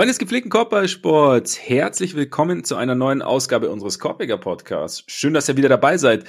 [0.00, 5.04] Freunde des gepflegten Korbballsports, herzlich willkommen zu einer neuen Ausgabe unseres Korbjäger Podcasts.
[5.08, 6.24] Schön, dass ihr wieder dabei seid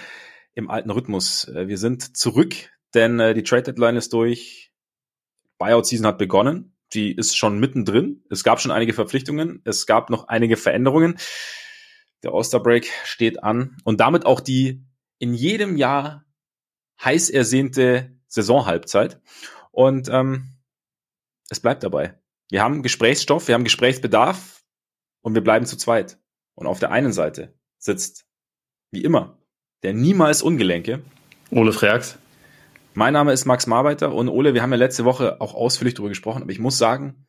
[0.54, 1.48] im alten Rhythmus.
[1.48, 2.54] Äh, wir sind zurück,
[2.94, 4.74] denn äh, die Trade Deadline ist durch.
[5.58, 6.76] Buyout Season hat begonnen.
[6.92, 8.26] Die ist schon mittendrin.
[8.30, 9.62] Es gab schon einige Verpflichtungen.
[9.64, 11.18] Es gab noch einige Veränderungen.
[12.24, 14.84] Der All-Star Break steht an und damit auch die
[15.18, 16.26] in jedem Jahr
[17.02, 19.22] heiß ersehnte Saisonhalbzeit.
[19.72, 20.58] Und ähm,
[21.50, 22.21] es bleibt dabei.
[22.52, 24.66] Wir haben Gesprächsstoff, wir haben Gesprächsbedarf
[25.22, 26.20] und wir bleiben zu zweit.
[26.54, 28.26] Und auf der einen Seite sitzt,
[28.92, 29.40] wie immer,
[29.84, 31.02] der niemals Ungelenke.
[31.50, 32.18] Ole Freaks.
[32.94, 36.10] Mein Name ist Max Marbeiter und Ole, wir haben ja letzte Woche auch ausführlich darüber
[36.10, 37.26] gesprochen, aber ich muss sagen,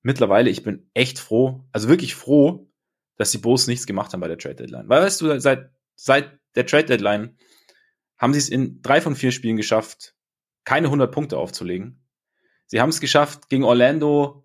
[0.00, 2.72] mittlerweile, ich bin echt froh, also wirklich froh,
[3.16, 4.88] dass die Bulls nichts gemacht haben bei der Trade Deadline.
[4.88, 7.36] Weil weißt du, seit, seit der Trade Deadline
[8.16, 10.14] haben sie es in drei von vier Spielen geschafft,
[10.64, 12.02] keine 100 Punkte aufzulegen.
[12.64, 14.43] Sie haben es geschafft, gegen Orlando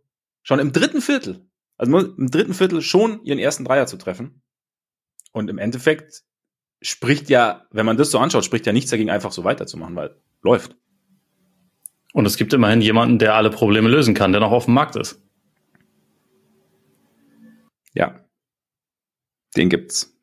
[0.50, 1.48] schon im dritten Viertel,
[1.78, 4.42] also im dritten Viertel schon ihren ersten Dreier zu treffen.
[5.32, 6.24] Und im Endeffekt
[6.82, 10.20] spricht ja, wenn man das so anschaut, spricht ja nichts dagegen, einfach so weiterzumachen, weil
[10.42, 10.76] läuft.
[12.14, 14.96] Und es gibt immerhin jemanden, der alle Probleme lösen kann, der noch auf dem Markt
[14.96, 15.22] ist.
[17.94, 18.26] Ja.
[19.56, 20.18] Den gibt's.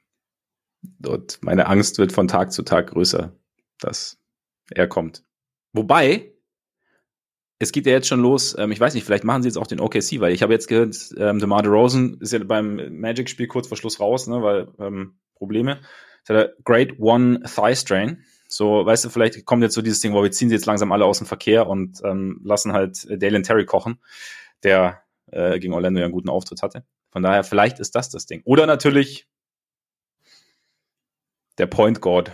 [0.98, 3.32] Dort meine Angst wird von Tag zu Tag größer,
[3.78, 4.18] dass
[4.72, 5.22] er kommt.
[5.72, 6.35] Wobei,
[7.58, 8.54] es geht ja jetzt schon los.
[8.58, 10.68] Ähm, ich weiß nicht, vielleicht machen sie jetzt auch den OKC, weil ich habe jetzt
[10.68, 15.18] gehört, ähm, DeMar DeRozan ist ja beim Magic-Spiel kurz vor Schluss raus, ne, weil ähm,
[15.34, 15.80] Probleme.
[16.24, 18.24] Das hat er Grade One Thigh Strain.
[18.48, 20.92] So, weißt du, vielleicht kommt jetzt so dieses Ding, wo wir ziehen sie jetzt langsam
[20.92, 23.98] alle aus dem Verkehr und ähm, lassen halt Dalen Terry kochen,
[24.62, 26.84] der äh, gegen Orlando ja einen guten Auftritt hatte.
[27.10, 28.42] Von daher, vielleicht ist das das Ding.
[28.44, 29.26] Oder natürlich
[31.58, 32.32] der Point Guard,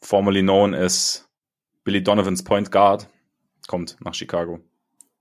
[0.00, 1.28] formerly known as
[1.84, 3.08] Billy Donovans Point Guard,
[3.66, 4.60] kommt nach Chicago.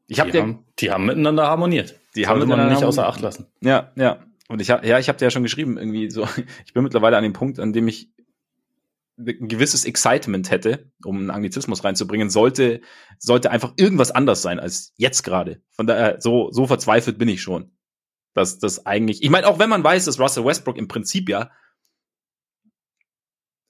[0.07, 1.99] Ich hab die, dir, haben, die haben miteinander harmoniert.
[2.15, 3.47] Die haben man nicht außer Acht lassen.
[3.61, 4.25] Ja, ja.
[4.49, 6.27] Und ich habe ja, ich habe dir ja schon geschrieben, irgendwie so,
[6.65, 8.11] ich bin mittlerweile an dem Punkt, an dem ich
[9.17, 12.81] ein gewisses Excitement hätte, um einen Anglizismus reinzubringen, sollte,
[13.19, 15.61] sollte einfach irgendwas anders sein als jetzt gerade.
[15.71, 17.71] Von daher, so, so verzweifelt bin ich schon.
[18.33, 21.51] Dass das eigentlich, ich meine, auch wenn man weiß, dass Russell Westbrook im Prinzip ja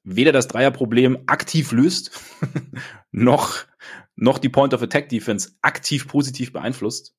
[0.03, 2.19] weder das Dreierproblem aktiv löst,
[3.11, 3.65] noch
[4.21, 7.15] noch die Point of Attack Defense aktiv positiv beeinflusst.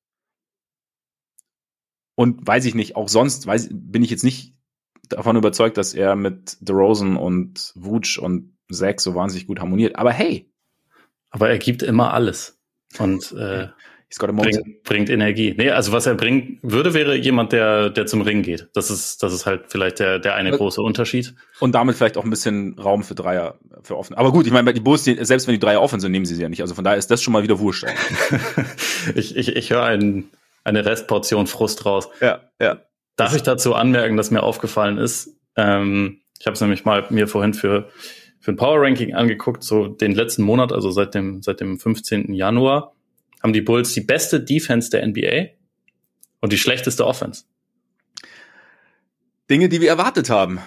[2.15, 4.55] Und weiß ich nicht, auch sonst weiß, bin ich jetzt nicht
[5.09, 9.97] davon überzeugt, dass er mit DeRozan und Vooch und Zach so wahnsinnig gut harmoniert.
[9.97, 10.49] Aber hey.
[11.29, 12.61] Aber er gibt immer alles.
[12.97, 13.67] Und äh,
[14.19, 15.53] bringt, bringt Energie.
[15.57, 18.67] Nee, also was er bringen würde, wäre jemand, der, der zum Ring geht.
[18.73, 21.35] Das ist, das ist halt vielleicht der, der eine große Unterschied.
[21.59, 24.15] Und damit vielleicht auch ein bisschen Raum für Dreier, für offen.
[24.15, 26.43] Aber gut, ich meine, die Bulls, selbst wenn die Dreier offen sind, nehmen sie sie
[26.43, 26.61] ja nicht.
[26.61, 27.85] Also von daher ist das schon mal wieder wurscht.
[29.15, 30.29] ich ich, ich höre ein,
[30.63, 32.09] eine Restportion Frust raus.
[32.21, 32.81] Ja, ja.
[33.15, 37.27] Darf ich dazu anmerken, dass mir aufgefallen ist, ähm, ich habe es nämlich mal mir
[37.27, 37.89] vorhin für,
[38.39, 42.33] für ein Power Ranking angeguckt, so den letzten Monat, also seit dem, seit dem 15.
[42.33, 42.92] Januar
[43.43, 45.49] haben die Bulls die beste Defense der NBA
[46.39, 47.43] und die schlechteste Offense.
[49.49, 50.59] Dinge, die wir erwartet haben.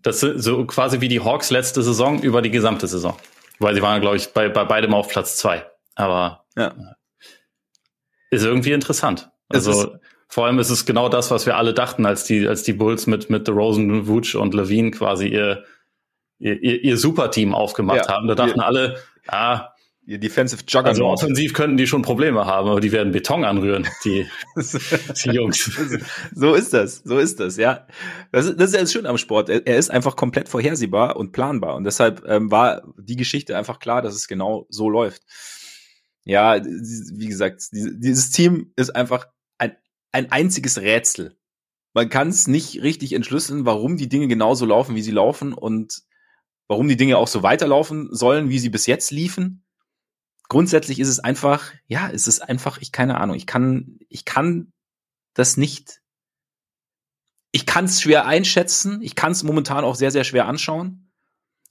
[0.00, 3.16] Das ist so quasi wie die Hawks letzte Saison über die gesamte Saison.
[3.58, 5.64] Weil sie waren, glaube ich, bei, bei beidem auf Platz zwei.
[5.94, 6.74] Aber ja.
[8.30, 9.30] ist irgendwie interessant.
[9.48, 12.72] Also vor allem ist es genau das, was wir alle dachten, als die, als die
[12.72, 15.64] Bulls mit, mit Rosen, Vooch und Levine quasi ihr,
[16.38, 18.08] ihr, ihr Superteam aufgemacht ja.
[18.08, 18.26] haben.
[18.26, 19.71] Da dachten alle, ah,
[20.04, 20.88] Ihr Defensive Juggernaut.
[20.88, 24.26] Also offensiv könnten die schon Probleme haben, aber die werden Beton anrühren, die,
[24.56, 25.70] die Jungs.
[26.34, 27.86] So ist das, so ist das, ja.
[28.32, 29.48] Das, ist, das ist Schöne am Sport.
[29.48, 31.76] Er, er, ist einfach komplett vorhersehbar und planbar.
[31.76, 35.22] Und deshalb ähm, war die Geschichte einfach klar, dass es genau so läuft.
[36.24, 39.28] Ja, wie gesagt, dieses Team ist einfach
[39.58, 39.76] ein,
[40.10, 41.36] ein einziges Rätsel.
[41.94, 46.02] Man kann es nicht richtig entschlüsseln, warum die Dinge genauso laufen, wie sie laufen und
[46.66, 49.62] warum die Dinge auch so weiterlaufen sollen, wie sie bis jetzt liefen
[50.52, 54.70] grundsätzlich ist es einfach, ja, es ist einfach, ich keine Ahnung, ich kann, ich kann
[55.32, 56.02] das nicht,
[57.52, 61.10] ich kann es schwer einschätzen, ich kann es momentan auch sehr, sehr schwer anschauen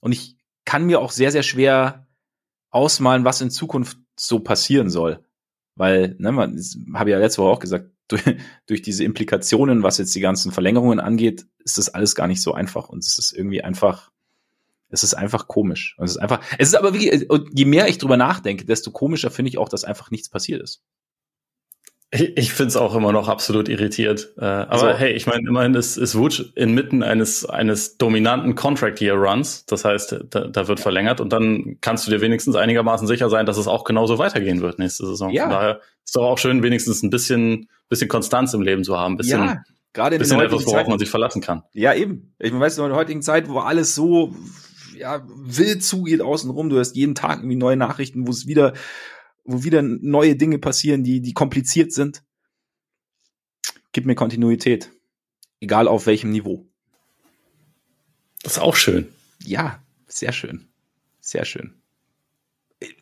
[0.00, 2.08] und ich kann mir auch sehr, sehr schwer
[2.70, 5.24] ausmalen, was in Zukunft so passieren soll.
[5.76, 6.60] Weil, ne, man,
[6.94, 8.24] habe ja letzte Woche auch gesagt, durch,
[8.66, 12.52] durch diese Implikationen, was jetzt die ganzen Verlängerungen angeht, ist das alles gar nicht so
[12.52, 14.10] einfach und es ist irgendwie einfach,
[14.92, 15.96] es ist einfach komisch.
[15.98, 16.92] Es ist einfach, es ist aber
[17.28, 20.62] und je mehr ich drüber nachdenke, desto komischer finde ich auch, dass einfach nichts passiert
[20.62, 20.82] ist.
[22.14, 24.34] Ich, ich finde es auch immer noch absolut irritiert.
[24.36, 29.00] Äh, aber also, hey, ich meine, immerhin ist, ist Wutsch inmitten eines, eines dominanten Contract
[29.00, 29.64] Year Runs.
[29.64, 33.46] Das heißt, da, da wird verlängert und dann kannst du dir wenigstens einigermaßen sicher sein,
[33.46, 35.30] dass es auch genauso weitergehen wird nächste Saison.
[35.30, 35.44] Ja.
[35.44, 39.14] Von daher ist doch auch schön, wenigstens ein bisschen, bisschen Konstanz im Leben zu haben.
[39.14, 39.62] Ein bisschen, ja,
[39.94, 40.88] gerade in bisschen etwas, worauf Zeit.
[40.88, 41.62] man sich verlassen kann.
[41.72, 42.34] Ja, eben.
[42.38, 44.34] Ich weiß, in der heutigen Zeit, wo alles so
[45.02, 48.72] ja, wild zugeht außenrum, du hast jeden Tag irgendwie neue Nachrichten, wo es wieder
[49.44, 52.22] wo wieder neue Dinge passieren, die, die kompliziert sind.
[53.92, 54.90] Gib mir Kontinuität.
[55.60, 56.66] Egal auf welchem Niveau.
[58.42, 59.08] Das ist auch schön.
[59.42, 60.68] Ja, sehr schön.
[61.20, 61.74] Sehr schön.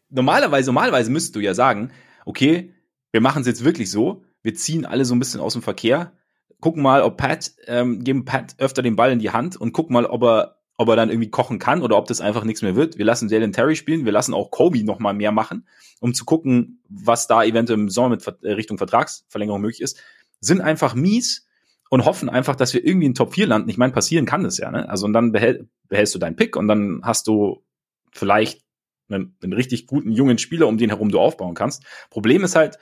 [0.09, 1.93] Normalerweise, normalerweise müsstest du ja sagen,
[2.25, 2.75] okay,
[3.13, 6.13] wir machen es jetzt wirklich so, wir ziehen alle so ein bisschen aus dem Verkehr,
[6.61, 9.95] gucken mal, ob Pat, ähm, geben Pat öfter den Ball in die Hand und gucken
[9.95, 12.75] mal, ob er, ob er dann irgendwie kochen kann oder ob das einfach nichts mehr
[12.75, 12.97] wird.
[12.97, 15.65] Wir lassen Jalen Terry spielen, wir lassen auch Kobe noch mal mehr machen
[16.01, 20.03] um zu gucken, was da eventuell im Sommer mit äh, Richtung Vertragsverlängerung möglich ist,
[20.41, 21.47] sind einfach mies
[21.91, 23.69] und hoffen einfach, dass wir irgendwie in Top 4 landen.
[23.69, 24.89] Ich meine, passieren kann das ja, ne?
[24.89, 27.63] Also und dann behält, behältst du deinen Pick und dann hast du
[28.11, 28.65] vielleicht
[29.09, 31.85] einen, einen richtig guten jungen Spieler, um den herum du aufbauen kannst.
[32.09, 32.79] Problem ist halt,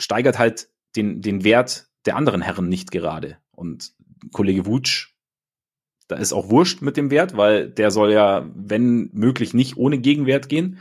[0.00, 3.38] steigert halt den, den Wert der anderen Herren nicht gerade.
[3.50, 3.92] Und
[4.32, 5.13] Kollege Wutsch
[6.08, 9.98] da ist auch wurscht mit dem Wert, weil der soll ja, wenn möglich, nicht ohne
[9.98, 10.78] Gegenwert gehen.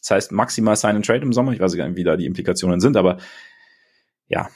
[0.00, 1.52] Das heißt, maximal Sign and Trade im Sommer.
[1.52, 3.18] Ich weiß gar nicht, wie da die Implikationen sind, aber
[4.28, 4.48] ja.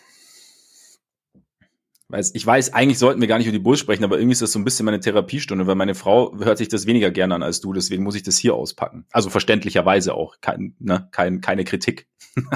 [2.33, 4.53] Ich weiß, eigentlich sollten wir gar nicht über die Bulls sprechen, aber irgendwie ist das
[4.53, 7.61] so ein bisschen meine Therapiestunde, weil meine Frau hört sich das weniger gerne an als
[7.61, 9.07] du, deswegen muss ich das hier auspacken.
[9.11, 12.09] Also verständlicherweise auch, kein, ne, kein, keine Kritik.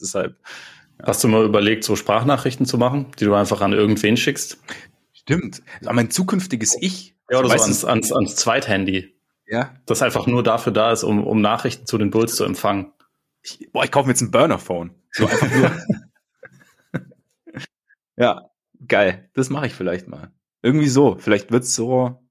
[0.00, 0.36] Deshalb.
[0.98, 1.06] Ja.
[1.08, 4.58] Hast du mal überlegt, so Sprachnachrichten zu machen, die du einfach an irgendwen schickst?
[5.24, 5.62] Stimmt.
[5.82, 7.14] Aber mein zukünftiges Ich.
[7.30, 9.14] Ja, oder so ans, ans, ans Zweithandy.
[9.46, 9.74] Ja.
[9.86, 12.92] Das einfach nur dafür da ist, um, um Nachrichten zu den Bulls zu empfangen.
[13.42, 14.94] Ich, boah, ich kaufe mir jetzt ein Burner-Phone.
[15.12, 15.50] So einfach
[16.92, 17.02] nur.
[18.16, 18.50] ja,
[18.86, 19.30] geil.
[19.34, 20.30] Das mache ich vielleicht mal.
[20.62, 21.16] Irgendwie so.
[21.18, 22.22] Vielleicht wird's so,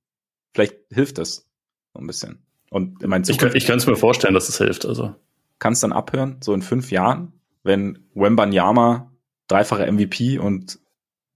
[0.53, 1.47] vielleicht hilft das
[1.93, 2.45] so ein bisschen.
[2.69, 4.85] Und in meinen Ich, ich kann es mir vorstellen, dass es hilft.
[4.85, 5.15] Also.
[5.59, 9.11] Kannst dann abhören, so in fünf Jahren, wenn Wembanyama
[9.47, 10.79] dreifacher MVP und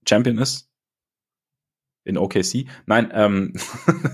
[0.08, 0.67] Champion ist,
[2.08, 2.66] in OKC.
[2.86, 3.52] Nein, ähm,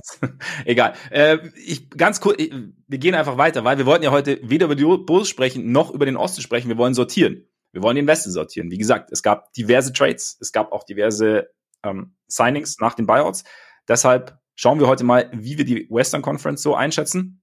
[0.65, 0.95] egal.
[1.11, 2.53] Äh, ich ganz kurz, ich,
[2.89, 5.91] wir gehen einfach weiter, weil wir wollten ja heute weder über die Bulls sprechen noch
[5.91, 6.69] über den Osten sprechen.
[6.69, 7.49] Wir wollen sortieren.
[7.73, 8.71] Wir wollen den Westen sortieren.
[8.71, 11.51] Wie gesagt, es gab diverse Trades, es gab auch diverse
[11.83, 13.45] ähm, Signings nach den Buyouts.
[13.89, 17.43] Deshalb schauen wir heute mal, wie wir die Western Conference so einschätzen.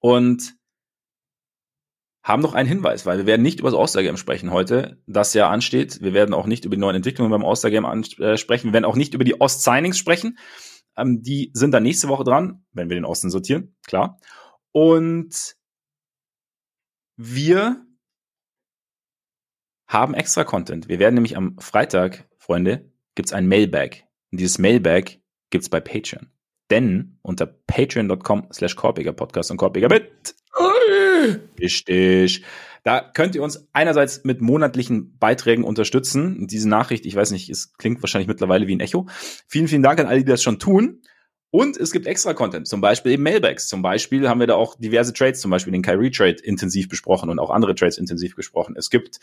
[0.00, 0.54] Und
[2.24, 5.50] haben noch einen Hinweis, weil wir werden nicht über das All-Star-Game sprechen heute, das ja
[5.50, 6.00] ansteht.
[6.00, 7.84] Wir werden auch nicht über die neuen Entwicklungen beim All-Star-Game
[8.18, 8.68] äh, sprechen.
[8.68, 10.38] Wir werden auch nicht über die Ost-Signings sprechen.
[10.96, 14.18] Ähm, die sind dann nächste Woche dran, wenn wir den Osten sortieren, klar.
[14.72, 15.54] Und
[17.16, 17.84] wir
[19.86, 20.88] haben extra Content.
[20.88, 24.04] Wir werden nämlich am Freitag, Freunde, gibt's ein Mailbag.
[24.32, 25.18] Und dieses Mailbag
[25.50, 26.30] gibt's bei Patreon.
[26.70, 30.34] Denn unter patreon.com slash Podcast und Korbiger mit
[31.60, 32.44] Richtig.
[32.84, 36.46] Da könnt ihr uns einerseits mit monatlichen Beiträgen unterstützen.
[36.46, 39.06] Diese Nachricht, ich weiß nicht, es klingt wahrscheinlich mittlerweile wie ein Echo.
[39.48, 41.00] Vielen, vielen Dank an alle, die das schon tun.
[41.50, 43.68] Und es gibt extra Content, zum Beispiel eben Mailbacks.
[43.68, 47.30] Zum Beispiel haben wir da auch diverse Trades, zum Beispiel den Kyrie Trade intensiv besprochen
[47.30, 48.74] und auch andere Trades intensiv besprochen.
[48.76, 49.20] Es gibt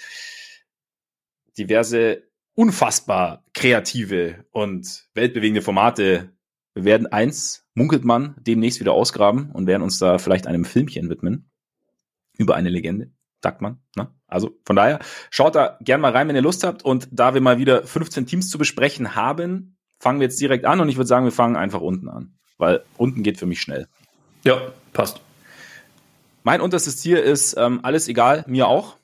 [1.58, 2.24] diverse
[2.56, 6.32] unfassbar kreative und weltbewegende Formate.
[6.74, 11.10] Wir werden eins, munkelt man, demnächst wieder ausgraben und werden uns da vielleicht einem Filmchen
[11.10, 11.50] widmen
[12.38, 13.12] über eine Legende,
[13.42, 13.80] sagt man.
[13.96, 14.10] Ne?
[14.28, 15.00] Also von daher,
[15.30, 16.84] schaut da gern mal rein, wenn ihr Lust habt.
[16.84, 20.80] Und da wir mal wieder 15 Teams zu besprechen haben, fangen wir jetzt direkt an
[20.80, 22.36] und ich würde sagen, wir fangen einfach unten an.
[22.58, 23.88] Weil unten geht für mich schnell.
[24.44, 24.62] Ja,
[24.94, 25.20] passt.
[26.44, 28.98] Mein unterstes Ziel ist ähm, alles egal, mir auch.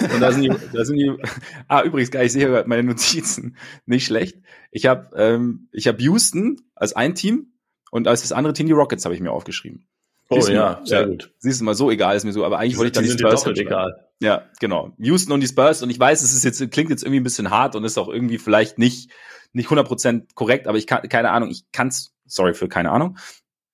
[0.00, 1.12] Und da sind die, da sind die.
[1.68, 3.56] Ah, übrigens, ich sehe gerade meine Notizen.
[3.86, 4.38] Nicht schlecht.
[4.70, 7.52] Ich habe ähm, ich hab Houston als ein Team
[7.90, 9.86] und als das andere Team die Rockets habe ich mir aufgeschrieben.
[10.30, 11.32] Oh siehst ja, sehr gut.
[11.38, 13.44] Siehst du mal, so egal ist mir so, aber eigentlich wollte ich dann die Spurs
[13.44, 14.08] die egal.
[14.20, 14.92] Ja, genau.
[14.98, 17.50] Houston und die Spurs und ich weiß, es ist jetzt klingt jetzt irgendwie ein bisschen
[17.50, 19.10] hart und ist auch irgendwie vielleicht nicht
[19.52, 23.16] nicht 100% korrekt, aber ich kann keine Ahnung, ich kann's sorry für keine Ahnung.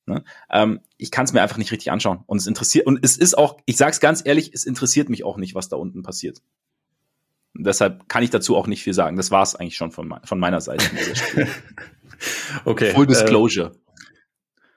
[0.06, 0.25] Ne?
[0.50, 3.38] Ähm, ich kann es mir einfach nicht richtig anschauen und es interessiert und es ist
[3.38, 6.42] auch, ich sag's ganz ehrlich, es interessiert mich auch nicht, was da unten passiert.
[7.56, 9.16] Und deshalb kann ich dazu auch nicht viel sagen.
[9.16, 10.84] Das war's eigentlich schon von, von meiner Seite.
[12.64, 12.90] okay.
[12.92, 13.73] Full Disclosure.
[13.73, 13.84] Äh,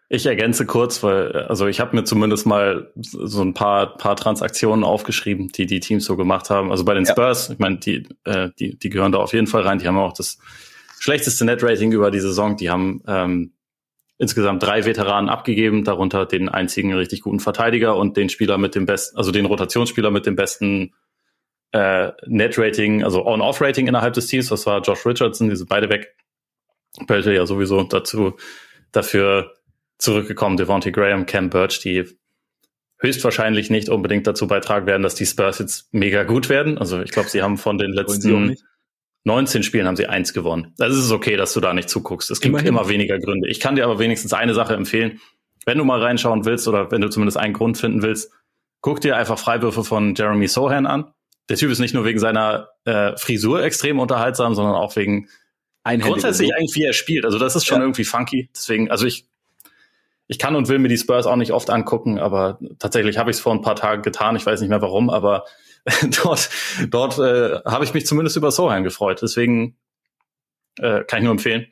[0.10, 4.86] ich ergänze kurz, weil also ich habe mir zumindest mal so ein paar paar Transaktionen
[4.86, 6.72] aufgeschrieben, die die Teams so gemacht haben.
[6.72, 9.63] Also bei den Spurs, ich meine, die äh, die die gehören da auf jeden Fall
[9.63, 9.79] rein.
[9.79, 10.38] Die haben auch das
[10.98, 12.55] schlechteste Net-Rating über die Saison.
[12.55, 13.51] Die haben ähm,
[14.18, 18.86] insgesamt drei Veteranen abgegeben, darunter den einzigen richtig guten Verteidiger und den Spieler mit dem
[18.86, 20.94] besten, also den Rotationsspieler mit dem besten
[21.72, 24.50] äh, Net-Rating, also On-Off-Rating innerhalb des Teams.
[24.50, 26.16] Das war Josh Richardson, die sind beide weg.
[27.06, 28.38] Bölte ja sowieso dazu
[28.92, 29.54] dafür
[30.00, 30.58] zurückgekommen.
[30.58, 32.06] Devontae Graham, Cam Birch, die
[33.00, 36.80] höchstwahrscheinlich nicht unbedingt dazu beitragen werden, dass die Spurs jetzt mega gut werden.
[36.80, 38.56] Also ich glaube, sie haben von den letzten
[39.27, 40.74] 19 Spielen haben sie eins gewonnen.
[40.79, 42.31] Also es ist okay, dass du da nicht zuguckst.
[42.31, 42.69] Es gibt Immerhin.
[42.69, 43.50] immer weniger Gründe.
[43.50, 45.19] Ich kann dir aber wenigstens eine Sache empfehlen.
[45.65, 48.31] Wenn du mal reinschauen willst oder wenn du zumindest einen Grund finden willst,
[48.79, 51.12] guck dir einfach Freiwürfe von Jeremy Sohan an.
[51.50, 55.27] Der Typ ist nicht nur wegen seiner äh, Frisur extrem unterhaltsam, sondern auch wegen
[55.84, 57.25] grundsätzlich eigentlich, wie er spielt.
[57.25, 57.84] Also das ist schon ja.
[57.84, 58.50] irgendwie funky.
[58.55, 59.27] Deswegen, also ich
[60.29, 63.38] ich kann und will mir die Spurs auch nicht oft angucken, aber tatsächlich habe ich
[63.38, 64.36] es vor ein paar Tagen getan.
[64.36, 65.46] Ich weiß nicht mehr warum, aber
[66.24, 66.50] dort,
[66.89, 69.22] dort äh, habe ich mich zumindest über Sohan gefreut.
[69.22, 69.77] Deswegen
[70.79, 71.67] äh, kann ich nur empfehlen.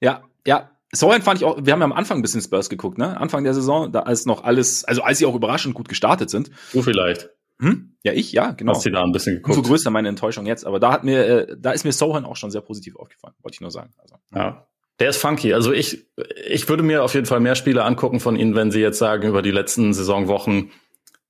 [0.00, 0.70] Ja, ja.
[0.92, 3.16] Sohan fand ich auch, wir haben ja am Anfang ein bisschen Spurs geguckt, ne?
[3.16, 6.50] Anfang der Saison, da als noch alles, also als sie auch überraschend gut gestartet sind.
[6.72, 7.30] Du vielleicht.
[7.60, 7.96] Hm?
[8.02, 8.74] Ja, ich, ja, genau.
[8.74, 9.56] Hast du da ein bisschen geguckt.
[9.56, 12.36] Umso größer meine Enttäuschung jetzt, aber da hat mir, äh, da ist mir Sohan auch
[12.36, 13.92] schon sehr positiv aufgefallen, wollte ich nur sagen.
[13.98, 14.66] Also, ja.
[14.98, 15.54] Der ist funky.
[15.54, 16.06] Also ich,
[16.46, 19.28] ich würde mir auf jeden Fall mehr Spiele angucken von ihnen, wenn sie jetzt sagen
[19.28, 20.72] über die letzten Saisonwochen,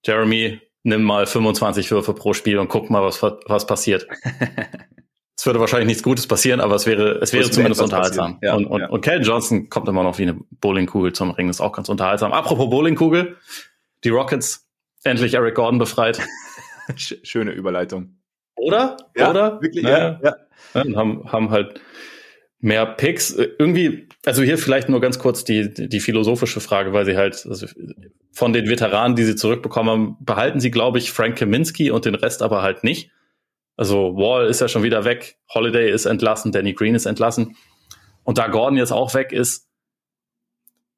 [0.04, 4.06] Jeremy, nimm mal 25 Würfe pro Spiel und guck mal, was, was passiert.
[5.36, 8.38] es würde wahrscheinlich nichts Gutes passieren, aber es wäre, es wäre zumindest unterhaltsam.
[8.42, 8.88] Ja, und, und, ja.
[8.88, 12.32] und Cal Johnson kommt immer noch wie eine Bowlingkugel zum Ring, ist auch ganz unterhaltsam.
[12.32, 13.36] Apropos Bowlingkugel,
[14.04, 14.68] die Rockets
[15.04, 16.20] endlich Eric Gordon befreit.
[16.96, 18.16] Schöne Überleitung.
[18.56, 18.96] Oder?
[19.16, 19.62] Ja, Oder?
[19.62, 20.20] Wirklich, ja.
[20.22, 20.36] ja.
[20.74, 20.96] ja.
[20.96, 21.80] haben, haben halt
[22.60, 23.32] mehr Picks.
[23.32, 27.46] Äh, irgendwie, also hier vielleicht nur ganz kurz die, die philosophische Frage, weil sie halt
[27.48, 27.66] also
[28.32, 32.14] von den Veteranen, die sie zurückbekommen haben, behalten sie, glaube ich, Frank Kaminski und den
[32.14, 33.10] Rest aber halt nicht.
[33.76, 37.56] Also Wall ist ja schon wieder weg, Holiday ist entlassen, Danny Green ist entlassen.
[38.24, 39.70] Und da Gordon jetzt auch weg ist,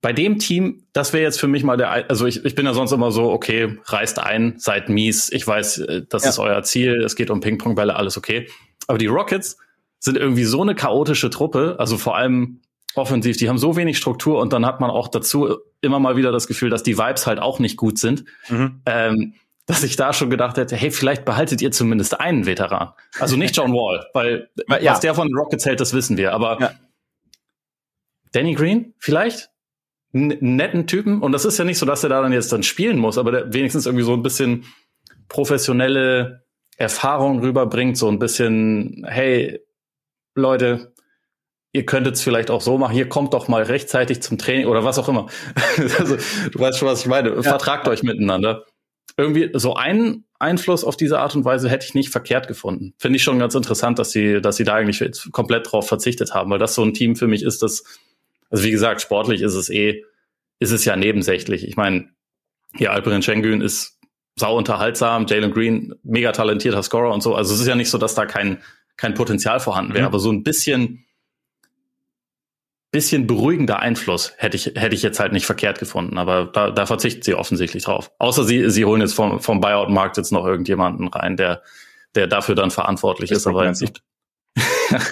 [0.02, 2.74] bei dem Team, das wäre jetzt für mich mal der, also ich, ich bin ja
[2.74, 6.30] sonst immer so, okay, reist ein, seid mies, ich weiß, äh, das ja.
[6.30, 8.48] ist euer Ziel, es geht um Ping-Pong-Bälle, alles okay.
[8.88, 9.58] Aber die Rockets,
[10.02, 12.60] sind irgendwie so eine chaotische Truppe, also vor allem
[12.94, 16.32] offensiv, die haben so wenig Struktur und dann hat man auch dazu immer mal wieder
[16.32, 18.24] das Gefühl, dass die Vibes halt auch nicht gut sind.
[18.48, 18.82] Mhm.
[18.84, 22.90] Ähm, dass ich da schon gedacht hätte, hey, vielleicht behaltet ihr zumindest einen Veteran.
[23.20, 24.90] Also nicht John Wall, weil ja.
[24.90, 26.32] was der von Rockets hält, das wissen wir.
[26.32, 26.72] Aber ja.
[28.32, 29.50] Danny Green vielleicht?
[30.12, 31.22] N netten Typen.
[31.22, 33.30] Und das ist ja nicht so, dass er da dann jetzt dann spielen muss, aber
[33.30, 34.64] der wenigstens irgendwie so ein bisschen
[35.28, 36.44] professionelle
[36.76, 39.60] Erfahrung rüberbringt, so ein bisschen, hey,
[40.34, 40.92] Leute,
[41.72, 44.84] ihr könntet es vielleicht auch so machen, hier kommt doch mal rechtzeitig zum Training oder
[44.84, 45.26] was auch immer.
[45.98, 46.16] also,
[46.50, 47.30] du weißt schon, was ich meine.
[47.30, 47.42] Ja.
[47.42, 48.66] Vertragt euch miteinander.
[49.16, 52.94] Irgendwie so einen Einfluss auf diese Art und Weise hätte ich nicht verkehrt gefunden.
[52.98, 56.50] Finde ich schon ganz interessant, dass sie, dass sie da eigentlich komplett drauf verzichtet haben,
[56.50, 57.84] weil das so ein Team für mich ist, das,
[58.50, 60.04] also wie gesagt, sportlich ist es eh,
[60.58, 61.66] ist es ja nebensächlich.
[61.66, 62.08] Ich meine,
[62.74, 63.98] hier Alperin Schengen ist
[64.36, 67.34] sau unterhaltsam, Jalen Green, mega talentierter Scorer und so.
[67.34, 68.58] Also es ist ja nicht so, dass da kein,
[69.02, 70.06] kein Potenzial vorhanden wäre, mhm.
[70.06, 71.04] aber so ein bisschen,
[72.92, 76.86] bisschen beruhigender Einfluss hätte ich, hätte ich jetzt halt nicht verkehrt gefunden, aber da, da
[76.86, 78.12] verzichten sie offensichtlich drauf.
[78.20, 81.62] Außer sie, sie holen jetzt vom, vom Buyout-Markt jetzt noch irgendjemanden rein, der,
[82.14, 83.92] der dafür dann verantwortlich das ist, aber ich,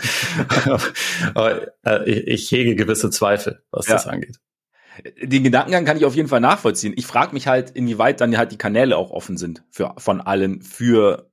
[1.35, 3.95] aber, äh, ich, ich hege gewisse Zweifel, was ja.
[3.95, 4.37] das angeht.
[5.21, 6.93] Den Gedankengang kann ich auf jeden Fall nachvollziehen.
[6.97, 10.63] Ich frage mich halt, inwieweit dann halt die Kanäle auch offen sind für von allen
[10.63, 11.30] für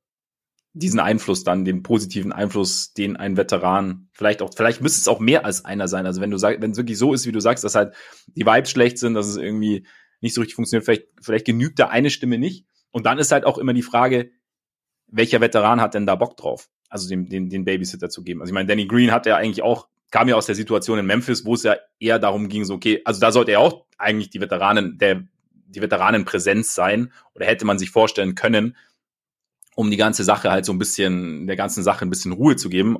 [0.77, 5.19] diesen Einfluss dann, den positiven Einfluss, den ein Veteran vielleicht auch, vielleicht müsste es auch
[5.19, 6.05] mehr als einer sein.
[6.05, 7.93] Also wenn du sagst, wenn es wirklich so ist, wie du sagst, dass halt
[8.27, 9.85] die Vibes schlecht sind, dass es irgendwie
[10.21, 12.65] nicht so richtig funktioniert, vielleicht, vielleicht genügt da eine Stimme nicht.
[12.91, 14.31] Und dann ist halt auch immer die Frage,
[15.07, 16.69] welcher Veteran hat denn da Bock drauf?
[16.89, 18.41] Also den, den, den Babysitter zu geben.
[18.41, 21.05] Also ich meine, Danny Green hat ja eigentlich auch, kam ja aus der Situation in
[21.05, 24.29] Memphis, wo es ja eher darum ging, so, okay, also da sollte er auch eigentlich
[24.29, 28.75] die Veteranen, der, die Veteranenpräsenz sein, oder hätte man sich vorstellen können,
[29.77, 32.67] um die ganze Sache halt so ein bisschen, der ganzen Sache ein bisschen Ruhe zu
[32.67, 32.97] geben,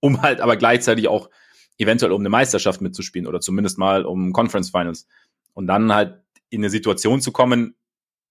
[0.00, 1.28] um halt aber gleichzeitig auch
[1.76, 5.06] eventuell um eine Meisterschaft mitzuspielen oder zumindest mal um Conference Finals.
[5.52, 7.76] Und dann halt in eine Situation zu kommen,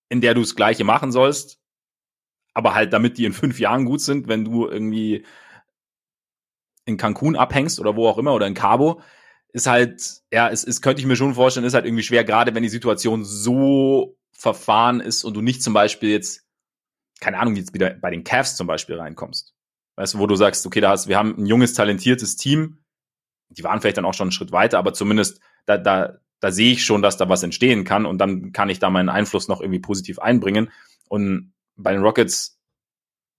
[0.10, 1.60] in der du das Gleiche machen sollst,
[2.56, 5.24] aber halt damit die in fünf Jahren gut sind, wenn du irgendwie
[6.86, 9.02] in Cancun abhängst oder wo auch immer oder in Cabo,
[9.50, 12.56] ist halt, ja, es, es könnte ich mir schon vorstellen, ist halt irgendwie schwer, gerade
[12.56, 16.43] wenn die Situation so verfahren ist und du nicht zum Beispiel jetzt
[17.20, 19.54] keine Ahnung, jetzt wieder bei den Cavs zum Beispiel reinkommst.
[19.96, 22.84] Weißt du, wo du sagst, okay, da hast, wir haben ein junges, talentiertes Team.
[23.50, 26.74] Die waren vielleicht dann auch schon einen Schritt weiter, aber zumindest da, da, da sehe
[26.74, 29.62] ich schon, dass da was entstehen kann und dann kann ich da meinen Einfluss noch
[29.62, 30.72] irgendwie positiv einbringen.
[31.08, 32.60] Und bei den Rockets,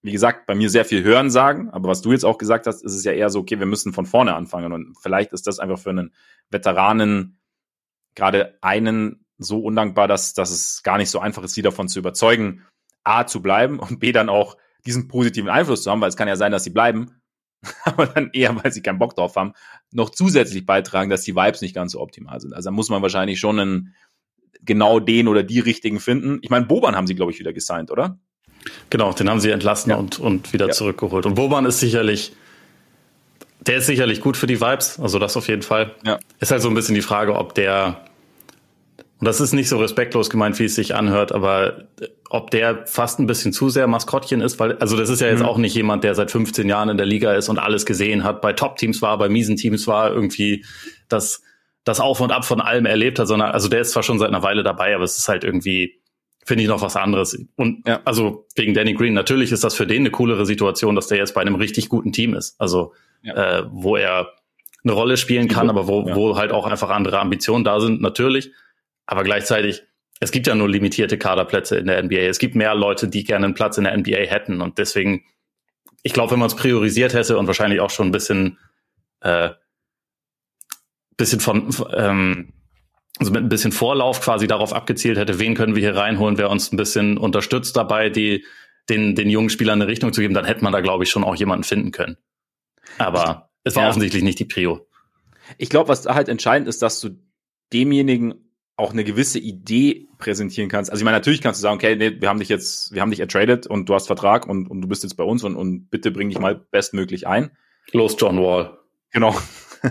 [0.03, 2.83] wie gesagt, bei mir sehr viel hören sagen, aber was du jetzt auch gesagt hast,
[2.85, 5.59] ist es ja eher so, okay, wir müssen von vorne anfangen und vielleicht ist das
[5.59, 6.15] einfach für einen
[6.51, 7.41] Veteranen
[8.15, 11.99] gerade einen so undankbar, dass, dass es gar nicht so einfach ist, sie davon zu
[11.99, 12.63] überzeugen,
[13.05, 14.57] A zu bleiben und B dann auch
[14.87, 17.21] diesen positiven Einfluss zu haben, weil es kann ja sein, dass sie bleiben,
[17.85, 19.53] aber dann eher, weil sie keinen Bock drauf haben,
[19.93, 22.53] noch zusätzlich beitragen, dass die Vibes nicht ganz so optimal sind.
[22.53, 23.95] Also da muss man wahrscheinlich schon einen,
[24.63, 26.39] genau den oder die richtigen finden.
[26.43, 28.19] Ich meine, Boban haben sie, glaube ich, wieder gesigned, oder?
[28.91, 29.97] Genau, den haben sie entlassen ja.
[29.97, 30.73] und, und wieder ja.
[30.73, 31.27] zurückgeholt.
[31.27, 32.35] Und Boban ist sicherlich,
[33.61, 35.95] der ist sicherlich gut für die Vibes, also das auf jeden Fall.
[36.05, 36.19] Ja.
[36.41, 38.05] Ist halt so ein bisschen die Frage, ob der,
[39.21, 41.85] und das ist nicht so respektlos gemeint, wie es sich anhört, aber
[42.31, 45.41] ob der fast ein bisschen zu sehr Maskottchen ist, weil, also das ist ja jetzt
[45.41, 45.47] mhm.
[45.47, 48.41] auch nicht jemand, der seit 15 Jahren in der Liga ist und alles gesehen hat,
[48.41, 50.65] bei Top-Teams war, bei miesen Teams war, irgendwie
[51.09, 51.43] das,
[51.85, 54.29] das Auf und Ab von allem erlebt hat, sondern, also der ist zwar schon seit
[54.29, 56.01] einer Weile dabei, aber es ist halt irgendwie,
[56.45, 57.39] finde ich noch was anderes.
[57.57, 58.01] Und ja.
[58.05, 61.35] also wegen Danny Green, natürlich ist das für den eine coolere Situation, dass der jetzt
[61.35, 62.61] bei einem richtig guten Team ist.
[62.61, 63.61] Also ja.
[63.61, 64.33] äh, wo er
[64.83, 66.15] eine Rolle spielen kann, aber wo, ja.
[66.15, 68.51] wo halt auch einfach andere Ambitionen da sind, natürlich.
[69.07, 69.83] Aber gleichzeitig,
[70.21, 72.21] es gibt ja nur limitierte Kaderplätze in der NBA.
[72.21, 74.61] Es gibt mehr Leute, die gerne einen Platz in der NBA hätten.
[74.61, 75.25] Und deswegen,
[76.03, 78.59] ich glaube, wenn man es priorisiert hätte und wahrscheinlich auch schon ein bisschen,
[79.21, 79.51] äh,
[81.17, 82.53] bisschen von, ähm,
[83.19, 86.51] also mit ein bisschen Vorlauf quasi darauf abgezielt hätte, wen können wir hier reinholen, wer
[86.51, 88.45] uns ein bisschen unterstützt dabei, die,
[88.89, 91.25] den, den jungen Spielern eine Richtung zu geben, dann hätte man da, glaube ich, schon
[91.25, 92.17] auch jemanden finden können.
[92.99, 93.89] Aber es war ja.
[93.89, 94.87] offensichtlich nicht die Prio.
[95.59, 97.11] Ich glaube, was da halt entscheidend ist, dass du
[97.73, 98.44] demjenigen
[98.77, 100.91] auch eine gewisse Idee präsentieren kannst.
[100.91, 103.11] Also ich meine, natürlich kannst du sagen, okay, nee, wir haben dich jetzt, wir haben
[103.11, 105.91] dich ertradet und du hast Vertrag und, und du bist jetzt bei uns und, und
[105.91, 107.51] bitte bring dich mal bestmöglich ein.
[107.93, 108.79] Los, John Wall.
[109.13, 109.37] Genau.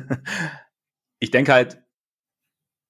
[1.20, 1.82] ich denke halt,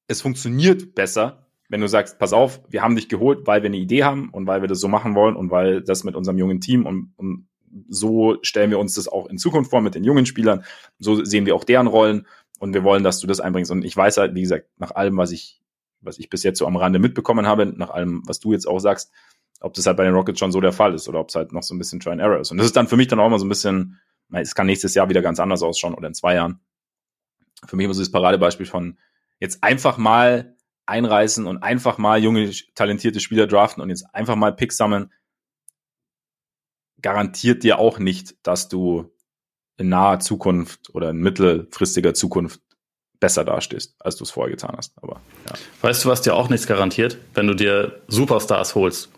[0.07, 3.77] es funktioniert besser, wenn du sagst, pass auf, wir haben dich geholt, weil wir eine
[3.77, 6.59] Idee haben und weil wir das so machen wollen und weil das mit unserem jungen
[6.59, 7.47] Team und, und
[7.88, 10.63] so stellen wir uns das auch in Zukunft vor mit den jungen Spielern.
[11.00, 12.27] So sehen wir auch deren Rollen
[12.59, 13.71] und wir wollen, dass du das einbringst.
[13.71, 15.62] Und ich weiß halt, wie gesagt, nach allem, was ich,
[16.03, 18.79] was ich bis jetzt so am Rande mitbekommen habe, nach allem, was du jetzt auch
[18.79, 19.12] sagst,
[19.62, 21.54] ob das halt bei den Rockets schon so der Fall ist oder ob es halt
[21.54, 22.51] noch so ein bisschen Try and Error ist.
[22.51, 23.99] Und das ist dann für mich dann auch mal so ein bisschen,
[24.32, 26.60] es kann nächstes Jahr wieder ganz anders ausschauen oder in zwei Jahren.
[27.65, 28.97] Für mich immer so das Paradebeispiel von
[29.39, 34.54] jetzt einfach mal einreißen und einfach mal junge, talentierte Spieler draften und jetzt einfach mal
[34.54, 35.10] Picks sammeln
[37.04, 39.13] garantiert dir auch nicht, dass du
[39.77, 42.62] in naher Zukunft oder in mittelfristiger Zukunft
[43.23, 44.91] besser dastehst, als du es vorher getan hast.
[45.01, 45.53] Aber ja.
[45.79, 49.09] Weißt du, was dir auch nichts garantiert, wenn du dir Superstars holst?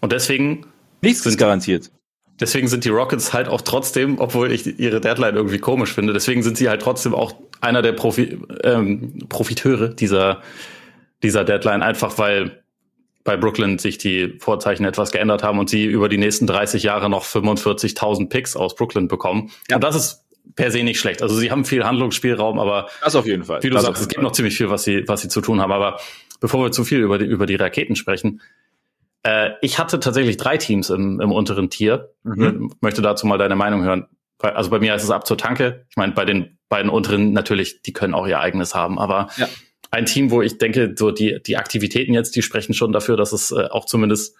[0.00, 0.66] Und deswegen
[1.00, 1.92] nichts ist garantiert.
[2.40, 6.42] Deswegen sind die Rockets halt auch trotzdem, obwohl ich ihre Deadline irgendwie komisch finde, deswegen
[6.42, 10.42] sind sie halt trotzdem auch einer der Profi ähm, Profiteure dieser
[11.22, 12.64] dieser Deadline, einfach weil
[13.22, 17.08] bei Brooklyn sich die Vorzeichen etwas geändert haben und sie über die nächsten 30 Jahre
[17.08, 19.52] noch 45.000 Picks aus Brooklyn bekommen.
[19.70, 19.76] Ja.
[19.76, 21.22] Und das ist per se nicht schlecht.
[21.22, 23.62] Also sie haben viel Handlungsspielraum, aber das auf jeden Fall.
[23.62, 25.60] Wie du das sagst, es gibt noch ziemlich viel, was sie was sie zu tun
[25.60, 25.72] haben.
[25.72, 25.98] Aber
[26.40, 28.40] bevor wir zu viel über die über die Raketen sprechen,
[29.22, 32.10] äh, ich hatte tatsächlich drei Teams im, im unteren Tier.
[32.24, 32.72] Mhm.
[32.80, 34.06] Möchte dazu mal deine Meinung hören.
[34.38, 35.86] Also bei mir ist es ab zur Tanke.
[35.88, 39.48] Ich meine, bei den beiden unteren natürlich, die können auch ihr eigenes haben, aber ja
[39.92, 43.32] ein Team, wo ich denke, so die, die Aktivitäten jetzt, die sprechen schon dafür, dass
[43.32, 44.34] es äh, auch zumindest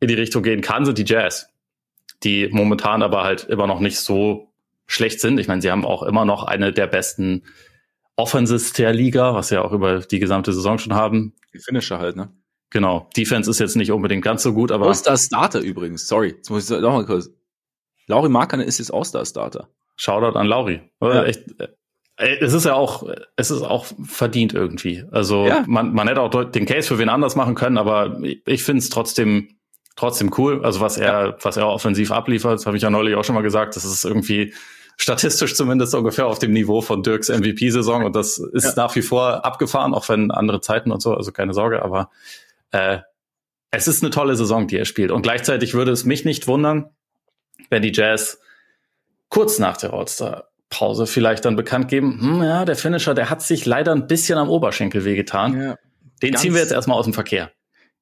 [0.00, 1.50] in die Richtung gehen kann, sind die Jazz.
[2.24, 4.50] Die momentan aber halt immer noch nicht so
[4.86, 5.38] schlecht sind.
[5.38, 7.44] Ich meine, sie haben auch immer noch eine der besten
[8.16, 11.34] Offenses der Liga, was sie ja auch über die gesamte Saison schon haben.
[11.52, 12.32] Die Finisher halt, ne?
[12.70, 13.08] Genau.
[13.16, 14.86] Defense ist jetzt nicht unbedingt ganz so gut, aber.
[14.86, 16.08] All-Star-Starter übrigens.
[16.08, 16.34] Sorry.
[16.36, 17.30] Jetzt muss ich noch mal kurz.
[18.06, 19.68] Lauri Markanen ist jetzt All-Star-Starter.
[19.96, 20.80] Shoutout an Lauri.
[21.00, 21.24] Ja.
[21.24, 25.04] Echt, äh, es ist ja auch, es ist auch verdient irgendwie.
[25.10, 25.64] Also ja.
[25.66, 28.88] man, man hätte auch den Case für wen anders machen können, aber ich finde es
[28.88, 29.55] trotzdem,
[29.96, 30.64] trotzdem cool.
[30.64, 31.36] Also was er, ja.
[31.42, 34.04] was er offensiv abliefert, das habe ich ja neulich auch schon mal gesagt, das ist
[34.04, 34.54] irgendwie
[34.96, 38.72] statistisch zumindest ungefähr auf dem Niveau von Dirks MVP-Saison und das ist ja.
[38.76, 42.10] nach wie vor abgefahren, auch wenn andere Zeiten und so, also keine Sorge, aber
[42.70, 42.98] äh,
[43.70, 45.10] es ist eine tolle Saison, die er spielt.
[45.10, 46.90] Und gleichzeitig würde es mich nicht wundern,
[47.68, 48.40] wenn die Jazz
[49.28, 53.42] kurz nach der All-Star Pause vielleicht dann bekannt geben, hm, ja, der Finisher, der hat
[53.42, 55.60] sich leider ein bisschen am Oberschenkel wehgetan.
[55.60, 55.78] Ja,
[56.22, 57.52] Den ziehen wir jetzt erstmal aus dem Verkehr.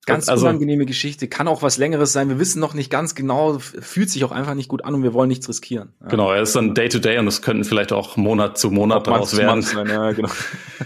[0.06, 2.28] Ganz also, unangenehme Geschichte, kann auch was längeres sein.
[2.28, 5.14] Wir wissen noch nicht ganz genau, fühlt sich auch einfach nicht gut an und wir
[5.14, 5.94] wollen nichts riskieren.
[6.02, 6.08] Ja.
[6.08, 9.06] Genau, er ist dann Day to Day und es könnten vielleicht auch Monat zu Monat
[9.06, 9.62] daraus werden.
[9.62, 10.28] Sein, ja, genau.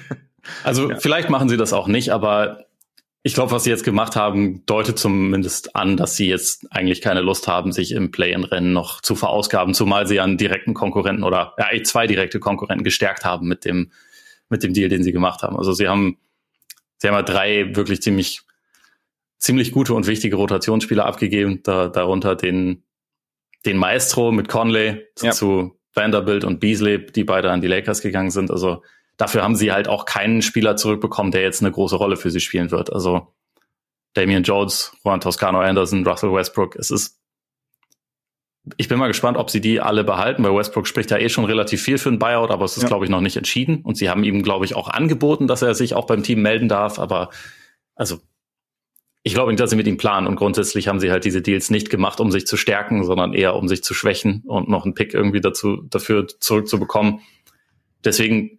[0.65, 0.99] also ja.
[0.99, 2.69] vielleicht machen sie das auch nicht, aber
[3.23, 7.21] ich glaube, was sie jetzt gemacht haben, deutet zumindest an, dass sie jetzt eigentlich keine
[7.21, 11.83] Lust haben, sich im Play-in-Rennen noch zu verausgaben, zumal sie einen direkten Konkurrenten oder ja,
[11.83, 13.91] zwei direkte Konkurrenten gestärkt haben mit dem,
[14.49, 15.57] mit dem Deal, den sie gemacht haben.
[15.57, 16.19] Also sie haben,
[16.97, 18.43] sie haben ja drei wirklich ziemlich,
[19.39, 22.85] ziemlich gute und wichtige Rotationsspieler abgegeben, da, darunter den,
[23.65, 25.31] den Maestro mit Conley ja.
[25.31, 28.51] zu Vanderbilt und Beasley, die beide an die Lakers gegangen sind.
[28.51, 28.83] Also
[29.17, 32.41] dafür haben sie halt auch keinen Spieler zurückbekommen, der jetzt eine große Rolle für sie
[32.41, 32.93] spielen wird.
[32.93, 33.35] Also
[34.15, 37.19] Damian Jones, Juan Toscano Anderson, Russell Westbrook, es ist
[38.77, 41.45] ich bin mal gespannt, ob sie die alle behalten, weil Westbrook spricht ja eh schon
[41.45, 42.89] relativ viel für ein Buyout, aber es ist, ja.
[42.89, 43.81] glaube ich, noch nicht entschieden.
[43.83, 46.69] Und sie haben ihm, glaube ich, auch angeboten, dass er sich auch beim Team melden
[46.69, 46.99] darf.
[46.99, 47.31] Aber
[47.95, 48.21] also
[49.29, 50.27] ich glaube nicht, dass sie mit ihm planen.
[50.27, 53.57] Und grundsätzlich haben sie halt diese Deals nicht gemacht, um sich zu stärken, sondern eher
[53.57, 57.21] um sich zu schwächen und noch einen Pick irgendwie dazu, dafür zurückzubekommen.
[58.07, 58.59] Deswegen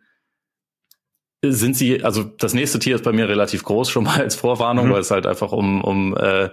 [1.44, 4.88] sind sie, also das nächste Tier ist bei mir relativ groß schon mal als Vorwarnung,
[4.88, 4.92] mhm.
[4.92, 6.50] weil es halt einfach um, um äh,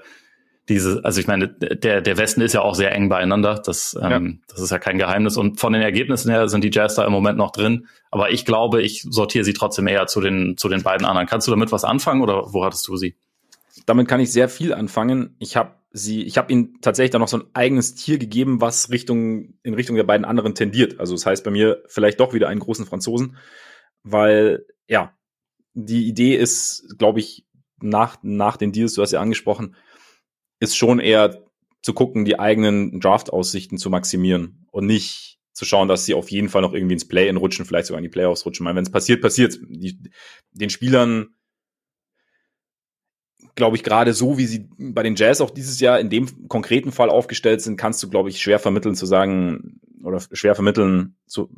[0.71, 3.61] diese, also ich meine, der, der Westen ist ja auch sehr eng beieinander.
[3.63, 4.45] Das, ähm, ja.
[4.49, 5.37] das ist ja kein Geheimnis.
[5.37, 7.87] Und von den Ergebnissen her sind die Jazz da im Moment noch drin.
[8.11, 11.27] Aber ich glaube, ich sortiere sie trotzdem eher zu den, zu den beiden anderen.
[11.27, 13.15] Kannst du damit was anfangen oder wo hattest du sie?
[13.87, 15.37] Damit kann ich sehr viel anfangen.
[15.39, 18.91] Ich habe sie, ich habe ihnen tatsächlich dann noch so ein eigenes Tier gegeben, was
[18.91, 21.01] Richtung, in Richtung der beiden anderen tendiert.
[21.01, 23.37] Also das heißt bei mir vielleicht doch wieder einen großen Franzosen,
[24.03, 25.17] weil, ja,
[25.73, 27.47] die Idee ist, glaube ich,
[27.81, 29.75] nach, nach den Deals, du hast ja angesprochen,
[30.59, 31.45] ist schon eher
[31.83, 36.49] zu gucken, die eigenen Draft-Aussichten zu maximieren und nicht zu schauen, dass sie auf jeden
[36.49, 38.67] Fall noch irgendwie ins Play-in rutschen, vielleicht sogar in die Playoffs rutschen.
[38.67, 39.59] Wenn es passiert, passiert.
[40.53, 41.36] Den Spielern,
[43.57, 46.93] glaube ich, gerade so, wie sie bei den Jazz auch dieses Jahr in dem konkreten
[46.93, 51.51] Fall aufgestellt sind, kannst du, glaube ich, schwer vermitteln zu sagen oder schwer vermitteln, zu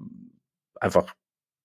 [0.80, 1.14] einfach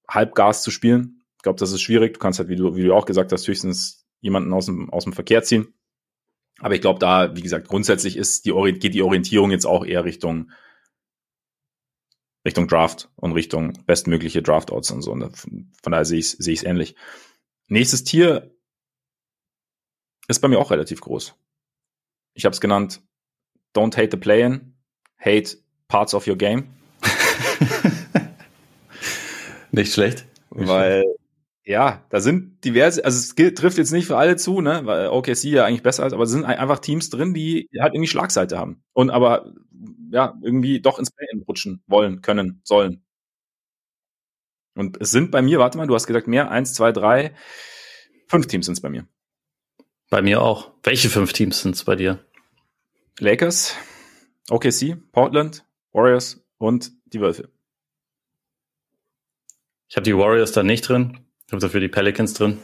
[0.10, 1.24] Halbgas zu spielen.
[1.38, 2.16] Ich glaube, das ist schwierig.
[2.16, 5.04] Du kannst halt, wie du, wie du auch gesagt hast, höchstens jemanden aus dem, aus
[5.04, 5.74] dem Verkehr ziehen.
[6.60, 10.04] Aber ich glaube, da, wie gesagt, grundsätzlich ist die, geht die Orientierung jetzt auch eher
[10.04, 10.52] Richtung
[12.46, 15.12] Richtung Draft und Richtung bestmögliche Draftouts und so.
[15.12, 16.96] Und von daher sehe ich es sehe ich's ähnlich.
[17.68, 18.53] Nächstes Tier
[20.28, 21.36] ist bei mir auch relativ groß.
[22.34, 23.02] Ich habe es genannt
[23.76, 24.76] Don't hate the play-in,
[25.18, 25.58] hate
[25.88, 26.68] parts of your game.
[29.72, 30.26] Nicht schlecht.
[30.52, 31.04] Weil
[31.66, 35.08] ja, da sind diverse, also es gilt, trifft jetzt nicht für alle zu, ne, weil
[35.08, 38.58] OKC ja eigentlich besser ist, aber es sind einfach Teams drin, die halt irgendwie Schlagseite
[38.58, 39.54] haben und aber
[40.12, 43.04] ja, irgendwie doch ins Play rutschen wollen, können, sollen.
[44.76, 47.34] Und es sind bei mir, warte mal, du hast gesagt mehr, eins, zwei, drei,
[48.28, 49.08] fünf Teams sind es bei mir.
[50.14, 50.70] Bei mir auch.
[50.84, 52.20] Welche fünf Teams sind es bei dir?
[53.18, 53.76] Lakers,
[54.52, 57.50] OKC, Portland, Warriors und die Wölfe.
[59.88, 61.18] Ich habe die Warriors da nicht drin.
[61.48, 62.60] Ich habe dafür die Pelicans drin,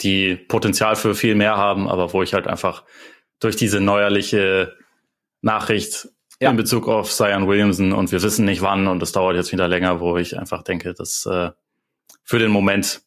[0.00, 2.82] die Potenzial für viel mehr haben, aber wo ich halt einfach
[3.38, 4.74] durch diese neuerliche
[5.40, 6.08] Nachricht
[6.40, 6.50] ja.
[6.50, 9.68] in Bezug auf Zion Williamson und wir wissen nicht wann und es dauert jetzt wieder
[9.68, 11.52] länger, wo ich einfach denke, dass äh,
[12.24, 13.02] für den Moment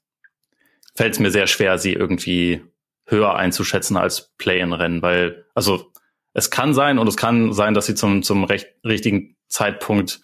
[0.96, 2.71] fällt es mir sehr schwer, sie irgendwie
[3.06, 5.92] höher einzuschätzen als Play-in-Rennen, weil also
[6.34, 10.22] es kann sein und es kann sein, dass sie zum zum recht, richtigen Zeitpunkt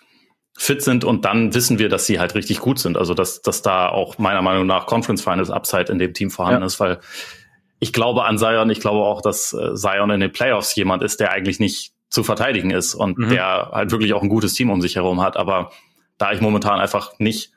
[0.58, 2.98] fit sind und dann wissen wir, dass sie halt richtig gut sind.
[2.98, 6.62] Also dass, dass da auch meiner Meinung nach Conference Finals Upside in dem Team vorhanden
[6.62, 6.66] ja.
[6.66, 7.00] ist, weil
[7.80, 11.20] ich glaube an Zion, ich glaube auch, dass äh, Zion in den Playoffs jemand ist,
[11.20, 13.30] der eigentlich nicht zu verteidigen ist und mhm.
[13.30, 15.38] der halt wirklich auch ein gutes Team um sich herum hat.
[15.38, 15.72] Aber
[16.18, 17.52] da ich momentan einfach nicht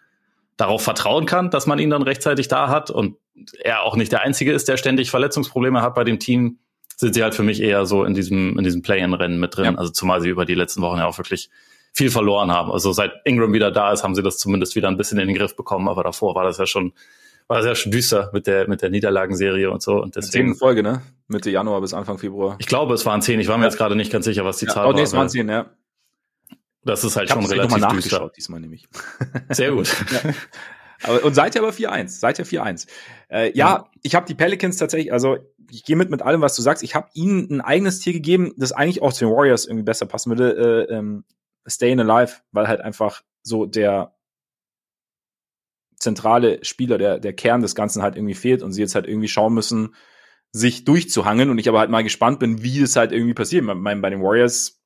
[0.61, 3.17] darauf vertrauen kann, dass man ihn dann rechtzeitig da hat und
[3.63, 6.59] er auch nicht der Einzige ist, der ständig Verletzungsprobleme hat bei dem Team,
[6.97, 9.65] sind sie halt für mich eher so in diesem, in diesem Play-in-Rennen mit drin.
[9.65, 9.75] Ja.
[9.77, 11.49] Also zumal sie über die letzten Wochen ja auch wirklich
[11.93, 12.71] viel verloren haben.
[12.71, 15.37] Also seit Ingram wieder da ist, haben sie das zumindest wieder ein bisschen in den
[15.37, 16.93] Griff bekommen, aber davor war das ja schon
[17.49, 20.85] war das ja schon düster mit der mit der Niederlagenserie und so und deswegen Folge,
[20.85, 21.03] ne?
[21.27, 22.57] Mitte Januar bis Anfang Februar.
[22.61, 23.41] Ich glaube, es waren zehn.
[23.41, 23.71] Ich war mir ja.
[23.71, 24.73] jetzt gerade nicht ganz sicher, was die ja.
[24.75, 25.67] Zahl oh, nee, es waren zehn, ja.
[26.85, 28.31] Das ist halt ich schon relativ düster.
[28.35, 28.89] diesmal nämlich.
[29.51, 29.95] Sehr gut.
[30.11, 30.33] ja.
[31.03, 32.87] Aber, und seid ihr aber 4-1, seid ihr 4-1.
[33.31, 35.39] Äh, ja, ja, ich habe die Pelicans tatsächlich, also
[35.71, 36.83] ich gehe mit mit allem, was du sagst.
[36.83, 40.07] Ich habe ihnen ein eigenes Tier gegeben, das eigentlich auch zu den Warriors irgendwie besser
[40.07, 40.87] passen würde.
[40.91, 41.25] Äh, ähm,
[41.67, 44.15] Staying Alive, weil halt einfach so der
[45.97, 49.29] zentrale Spieler, der, der Kern des Ganzen halt irgendwie fehlt und sie jetzt halt irgendwie
[49.29, 49.95] schauen müssen,
[50.51, 53.65] sich durchzuhangeln und ich aber halt mal gespannt bin, wie es halt irgendwie passiert.
[53.67, 54.80] Bei, bei den Warriors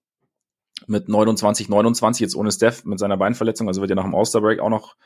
[0.87, 4.61] mit 29, 29, jetzt ohne Steph mit seiner Beinverletzung, also wird ja nach dem All-Star-Break
[4.61, 4.97] auch noch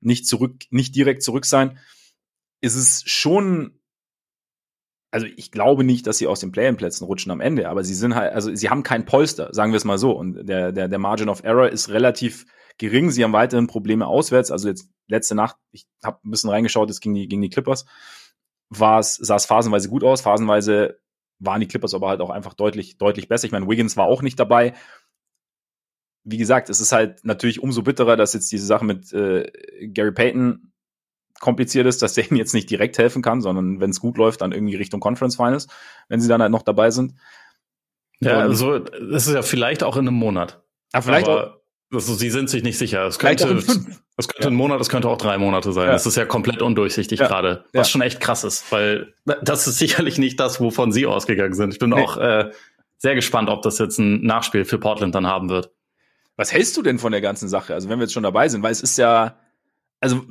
[0.00, 1.78] nicht zurück, nicht direkt zurück sein,
[2.60, 3.78] ist es schon
[5.12, 8.14] also ich glaube nicht, dass sie aus den Play-in-Plätzen rutschen am Ende, aber sie sind
[8.14, 10.12] halt, also sie haben kein Polster, sagen wir es mal so.
[10.12, 12.46] Und der, der, der Margin of Error ist relativ
[12.78, 13.10] gering.
[13.10, 14.50] Sie haben weiterhin Probleme auswärts.
[14.50, 17.84] Also jetzt letzte Nacht, ich habe ein bisschen reingeschaut, es ging die, gegen die Clippers,
[18.70, 20.98] war es, sah es phasenweise gut aus, phasenweise
[21.38, 23.44] waren die Clippers aber halt auch einfach deutlich, deutlich besser.
[23.44, 24.72] Ich meine, Wiggins war auch nicht dabei.
[26.24, 29.50] Wie gesagt, es ist halt natürlich umso bitterer, dass jetzt diese Sache mit äh,
[29.88, 30.72] Gary Payton
[31.40, 34.40] kompliziert ist, dass der ihnen jetzt nicht direkt helfen kann, sondern wenn es gut läuft,
[34.40, 35.66] dann irgendwie Richtung Conference Finals,
[36.08, 37.14] wenn sie dann halt noch dabei sind.
[38.20, 40.62] Ja, Und, also das ist ja vielleicht auch in einem Monat.
[40.94, 41.62] Ja, vielleicht Aber, auch.
[41.92, 43.04] Also, sie sind sich nicht sicher.
[43.04, 43.44] Es könnte,
[44.16, 44.46] es könnte ja.
[44.46, 45.86] ein Monat, es könnte auch drei Monate sein.
[45.86, 45.92] Ja.
[45.92, 47.26] Das ist ja komplett undurchsichtig ja.
[47.26, 51.52] gerade, was schon echt krass ist, weil das ist sicherlich nicht das, wovon sie ausgegangen
[51.52, 51.74] sind.
[51.74, 52.00] Ich bin nee.
[52.00, 52.50] auch äh,
[52.96, 55.70] sehr gespannt, ob das jetzt ein Nachspiel für Portland dann haben wird.
[56.36, 57.74] Was hältst du denn von der ganzen Sache?
[57.74, 59.38] Also wenn wir jetzt schon dabei sind, weil es ist ja,
[60.00, 60.24] also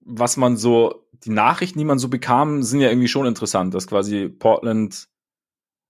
[0.00, 3.86] was man so, die Nachrichten, die man so bekam, sind ja irgendwie schon interessant, dass
[3.86, 5.08] quasi Portland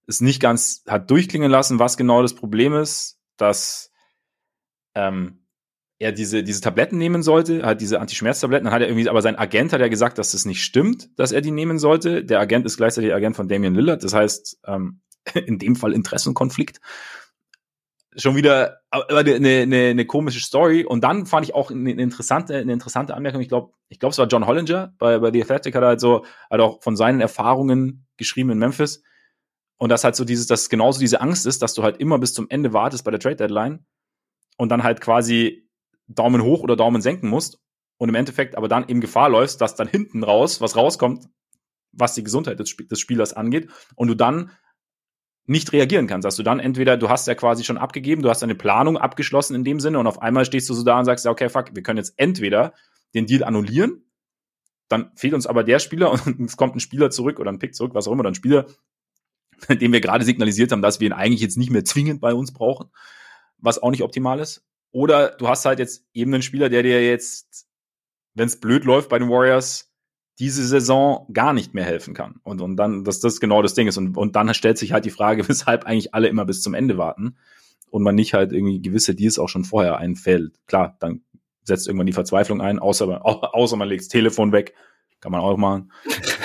[0.06, 3.92] es nicht ganz hat durchklingen lassen, was genau das Problem ist, dass
[4.94, 5.40] ähm,
[6.00, 9.36] er diese, diese Tabletten nehmen sollte, halt diese Antischmerztabletten, dann hat er irgendwie, aber sein
[9.36, 12.24] Agent hat ja gesagt, dass das nicht stimmt, dass er die nehmen sollte.
[12.24, 15.00] Der Agent ist gleichzeitig Agent von Damian Lillard, das heißt, ähm,
[15.34, 16.80] in dem Fall Interessenkonflikt.
[18.16, 20.84] Schon wieder eine, eine, eine komische Story.
[20.84, 23.40] Und dann fand ich auch eine interessante, eine interessante Anmerkung.
[23.40, 26.00] Ich glaube, ich glaube, es war John Hollinger bei, bei The Athletic, hat er halt
[26.00, 29.02] so, hat auch von seinen Erfahrungen geschrieben in Memphis.
[29.78, 32.34] Und das halt so dieses, dass genauso diese Angst ist, dass du halt immer bis
[32.34, 33.86] zum Ende wartest bei der Trade Deadline
[34.58, 35.68] und dann halt quasi
[36.06, 37.58] Daumen hoch oder Daumen senken musst
[37.96, 41.28] und im Endeffekt aber dann eben Gefahr läufst, dass dann hinten raus was rauskommt,
[41.92, 44.50] was die Gesundheit des Spielers angeht und du dann
[45.50, 48.44] nicht reagieren kannst, dass du dann entweder, du hast ja quasi schon abgegeben, du hast
[48.44, 51.24] eine Planung abgeschlossen in dem Sinne und auf einmal stehst du so da und sagst,
[51.24, 52.72] ja, okay, fuck, wir können jetzt entweder
[53.14, 54.04] den Deal annullieren,
[54.88, 57.74] dann fehlt uns aber der Spieler und es kommt ein Spieler zurück oder ein Pick
[57.74, 58.66] zurück, was auch immer, ein Spieler,
[59.68, 62.54] dem wir gerade signalisiert haben, dass wir ihn eigentlich jetzt nicht mehr zwingend bei uns
[62.54, 62.92] brauchen,
[63.58, 64.64] was auch nicht optimal ist.
[64.92, 67.66] Oder du hast halt jetzt eben einen Spieler, der dir jetzt,
[68.34, 69.89] wenn es blöd läuft bei den Warriors,
[70.40, 72.40] diese Saison gar nicht mehr helfen kann.
[72.42, 73.98] Und, und dann, dass das genau das Ding ist.
[73.98, 76.98] Und, und dann stellt sich halt die Frage, weshalb eigentlich alle immer bis zum Ende
[76.98, 77.36] warten
[77.90, 80.54] und man nicht halt irgendwie gewisse Deals auch schon vorher einfällt.
[80.66, 81.20] Klar, dann
[81.64, 84.74] setzt irgendwann die Verzweiflung ein, außer, außer man legt das Telefon weg.
[85.20, 85.92] Kann man auch machen.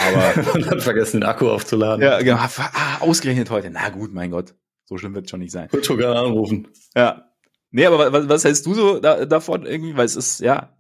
[0.06, 2.04] Aber und dann vergessen den Akku aufzuladen.
[2.04, 2.36] Ja, genau.
[2.38, 3.70] Ah, ausgerechnet heute.
[3.70, 4.54] Na gut, mein Gott.
[4.84, 5.72] So schlimm wird es schon nicht sein.
[5.72, 6.68] Wird sogar anrufen.
[6.94, 7.30] Ja.
[7.72, 9.96] Nee, aber was, was hältst du so da, davon irgendwie?
[9.96, 10.76] Weil es ist, ja.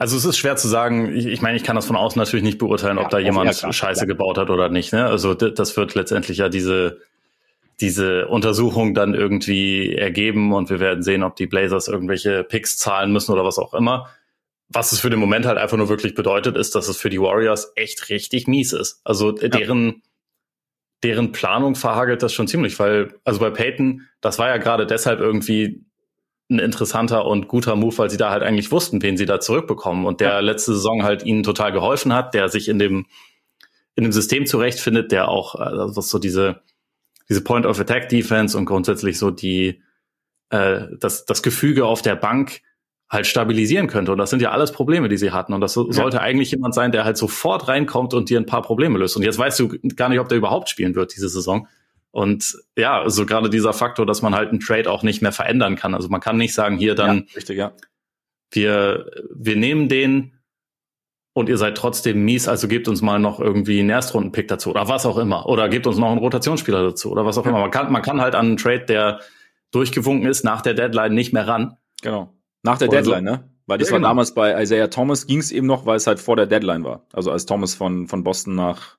[0.00, 2.42] Also es ist schwer zu sagen, ich, ich meine, ich kann das von außen natürlich
[2.42, 4.06] nicht beurteilen, ja, ob da jemand klar, Scheiße klar.
[4.06, 4.94] gebaut hat oder nicht.
[4.94, 5.04] Ne?
[5.04, 7.02] Also das wird letztendlich ja diese,
[7.82, 13.12] diese Untersuchung dann irgendwie ergeben und wir werden sehen, ob die Blazers irgendwelche Picks zahlen
[13.12, 14.08] müssen oder was auch immer.
[14.70, 17.20] Was es für den Moment halt einfach nur wirklich bedeutet, ist, dass es für die
[17.20, 19.02] Warriors echt richtig mies ist.
[19.04, 19.48] Also ja.
[19.48, 20.00] deren
[21.02, 25.20] deren Planung verhagelt das schon ziemlich, weil, also bei Peyton, das war ja gerade deshalb
[25.20, 25.84] irgendwie
[26.50, 30.04] ein interessanter und guter Move, weil sie da halt eigentlich wussten, wen sie da zurückbekommen
[30.04, 30.40] und der ja.
[30.40, 33.06] letzte Saison halt ihnen total geholfen hat, der sich in dem,
[33.94, 36.60] in dem System zurechtfindet, der auch, also was so diese,
[37.28, 39.80] diese Point of Attack Defense und grundsätzlich so die,
[40.50, 42.60] äh, das, das Gefüge auf der Bank
[43.08, 44.12] halt stabilisieren könnte.
[44.12, 45.52] Und das sind ja alles Probleme, die sie hatten.
[45.52, 45.84] Und das ja.
[45.90, 49.16] sollte eigentlich jemand sein, der halt sofort reinkommt und dir ein paar Probleme löst.
[49.16, 51.66] Und jetzt weißt du gar nicht, ob der überhaupt spielen wird diese Saison.
[52.12, 55.76] Und ja, also gerade dieser Faktor, dass man halt einen Trade auch nicht mehr verändern
[55.76, 55.94] kann.
[55.94, 57.72] Also man kann nicht sagen, hier dann, ja, richtig, ja.
[58.52, 60.40] wir, wir nehmen den
[61.32, 64.88] und ihr seid trotzdem mies, also gebt uns mal noch irgendwie einen Erstrunden-Pick dazu oder
[64.88, 65.46] was auch immer.
[65.46, 67.50] Oder gebt uns noch einen Rotationsspieler dazu oder was auch ja.
[67.50, 67.60] immer.
[67.60, 69.20] Man kann, man kann halt an einen Trade, der
[69.70, 71.76] durchgewunken ist, nach der Deadline nicht mehr ran.
[72.02, 72.34] Genau.
[72.62, 73.32] Nach der Oder Deadline, so.
[73.32, 73.50] ne?
[73.66, 74.08] Weil das ja, war genau.
[74.08, 77.06] damals bei Isaiah Thomas, ging es eben noch, weil es halt vor der Deadline war.
[77.12, 78.98] Also als Thomas von, von Boston nach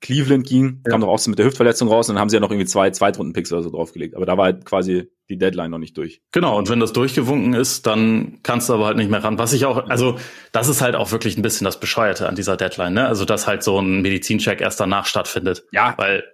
[0.00, 0.90] Cleveland ging, ja.
[0.90, 2.66] kam doch auch so mit der Hüftverletzung raus und dann haben sie ja noch irgendwie
[2.66, 4.14] zwei Zweitrunden-Picks oder so draufgelegt.
[4.14, 6.20] Aber da war halt quasi die Deadline noch nicht durch.
[6.32, 9.38] Genau, und wenn das durchgewunken ist, dann kannst du aber halt nicht mehr ran.
[9.38, 10.18] Was ich auch, also
[10.52, 13.06] das ist halt auch wirklich ein bisschen das Bescheuerte an dieser Deadline, ne?
[13.06, 15.64] Also dass halt so ein Medizincheck erst danach stattfindet.
[15.72, 15.94] Ja.
[15.96, 16.24] Weil,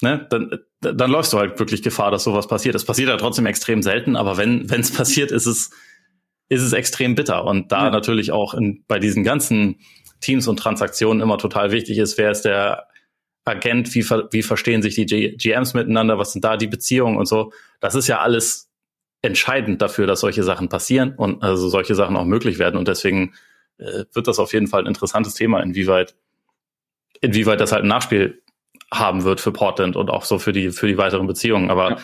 [0.00, 2.74] ne, dann, dann läufst du halt wirklich Gefahr, dass sowas passiert.
[2.74, 5.70] Es passiert ja trotzdem extrem selten, aber wenn es passiert, ist es
[6.48, 7.44] ist es extrem bitter.
[7.44, 7.90] Und da ja.
[7.90, 9.80] natürlich auch in, bei diesen ganzen
[10.20, 12.88] Teams und Transaktionen immer total wichtig ist, wer ist der
[13.44, 17.26] Agent, wie, wie verstehen sich die G GMs miteinander, was sind da die Beziehungen und
[17.26, 17.52] so.
[17.80, 18.70] Das ist ja alles
[19.22, 22.76] entscheidend dafür, dass solche Sachen passieren und also solche Sachen auch möglich werden.
[22.76, 23.34] Und deswegen
[23.78, 26.16] äh, wird das auf jeden Fall ein interessantes Thema, inwieweit,
[27.20, 28.42] inwieweit das halt ein Nachspiel
[28.92, 31.70] haben wird für Portland und auch so für die, für die weiteren Beziehungen.
[31.70, 31.96] Aber ja.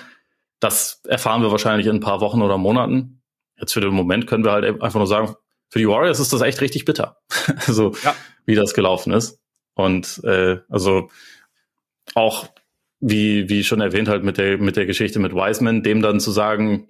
[0.61, 3.23] das erfahren wir wahrscheinlich in ein paar Wochen oder Monaten.
[3.59, 5.35] Jetzt für den Moment können wir halt einfach nur sagen,
[5.73, 7.17] für die Warriors ist das echt richtig bitter.
[7.67, 8.15] also, ja.
[8.45, 9.41] wie das gelaufen ist.
[9.73, 11.09] Und äh, also
[12.15, 12.47] auch
[13.01, 16.31] wie, wie schon erwähnt, halt mit der, mit der Geschichte mit Wiseman, dem dann zu
[16.31, 16.89] sagen,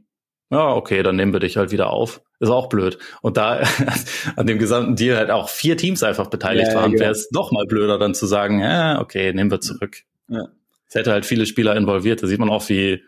[0.50, 2.98] ja, okay, dann nehmen wir dich halt wieder auf, ist auch blöd.
[3.20, 3.62] Und da
[4.36, 7.30] an dem gesamten Deal halt auch vier Teams einfach beteiligt ja, waren, ja, wäre es
[7.30, 9.98] noch mal blöder, dann zu sagen, ja, okay, nehmen wir zurück.
[10.26, 10.48] Ja.
[10.88, 12.20] Es hätte halt viele Spieler involviert.
[12.20, 13.00] Da sieht man auch, wie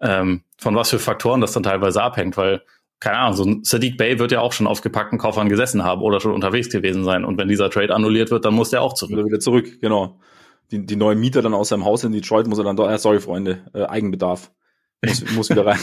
[0.00, 2.62] ähm, von was für Faktoren das dann teilweise abhängt, weil
[3.00, 6.02] keine Ahnung, so ein Sadiq Bay wird ja auch schon auf gepackten Koffern gesessen haben
[6.02, 7.24] oder schon unterwegs gewesen sein.
[7.24, 9.14] Und wenn dieser Trade annulliert wird, dann muss der auch zurück.
[9.14, 10.20] Oder wieder zurück, genau.
[10.70, 12.98] Die, die neuen Mieter dann aus seinem Haus in Detroit muss er dann doch, äh,
[12.98, 14.52] sorry Freunde, äh, Eigenbedarf.
[15.04, 15.80] Muss, muss wieder rein.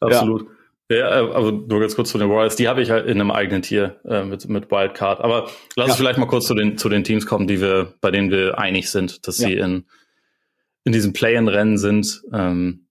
[0.00, 0.42] Absolut.
[0.42, 0.48] Ja.
[0.88, 3.60] Ja, aber nur ganz kurz zu den Royals, die habe ich halt in einem eigenen
[3.60, 5.20] Tier äh, mit, mit Wildcard.
[5.20, 5.84] Aber lass ja.
[5.86, 8.56] uns vielleicht mal kurz zu den, zu den Teams kommen, die wir, bei denen wir
[8.58, 9.48] einig sind, dass ja.
[9.48, 9.86] sie in,
[10.84, 12.22] in diesem Play-in-Rennen sind.
[12.32, 12.85] Ähm,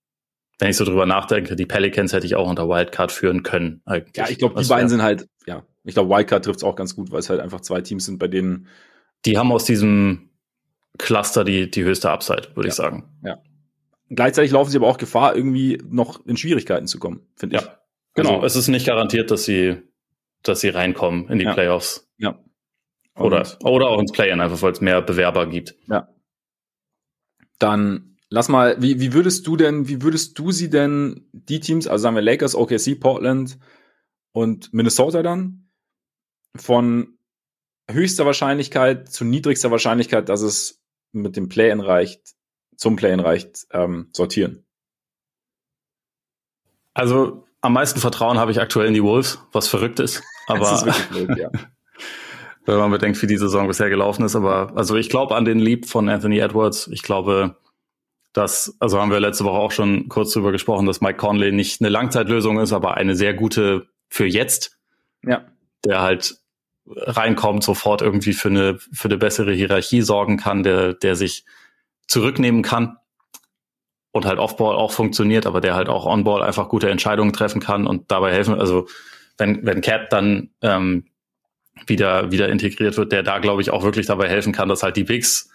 [0.60, 3.82] wenn ich so drüber nachdenke, die Pelicans hätte ich auch unter Wildcard führen können.
[3.86, 4.16] Eigentlich.
[4.16, 6.96] Ja, ich glaube, die beiden sind halt, ja, ich glaube, Wildcard trifft es auch ganz
[6.96, 8.68] gut, weil es halt einfach zwei Teams sind, bei denen.
[9.26, 10.30] Die haben aus diesem
[10.98, 12.72] Cluster die, die höchste Upside, würde ja.
[12.72, 13.04] ich sagen.
[13.24, 13.38] Ja.
[14.10, 17.62] Gleichzeitig laufen sie aber auch Gefahr, irgendwie noch in Schwierigkeiten zu kommen, finde ich.
[17.64, 17.80] Ja.
[18.14, 19.82] Genau, also, es ist nicht garantiert, dass sie,
[20.42, 21.54] dass sie reinkommen in die ja.
[21.54, 22.08] Playoffs.
[22.18, 22.40] Ja.
[23.16, 25.76] Und oder, oder auch ins Play-In, einfach weil es mehr Bewerber gibt.
[25.88, 26.10] Ja.
[27.60, 31.88] Dann lass mal, wie, wie würdest du denn, wie würdest du sie denn, die Teams,
[31.88, 33.58] also sagen wir Lakers, OKC, Portland
[34.32, 35.70] und Minnesota dann,
[36.56, 37.18] von
[37.90, 42.36] höchster Wahrscheinlichkeit zu niedrigster Wahrscheinlichkeit, dass es mit dem Play-In reicht,
[42.76, 44.66] zum Play-In reicht, ähm, sortieren?
[46.94, 50.24] Also am meisten Vertrauen habe ich aktuell in die Wolves, was verrückt ist.
[50.48, 51.50] Aber das ist wirklich blöd, ja.
[52.66, 54.36] wenn man bedenkt, wie die Saison bisher gelaufen ist.
[54.36, 56.88] Aber also ich glaube an den Lieb von Anthony Edwards.
[56.88, 57.58] Ich glaube,
[58.36, 61.80] dass, also haben wir letzte Woche auch schon kurz drüber gesprochen, dass Mike Conley nicht
[61.80, 64.78] eine Langzeitlösung ist, aber eine sehr gute für jetzt.
[65.26, 65.46] Ja.
[65.86, 66.36] Der halt
[66.86, 71.46] reinkommt, sofort irgendwie für eine, für eine bessere Hierarchie sorgen kann, der, der sich
[72.08, 72.98] zurücknehmen kann
[74.12, 77.88] und halt Offball auch funktioniert, aber der halt auch Onball einfach gute Entscheidungen treffen kann
[77.88, 78.60] und dabei helfen.
[78.60, 78.88] Also
[79.38, 81.06] wenn, wenn Cat dann ähm,
[81.88, 84.98] wieder, wieder integriert wird, der da, glaube ich, auch wirklich dabei helfen kann, dass halt
[84.98, 85.50] die Bigs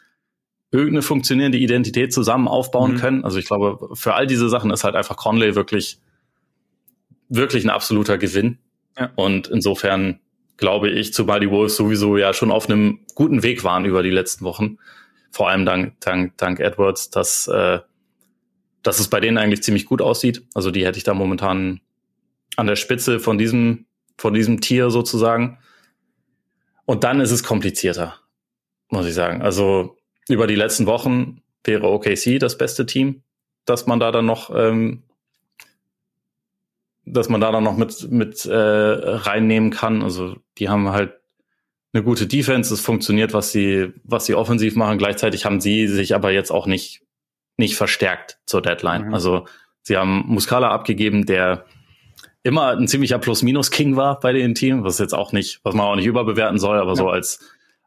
[0.72, 2.96] irgendeine funktionierende Identität zusammen aufbauen mhm.
[2.96, 3.24] können.
[3.24, 5.98] Also ich glaube, für all diese Sachen ist halt einfach Conley wirklich,
[7.28, 8.58] wirklich ein absoluter Gewinn.
[8.98, 9.10] Ja.
[9.16, 10.20] Und insofern
[10.56, 14.10] glaube ich, zumal die Wolves sowieso ja schon auf einem guten Weg waren über die
[14.10, 14.78] letzten Wochen,
[15.30, 17.80] vor allem dank, dank, dank Edwards, dass äh,
[18.82, 20.42] dass es bei denen eigentlich ziemlich gut aussieht.
[20.54, 21.80] Also die hätte ich da momentan
[22.56, 25.58] an der Spitze von diesem, von diesem Tier sozusagen.
[26.86, 28.16] Und dann ist es komplizierter,
[28.88, 29.42] muss ich sagen.
[29.42, 29.96] Also
[30.32, 33.22] über die letzten Wochen wäre OKC das beste Team,
[33.64, 35.02] dass man da dann noch, ähm,
[37.04, 40.02] dass man da dann noch mit mit äh, reinnehmen kann.
[40.02, 41.14] Also die haben halt
[41.92, 44.98] eine gute Defense, es funktioniert, was sie was sie offensiv machen.
[44.98, 47.02] Gleichzeitig haben sie sich aber jetzt auch nicht
[47.56, 49.08] nicht verstärkt zur Deadline.
[49.08, 49.14] Mhm.
[49.14, 49.46] Also
[49.82, 51.66] sie haben Muscala abgegeben, der
[52.42, 55.96] immer ein ziemlicher Plus-Minus-King war bei den Team, was jetzt auch nicht, was man auch
[55.96, 56.96] nicht überbewerten soll, aber ja.
[56.96, 57.40] so als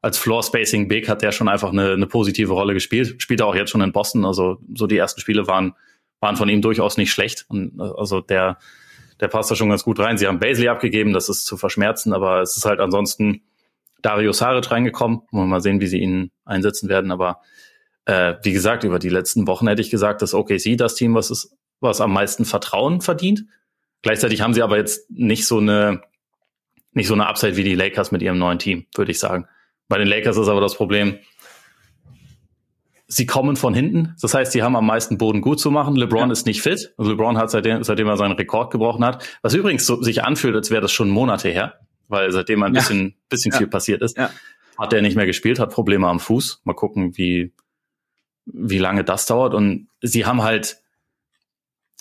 [0.03, 3.15] als Floor Spacing Big hat der schon einfach eine, eine positive Rolle gespielt.
[3.21, 4.25] Spielt er auch jetzt schon in Boston.
[4.25, 5.73] Also so die ersten Spiele waren
[6.19, 7.45] waren von ihm durchaus nicht schlecht.
[7.47, 8.57] Und also der
[9.21, 10.17] der passt da schon ganz gut rein.
[10.17, 13.43] Sie haben Basley abgegeben, das ist zu verschmerzen, aber es ist halt ansonsten
[14.01, 15.21] Dario Saric reingekommen.
[15.31, 17.09] Wollen wir mal sehen, wie sie ihn einsetzen werden.
[17.09, 17.39] Aber
[18.03, 21.31] äh, wie gesagt, über die letzten Wochen hätte ich gesagt, dass OKC das Team, was
[21.31, 23.45] ist, was am meisten Vertrauen verdient.
[24.01, 26.01] Gleichzeitig haben sie aber jetzt nicht so eine,
[26.91, 29.47] nicht so eine Upside wie die Lakers mit ihrem neuen Team, würde ich sagen.
[29.88, 31.19] Bei den Lakers ist aber das Problem,
[33.08, 34.15] sie kommen von hinten.
[34.22, 35.96] Das heißt, sie haben am meisten Boden gut zu machen.
[35.96, 36.32] LeBron ja.
[36.32, 36.93] ist nicht fit.
[36.98, 40.56] Also LeBron hat seitdem, seitdem er seinen Rekord gebrochen hat, was übrigens so, sich anfühlt,
[40.56, 42.80] als wäre das schon Monate her, weil seitdem ein ja.
[42.80, 43.60] bisschen, bisschen ja.
[43.60, 44.17] viel passiert ist,
[44.78, 46.62] hat er nicht mehr gespielt, hat Probleme am Fuß.
[46.63, 47.54] Mal gucken, wie,
[48.46, 49.54] wie lange das dauert.
[49.54, 50.78] Und sie haben halt,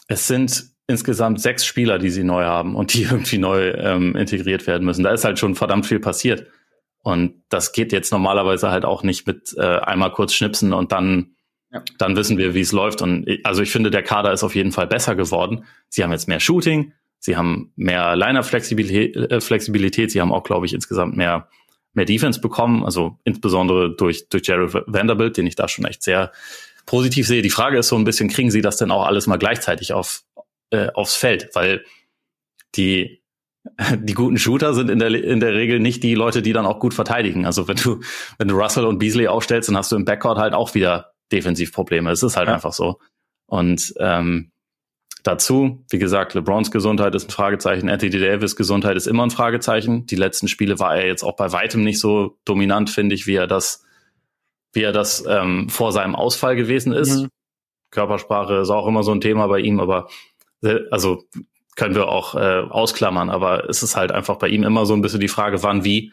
[0.09, 4.66] es sind insgesamt sechs Spieler, die sie neu haben und die irgendwie neu ähm, integriert
[4.66, 5.05] werden müssen.
[5.05, 6.47] Da ist halt schon verdammt viel passiert.
[7.02, 11.34] Und das geht jetzt normalerweise halt auch nicht mit äh, einmal kurz schnipsen und dann,
[11.72, 11.82] ja.
[11.98, 13.02] dann wissen wir, wie es läuft.
[13.02, 15.64] Und ich, also ich finde, der Kader ist auf jeden Fall besser geworden.
[15.88, 20.66] Sie haben jetzt mehr Shooting, sie haben mehr Liner-Flexibilität, äh, Flexibilität, sie haben auch, glaube
[20.66, 21.48] ich, insgesamt mehr
[21.94, 26.32] mehr Defense bekommen, also insbesondere durch, durch Jared Vanderbilt, den ich da schon echt sehr
[26.86, 27.42] positiv sehe.
[27.42, 30.22] Die Frage ist so ein bisschen, kriegen sie das denn auch alles mal gleichzeitig auf,
[30.70, 31.50] äh, aufs Feld?
[31.54, 31.84] Weil
[32.74, 33.21] die,
[33.96, 36.81] die guten Shooter sind in der, in der Regel nicht die Leute, die dann auch
[36.81, 37.46] gut verteidigen.
[37.46, 38.01] Also wenn du,
[38.38, 42.11] wenn du Russell und Beasley aufstellst, dann hast du im Backcourt halt auch wieder Defensivprobleme.
[42.11, 42.55] Es ist halt ja.
[42.55, 42.98] einfach so.
[43.46, 44.53] Und ähm,
[45.22, 50.05] Dazu, wie gesagt, LeBrons Gesundheit ist ein Fragezeichen, Anthony Davis Gesundheit ist immer ein Fragezeichen.
[50.07, 53.36] Die letzten Spiele war er jetzt auch bei weitem nicht so dominant, finde ich, wie
[53.36, 53.84] er das,
[54.72, 57.20] wie er das ähm, vor seinem Ausfall gewesen ist.
[57.20, 57.28] Mhm.
[57.93, 60.09] Körpersprache ist auch immer so ein Thema bei ihm, aber
[60.62, 61.22] äh, also
[61.77, 65.03] können wir auch äh, ausklammern, aber es ist halt einfach bei ihm immer so ein
[65.03, 66.12] bisschen die Frage, wann, wie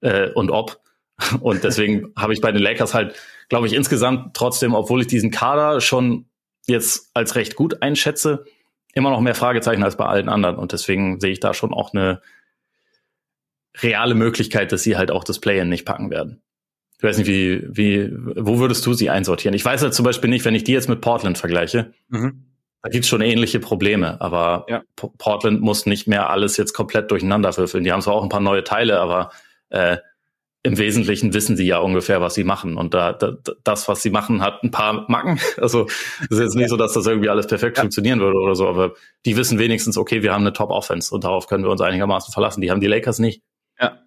[0.00, 0.80] äh, und ob.
[1.40, 3.14] Und deswegen habe ich bei den Lakers halt,
[3.48, 6.26] glaube ich, insgesamt trotzdem, obwohl ich diesen Kader schon
[6.66, 8.44] jetzt als recht gut einschätze,
[8.94, 10.56] immer noch mehr Fragezeichen als bei allen anderen.
[10.56, 12.22] Und deswegen sehe ich da schon auch eine
[13.78, 16.42] reale Möglichkeit, dass sie halt auch das Play-In nicht packen werden.
[16.98, 19.54] Ich weiß nicht, wie, wie, wo würdest du sie einsortieren?
[19.54, 22.49] Ich weiß halt zum Beispiel nicht, wenn ich die jetzt mit Portland vergleiche, mhm.
[22.82, 24.82] Da gibt's schon ähnliche Probleme, aber ja.
[24.96, 27.84] Portland muss nicht mehr alles jetzt komplett durcheinander würfeln.
[27.84, 29.30] Die haben zwar auch ein paar neue Teile, aber
[29.68, 29.98] äh,
[30.62, 32.76] im Wesentlichen wissen sie ja ungefähr, was sie machen.
[32.76, 35.40] Und da, da das, was sie machen, hat ein paar Macken.
[35.58, 37.82] Also es ist jetzt nicht so, dass das irgendwie alles perfekt ja.
[37.82, 41.46] funktionieren würde oder so, aber die wissen wenigstens, okay, wir haben eine Top-Offense und darauf
[41.46, 42.60] können wir uns einigermaßen verlassen.
[42.60, 43.42] Die haben die Lakers nicht.
[43.78, 43.98] Ja.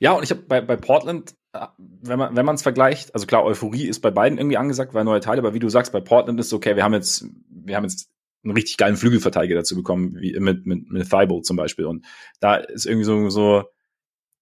[0.00, 1.34] Ja, und ich habe bei, bei Portland,
[1.76, 5.04] wenn man wenn man es vergleicht, also klar, Euphorie ist bei beiden irgendwie angesagt, weil
[5.04, 7.76] neue Teile, aber wie du sagst, bei Portland ist es okay, wir haben jetzt, wir
[7.76, 8.10] haben jetzt
[8.44, 11.86] einen richtig geilen Flügelverteidiger dazu bekommen, wie mit, mit, mit Thibault zum Beispiel.
[11.86, 12.04] Und
[12.40, 13.64] da ist irgendwie so, so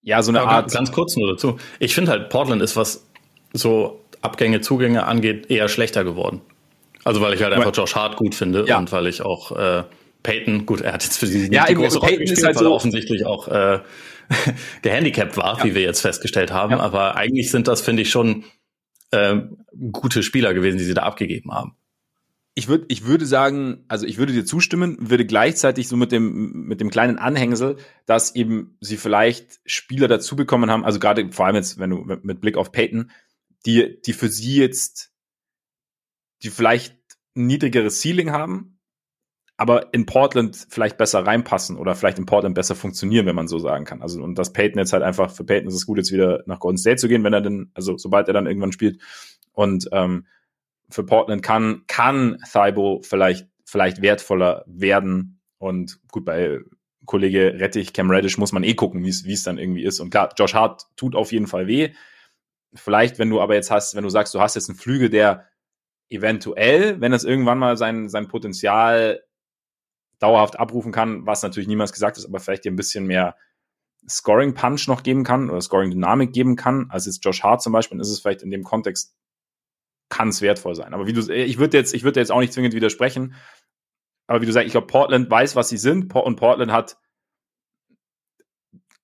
[0.03, 0.73] ja, so eine ja, Art.
[0.73, 1.59] Ganz kurz nur dazu.
[1.79, 3.07] Ich finde halt, Portland ist, was
[3.53, 6.41] so Abgänge, Zugänge angeht, eher schlechter geworden.
[7.05, 8.79] Also weil ich halt einfach Josh Hart gut finde ja.
[8.79, 9.85] und weil ich auch äh,
[10.23, 12.75] Peyton, gut, er hat jetzt für sie ja, die große Rolle gespielt, halt weil so
[12.75, 13.79] offensichtlich auch äh,
[14.83, 15.64] gehandicapt war, ja.
[15.64, 16.72] wie wir jetzt festgestellt haben.
[16.72, 16.81] Ja.
[16.81, 18.45] Aber eigentlich sind das, finde ich, schon
[19.11, 19.37] äh,
[19.93, 21.77] gute Spieler gewesen, die sie da abgegeben haben
[22.59, 26.64] ich würde, ich würde sagen, also ich würde dir zustimmen, würde gleichzeitig so mit dem,
[26.66, 31.45] mit dem kleinen Anhängsel, dass eben sie vielleicht Spieler dazu bekommen haben, also gerade vor
[31.45, 33.11] allem jetzt, wenn du mit Blick auf Peyton,
[33.66, 35.12] die, die für sie jetzt,
[36.43, 36.97] die vielleicht
[37.35, 38.76] niedrigeres Ceiling haben,
[39.57, 43.59] aber in Portland vielleicht besser reinpassen oder vielleicht in Portland besser funktionieren, wenn man so
[43.59, 44.03] sagen kann.
[44.03, 46.61] Also, und dass Peyton jetzt halt einfach, für Peyton ist es gut, jetzt wieder nach
[46.61, 49.01] Golden State zu gehen, wenn er denn, also sobald er dann irgendwann spielt.
[49.53, 50.27] Und ähm,
[50.91, 55.41] für Portland kann, kann Thibault vielleicht, vielleicht wertvoller werden.
[55.59, 56.61] Und gut, bei
[57.07, 60.01] Kollege Rettich, Cam Reddish muss man eh gucken, wie es dann irgendwie ist.
[60.01, 61.95] Und klar, Josh Hart tut auf jeden Fall weh.
[62.75, 65.47] Vielleicht, wenn du aber jetzt hast, wenn du sagst, du hast jetzt einen Flügel, der
[66.11, 69.23] eventuell, wenn es irgendwann mal sein, sein Potenzial
[70.19, 73.37] dauerhaft abrufen kann, was natürlich niemals gesagt ist, aber vielleicht dir ein bisschen mehr
[74.09, 77.73] Scoring Punch noch geben kann oder Scoring Dynamik geben kann, als jetzt Josh Hart zum
[77.73, 79.17] Beispiel, dann ist es vielleicht in dem Kontext
[80.09, 80.95] kann es wertvoll sein.
[80.95, 83.35] Aber wie du, ich würde jetzt, ich würde jetzt auch nicht zwingend widersprechen.
[84.29, 86.97] Aber wie du sagst, ich glaube, Portland weiß, was sie sind und Portland hat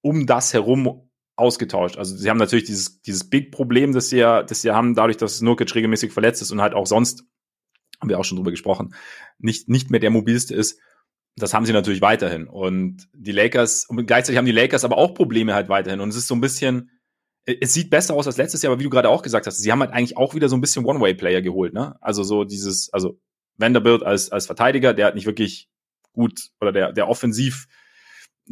[0.01, 1.97] um das herum ausgetauscht.
[1.97, 5.41] Also sie haben natürlich dieses, dieses Big-Problem, das sie ja, das sie haben, dadurch, dass
[5.41, 7.25] Nurkic regelmäßig verletzt ist und halt auch sonst,
[8.01, 8.95] haben wir auch schon drüber gesprochen,
[9.39, 10.81] nicht, nicht mehr der mobilste ist.
[11.37, 12.47] Das haben sie natürlich weiterhin.
[12.47, 16.01] Und die Lakers, und gleichzeitig haben die Lakers aber auch Probleme halt weiterhin.
[16.01, 16.91] Und es ist so ein bisschen,
[17.45, 19.73] es sieht besser aus als letztes Jahr, aber wie du gerade auch gesagt hast, sie
[19.73, 21.97] haben halt eigentlich auch wieder so ein bisschen One-Way-Player geholt, ne?
[22.01, 23.19] Also so dieses, also
[23.57, 25.69] Vanderbilt als, als Verteidiger, der hat nicht wirklich
[26.13, 27.67] gut oder der, der offensiv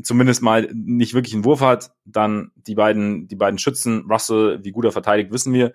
[0.02, 1.92] zumindest mal nicht wirklich einen Wurf hat.
[2.04, 5.72] Dann die beiden, die beiden Schützen, Russell, wie gut er verteidigt, wissen wir.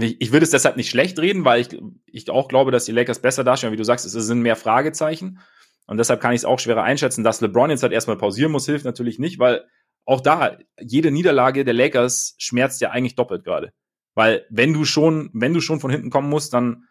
[0.00, 2.92] Ich, ich würde es deshalb nicht schlecht reden, weil ich, ich auch glaube, dass die
[2.92, 3.72] Lakers besser dastehen.
[3.72, 5.40] Wie du sagst, es sind mehr Fragezeichen.
[5.86, 7.24] Und deshalb kann ich es auch schwerer einschätzen.
[7.24, 9.64] Dass LeBron jetzt halt erstmal pausieren muss, hilft natürlich nicht, weil
[10.04, 13.72] auch da, jede Niederlage der Lakers schmerzt ja eigentlich doppelt gerade.
[14.14, 16.84] Weil wenn du schon, wenn du schon von hinten kommen musst, dann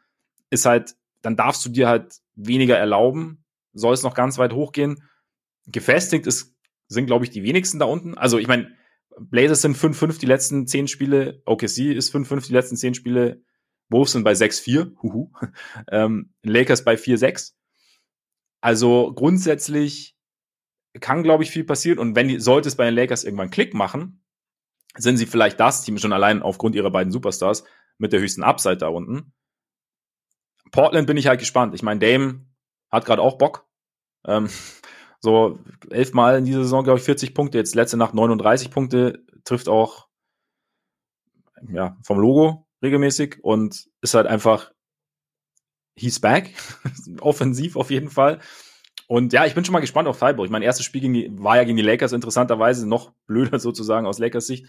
[0.49, 3.43] ist halt, dann darfst du dir halt weniger erlauben,
[3.73, 5.03] soll es noch ganz weit hochgehen.
[5.67, 6.55] Gefestigt ist,
[6.87, 8.17] sind, glaube ich, die wenigsten da unten.
[8.17, 8.71] Also ich meine,
[9.21, 13.43] Blazers sind 5-5 die letzten 10 Spiele, OKC ist 5-5 die letzten 10 Spiele,
[13.89, 15.31] Wolves sind bei 6-4, huhu.
[15.91, 17.53] Ähm, Lakers bei 4-6.
[18.61, 20.15] Also grundsätzlich
[20.99, 21.99] kann, glaube ich, viel passieren.
[21.99, 24.23] Und wenn die, sollte es bei den Lakers irgendwann Klick machen,
[24.97, 27.63] sind sie vielleicht das Team schon allein aufgrund ihrer beiden Superstars
[27.97, 29.33] mit der höchsten Upside da unten.
[30.71, 31.73] Portland bin ich halt gespannt.
[31.73, 32.45] Ich meine, Dame
[32.91, 33.67] hat gerade auch Bock.
[34.25, 34.49] Ähm,
[35.21, 35.59] so
[35.89, 37.57] elfmal in dieser Saison, glaube ich, 40 Punkte.
[37.57, 39.23] Jetzt letzte Nacht 39 Punkte.
[39.43, 40.07] Trifft auch
[41.67, 44.71] ja, vom Logo regelmäßig und ist halt einfach
[45.97, 46.53] he's back.
[47.21, 48.39] Offensiv auf jeden Fall.
[49.07, 50.49] Und ja, ich bin schon mal gespannt auf Freiburg.
[50.49, 54.47] Mein erstes Spiel die, war ja gegen die Lakers interessanterweise noch blöder sozusagen aus Lakers
[54.47, 54.67] Sicht.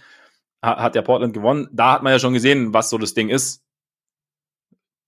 [0.63, 1.69] Hat ja Portland gewonnen.
[1.73, 3.63] Da hat man ja schon gesehen, was so das Ding ist.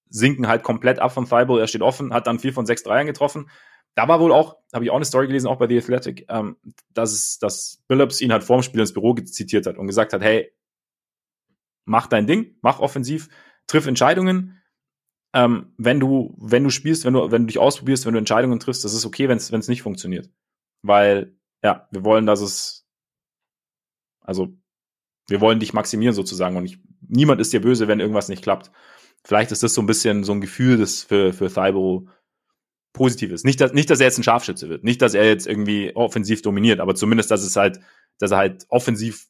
[0.09, 1.61] Sinken halt komplett ab von Thibault.
[1.61, 3.51] Er steht offen, hat dann vier von sechs Dreiern getroffen.
[3.95, 6.57] Da war wohl auch, habe ich auch eine Story gelesen, auch bei The Athletic, ähm,
[6.95, 10.23] dass, es, dass Billups ihn halt vorm Spiel ins Büro zitiert hat und gesagt hat,
[10.23, 10.51] hey,
[11.85, 13.29] mach dein Ding, mach offensiv,
[13.67, 14.63] triff Entscheidungen,
[15.35, 18.61] ähm, wenn du, wenn du spielst, wenn du, wenn du dich ausprobierst, wenn du Entscheidungen
[18.61, 20.31] triffst, das ist okay, wenn es nicht funktioniert.
[20.83, 22.87] Weil, ja, wir wollen, dass es,
[24.21, 24.49] also,
[25.29, 28.71] wir wollen dich maximieren sozusagen und ich, niemand ist dir böse, wenn irgendwas nicht klappt.
[29.25, 32.09] Vielleicht ist das so ein bisschen so ein Gefühl, das für, für Thibault
[32.93, 33.45] positiv ist.
[33.45, 36.43] Nicht, dass, nicht, dass er jetzt ein Scharfschütze wird, nicht, dass er jetzt irgendwie offensiv
[36.43, 37.81] dominiert, aber zumindest, dass es halt,
[38.19, 39.27] dass er halt offensiv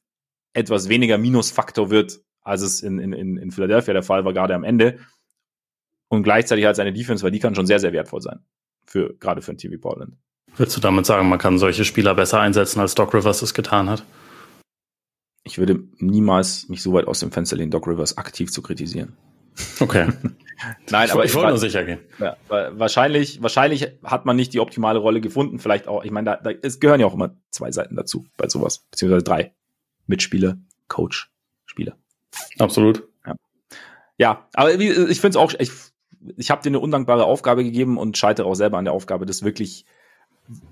[0.52, 4.64] etwas weniger Minusfaktor wird, als es in, in, in Philadelphia der Fall war, gerade am
[4.64, 4.98] Ende
[6.08, 8.40] und gleichzeitig halt seine Defense, weil die kann schon sehr, sehr wertvoll sein.
[8.84, 10.16] Für, gerade für ein TV Portland.
[10.56, 13.88] Würdest du damit sagen, man kann solche Spieler besser einsetzen, als Doc Rivers es getan
[13.88, 14.04] hat?
[15.44, 19.16] Ich würde niemals mich so weit aus dem Fenster lehnen, Doc Rivers aktiv zu kritisieren.
[19.80, 20.08] Okay.
[20.90, 22.00] Nein, aber ich wollte nur sicher gehen.
[22.18, 25.58] Ja, wahrscheinlich, wahrscheinlich hat man nicht die optimale Rolle gefunden.
[25.58, 28.48] Vielleicht auch, ich meine, da, da, es gehören ja auch immer zwei Seiten dazu bei
[28.48, 29.54] sowas, beziehungsweise drei.
[30.06, 30.56] Mitspieler,
[30.88, 31.30] Coach,
[31.64, 31.96] Spieler.
[32.58, 33.08] Absolut.
[33.26, 33.34] Ja,
[34.18, 35.70] ja aber ich finde es auch, ich,
[36.36, 39.42] ich habe dir eine undankbare Aufgabe gegeben und scheitere auch selber an der Aufgabe, das
[39.42, 39.84] wirklich,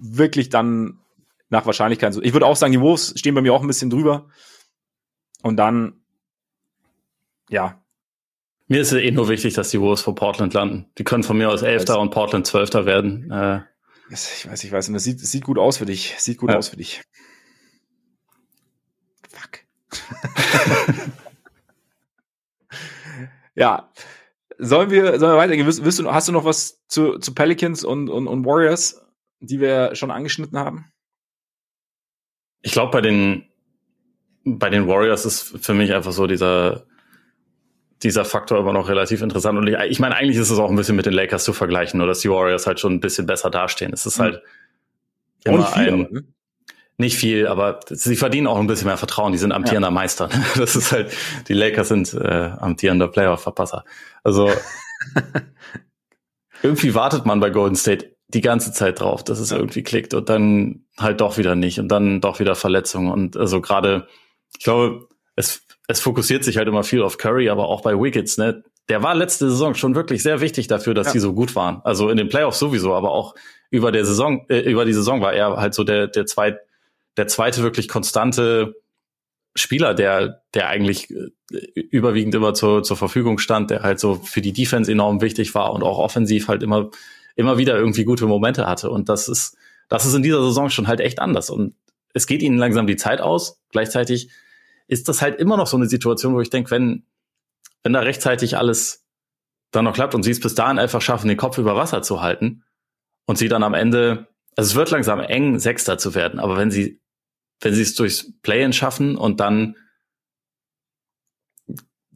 [0.01, 0.99] wirklich dann
[1.49, 2.23] nach Wahrscheinlichkeit so.
[2.23, 4.29] Ich würde auch sagen, die Wolves stehen bei mir auch ein bisschen drüber.
[5.43, 6.01] Und dann,
[7.49, 7.80] ja.
[8.71, 10.87] Mir ist es eh nur wichtig, dass die Wolves vor Portland landen.
[10.97, 13.29] Die können von mir aus Elfter und Portland Zwölfter werden.
[13.29, 13.63] Äh,
[14.09, 14.87] ich weiß, ich weiß.
[14.87, 16.15] Und das sieht, sieht gut aus für dich.
[16.19, 16.57] Sieht gut ja.
[16.57, 17.03] aus für dich.
[19.29, 19.65] Fuck.
[23.57, 23.91] ja.
[24.59, 25.67] Sollen wir, sollen wir weitergehen?
[25.67, 29.05] Willst, willst, du, hast du noch was zu, zu Pelicans und, und, und Warriors,
[29.41, 30.93] die wir schon angeschnitten haben?
[32.63, 33.51] Ich glaube, bei den,
[34.45, 36.87] bei den Warriors ist für mich einfach so dieser,
[38.03, 39.59] dieser Faktor immer noch relativ interessant.
[39.59, 41.99] Und ich, ich meine, eigentlich ist es auch ein bisschen mit den Lakers zu vergleichen,
[41.99, 43.93] nur dass die Warriors halt schon ein bisschen besser dastehen.
[43.93, 44.23] Es ist mhm.
[44.23, 44.43] halt
[45.45, 46.25] immer Und viel, ein, ne?
[46.97, 49.33] nicht viel, aber sie verdienen auch ein bisschen mehr Vertrauen.
[49.33, 49.93] Die sind amtierender ja.
[49.93, 50.29] Meister.
[50.57, 51.13] Das ist halt,
[51.49, 53.85] die Lakers sind äh, amtierender Playoff-Verpasser.
[54.23, 54.51] Also
[56.63, 60.29] irgendwie wartet man bei Golden State die ganze Zeit drauf, dass es irgendwie klickt und
[60.29, 64.07] dann halt doch wieder nicht und dann doch wieder Verletzungen und also gerade,
[64.57, 68.39] ich glaube, es, es fokussiert sich halt immer viel auf Curry, aber auch bei Wickets,
[68.39, 68.65] ne?
[68.89, 71.13] Der war letzte Saison schon wirklich sehr wichtig dafür, dass ja.
[71.13, 71.81] die so gut waren.
[71.85, 73.35] Also in den Playoffs sowieso, aber auch
[73.71, 76.59] über der Saison, äh, über die Saison war er halt so der, der zweit,
[77.17, 78.75] der zweite wirklich konstante
[79.55, 84.41] Spieler, der, der eigentlich äh, überwiegend immer zur, zur Verfügung stand, der halt so für
[84.41, 86.91] die Defense enorm wichtig war und auch offensiv halt immer
[87.37, 88.91] immer wieder irgendwie gute Momente hatte.
[88.91, 89.57] Und das ist,
[89.89, 91.51] das ist in dieser Saison schon halt echt anders.
[91.51, 91.75] Und
[92.13, 93.61] es geht ihnen langsam die Zeit aus.
[93.71, 94.31] Gleichzeitig
[94.91, 97.05] ist das halt immer noch so eine Situation, wo ich denke, wenn,
[97.83, 99.07] wenn da rechtzeitig alles
[99.71, 102.21] dann noch klappt und sie es bis dahin einfach schaffen, den Kopf über Wasser zu
[102.21, 102.65] halten
[103.27, 104.27] und sie dann am Ende,
[104.57, 107.01] also es wird langsam eng, Sechster zu werden, aber wenn sie,
[107.61, 109.77] wenn sie es durchs Play-In schaffen und dann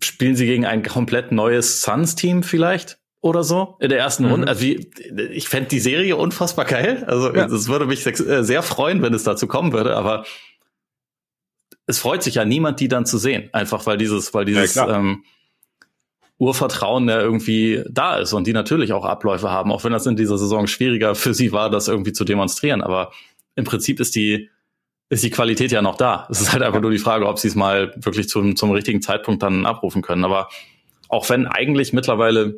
[0.03, 4.31] spielen sie gegen ein komplett neues Suns-Team vielleicht, oder so in der ersten mhm.
[4.31, 4.49] Runde.
[4.49, 4.91] Also wie,
[5.31, 7.05] ich fände die Serie unfassbar geil.
[7.07, 7.73] Also es ja.
[7.73, 10.27] würde mich äh, sehr freuen, wenn es dazu kommen würde, aber
[11.87, 13.51] es freut sich ja niemand, die dann zu sehen.
[13.53, 15.25] Einfach weil dieses, weil dieses ja, ähm,
[16.39, 20.17] Urvertrauen ja irgendwie da ist und die natürlich auch Abläufe haben, auch wenn das in
[20.17, 22.83] dieser Saison schwieriger für sie war, das irgendwie zu demonstrieren.
[22.83, 23.13] Aber
[23.55, 24.51] im Prinzip ist die,
[25.11, 26.27] ist die Qualität ja noch da.
[26.31, 29.03] Es ist halt einfach nur die Frage, ob sie es mal wirklich zum, zum richtigen
[29.03, 30.25] Zeitpunkt dann abrufen können.
[30.25, 30.49] Aber
[31.09, 32.57] auch wenn eigentlich mittlerweile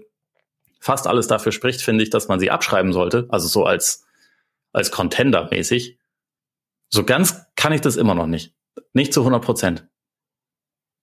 [0.81, 3.27] fast alles dafür spricht, finde ich, dass man sie abschreiben sollte.
[3.29, 4.07] Also so als,
[4.73, 5.99] als Contender mäßig.
[6.89, 8.56] So ganz kann ich das immer noch nicht.
[8.93, 9.89] Nicht zu 100 Prozent.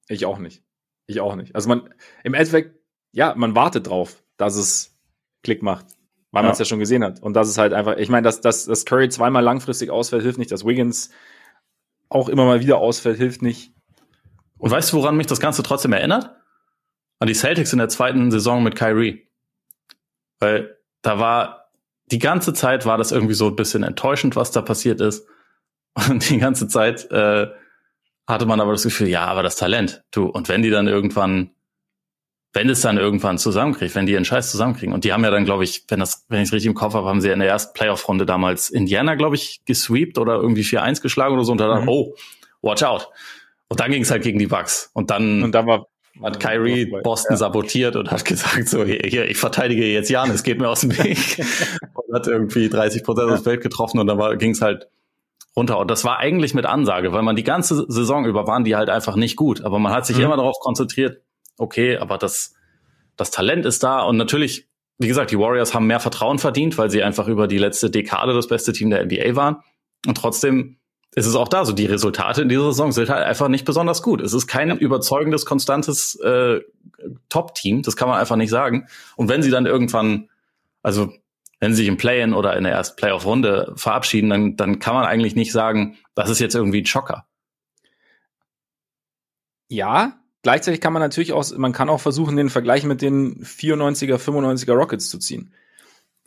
[0.07, 0.63] Ich auch nicht.
[1.07, 1.55] Ich auch nicht.
[1.55, 1.93] Also man,
[2.23, 2.79] im Endeffekt,
[3.11, 4.97] ja, man wartet drauf, dass es
[5.43, 5.85] Klick macht.
[6.31, 6.47] Weil ja.
[6.47, 7.21] man es ja schon gesehen hat.
[7.21, 10.39] Und das ist halt einfach, ich meine, dass, dass, dass Curry zweimal langfristig ausfällt, hilft
[10.39, 10.51] nicht.
[10.51, 11.11] Dass Wiggins
[12.09, 13.73] auch immer mal wieder ausfällt, hilft nicht.
[14.57, 16.35] Und weißt du, woran mich das Ganze trotzdem erinnert?
[17.19, 19.27] An die Celtics in der zweiten Saison mit Kyrie.
[20.39, 21.71] Weil da war,
[22.07, 25.27] die ganze Zeit war das irgendwie so ein bisschen enttäuschend, was da passiert ist.
[26.09, 27.51] Und die ganze Zeit äh,
[28.27, 30.25] hatte man aber das Gefühl, ja, aber das Talent, du.
[30.25, 31.51] Und wenn die dann irgendwann,
[32.53, 34.93] wenn es dann irgendwann zusammenkriegt, wenn die ihren Scheiß zusammenkriegen.
[34.93, 36.93] Und die haben ja dann, glaube ich, wenn das, wenn ich es richtig im Kopf
[36.93, 41.01] habe, haben sie in der ersten Playoff-Runde damals Indiana, glaube ich, gesweept oder irgendwie 4-1
[41.01, 41.51] geschlagen oder so.
[41.51, 41.89] Und dann, mhm.
[41.89, 42.15] oh,
[42.61, 43.09] watch out.
[43.69, 44.91] Und dann ging es halt gegen die Bucks.
[44.93, 45.87] Und dann, und dann war
[46.21, 47.37] hat Kyrie Boston ja.
[47.37, 50.81] sabotiert und hat gesagt, so, hier, hier ich verteidige jetzt Jan, es geht mir aus
[50.81, 51.17] dem Weg.
[51.95, 53.33] und hat irgendwie 30 Prozent ja.
[53.33, 54.87] aufs Feld getroffen und dann ging es halt
[55.55, 55.77] runter.
[55.79, 58.89] Und das war eigentlich mit Ansage, weil man die ganze Saison über waren die halt
[58.89, 59.61] einfach nicht gut.
[59.61, 60.23] Aber man hat sich mhm.
[60.23, 61.21] immer darauf konzentriert,
[61.57, 62.53] okay, aber das,
[63.15, 66.89] das Talent ist da und natürlich, wie gesagt, die Warriors haben mehr Vertrauen verdient, weil
[66.89, 69.57] sie einfach über die letzte Dekade das beste Team der NBA waren.
[70.07, 70.77] Und trotzdem
[71.15, 71.73] ist es auch da so.
[71.73, 74.21] Die Resultate in dieser Saison sind halt einfach nicht besonders gut.
[74.21, 76.61] Es ist kein überzeugendes, konstantes äh,
[77.29, 77.83] Top-Team.
[77.83, 78.87] Das kann man einfach nicht sagen.
[79.15, 80.29] Und wenn sie dann irgendwann,
[80.81, 81.11] also
[81.63, 85.05] wenn sie sich im Play-in oder in der ersten Playoff-Runde verabschieden, dann, dann kann man
[85.05, 87.25] eigentlich nicht sagen, das ist jetzt irgendwie ein Schocker.
[89.69, 94.17] Ja, gleichzeitig kann man natürlich auch, man kann auch versuchen, den Vergleich mit den 94er,
[94.17, 95.53] 95er Rockets zu ziehen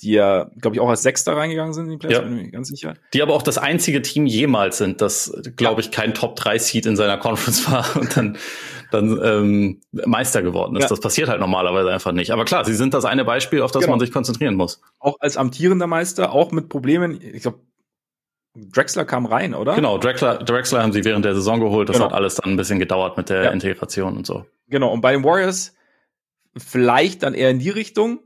[0.02, 2.28] die ja, glaube ich, auch als Sechster reingegangen sind in die Playoffs, ja.
[2.28, 2.94] bin ich ganz sicher.
[3.14, 7.16] Die aber auch das einzige Team jemals sind, das, glaube ich, kein Top-3-Seed in seiner
[7.16, 8.36] Conference war und dann,
[8.90, 10.84] dann ähm, Meister geworden ist.
[10.84, 10.88] Ja.
[10.88, 12.30] Das passiert halt normalerweise einfach nicht.
[12.30, 13.92] Aber klar, sie sind das eine Beispiel, auf das genau.
[13.92, 14.82] man sich konzentrieren muss.
[14.98, 17.60] Auch als amtierender Meister, auch mit Problemen, ich glaube,
[18.54, 19.74] Drexler kam rein, oder?
[19.74, 21.88] Genau, Drexler, Drexler haben sie während der Saison geholt.
[21.88, 22.06] Das genau.
[22.06, 23.50] hat alles dann ein bisschen gedauert mit der ja.
[23.50, 24.46] Integration und so.
[24.68, 25.74] Genau, und bei den Warriors
[26.56, 28.20] vielleicht dann eher in die Richtung.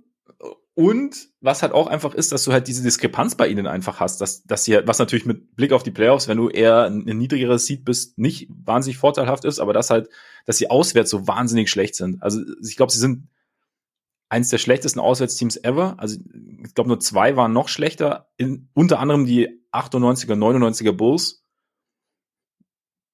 [0.81, 4.23] Und was halt auch einfach ist, dass du halt diese Diskrepanz bei ihnen einfach hast,
[4.23, 7.67] dass, dass sie, was natürlich mit Blick auf die Playoffs, wenn du eher ein, niedrigeres
[7.67, 10.09] Seed bist, nicht wahnsinnig vorteilhaft ist, aber das halt,
[10.47, 12.23] dass sie auswärts so wahnsinnig schlecht sind.
[12.23, 13.29] Also ich glaube, sie sind
[14.31, 15.97] eins der schlechtesten Auswärtsteams ever.
[15.99, 16.19] Also
[16.65, 21.45] ich glaube, nur zwei waren noch schlechter, in, unter anderem die 98er, 99er Bulls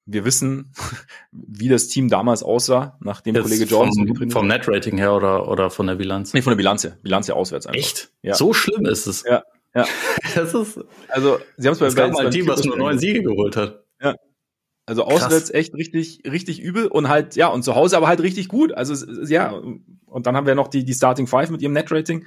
[0.07, 0.73] wir wissen,
[1.33, 5.71] wie das Team damals aussah, nachdem Jetzt Kollege Jordan vom, vom Net-Rating her oder, oder
[5.71, 6.33] von der Bilanz?
[6.33, 6.97] Nee, von der Bilanz her.
[7.03, 7.79] Bilanz her auswärts einfach.
[7.79, 8.11] Echt?
[8.23, 8.35] Ja.
[8.35, 9.25] So schlimm ist es.
[9.25, 9.43] Ja.
[9.75, 9.87] Ja.
[10.35, 10.79] Das ist,
[11.09, 13.85] also, sie haben es bei, bei, mal ein Team, was nur neun Siege geholt hat.
[14.03, 14.15] Ja.
[14.85, 15.51] Also auswärts Krass.
[15.51, 18.73] echt richtig, richtig übel und halt, ja, und zu Hause aber halt richtig gut.
[18.73, 18.95] Also,
[19.25, 22.27] ja, und dann haben wir noch die, die Starting Five mit ihrem Net-Rating.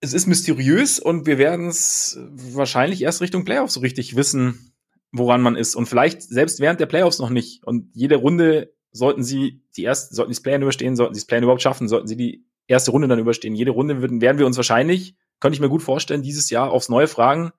[0.00, 4.69] Es ist mysteriös und wir werden es wahrscheinlich erst Richtung Playoffs so richtig wissen,
[5.12, 5.74] woran man ist.
[5.74, 7.64] Und vielleicht selbst während der Playoffs noch nicht.
[7.64, 11.26] Und jede Runde sollten sie die erste, sollten sie das Plan überstehen, sollten sie das
[11.26, 13.54] Plan überhaupt schaffen, sollten sie die erste Runde dann überstehen.
[13.54, 16.88] Jede Runde würden, werden wir uns wahrscheinlich, könnte ich mir gut vorstellen, dieses Jahr aufs
[16.88, 17.52] Neue fragen,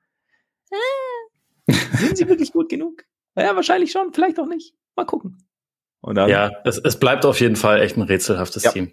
[0.70, 3.04] äh, sind sie wirklich gut genug?
[3.36, 4.74] Ja, wahrscheinlich schon, vielleicht auch nicht.
[4.96, 5.38] Mal gucken.
[6.02, 8.72] Und dann, ja, es, es bleibt auf jeden Fall echt ein rätselhaftes ja.
[8.72, 8.92] Team.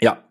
[0.00, 0.27] Ja,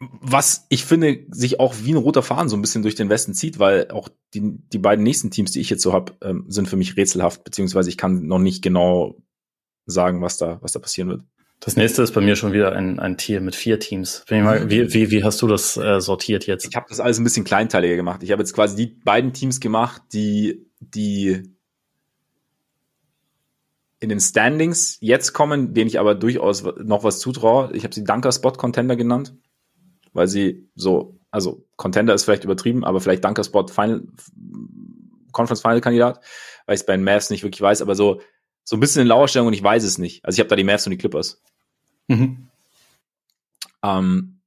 [0.00, 3.34] was ich finde, sich auch wie ein roter Faden so ein bisschen durch den Westen
[3.34, 6.68] zieht, weil auch die, die beiden nächsten Teams, die ich jetzt so habe, ähm, sind
[6.68, 9.16] für mich rätselhaft, beziehungsweise ich kann noch nicht genau
[9.84, 11.22] sagen, was da, was da passieren wird.
[11.60, 14.24] Das nächste ist bei mir schon wieder ein, ein Tier mit vier Teams.
[14.30, 16.66] Mal, wie, wie, wie hast du das äh, sortiert jetzt?
[16.66, 18.22] Ich habe das alles ein bisschen kleinteiliger gemacht.
[18.22, 21.42] Ich habe jetzt quasi die beiden Teams gemacht, die, die
[23.98, 27.70] in den Standings jetzt kommen, denen ich aber durchaus noch was zutraue.
[27.74, 29.34] Ich habe sie Dunker Spot Contender genannt
[30.12, 34.02] weil sie so, also Contender ist vielleicht übertrieben, aber vielleicht Spot Final,
[35.32, 36.20] Conference Final Kandidat,
[36.66, 38.20] weil ich es bei den Mavs nicht wirklich weiß, aber so,
[38.64, 40.24] so ein bisschen in Lauerstellung und ich weiß es nicht.
[40.24, 41.42] Also ich habe da die Mavs und die Clippers.
[42.08, 42.48] Mhm.
[43.82, 44.40] Ähm,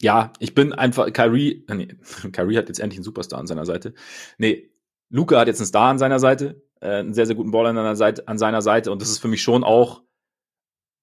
[0.00, 1.88] ja, ich bin einfach, Kyrie, äh, nee,
[2.32, 3.94] Kyrie hat jetzt endlich einen Superstar an seiner Seite.
[4.38, 4.70] Nee,
[5.10, 7.76] Luca hat jetzt einen Star an seiner Seite, äh, einen sehr, sehr guten Baller an,
[7.76, 10.02] seiner Seite, an seiner Seite und das ist für mich schon auch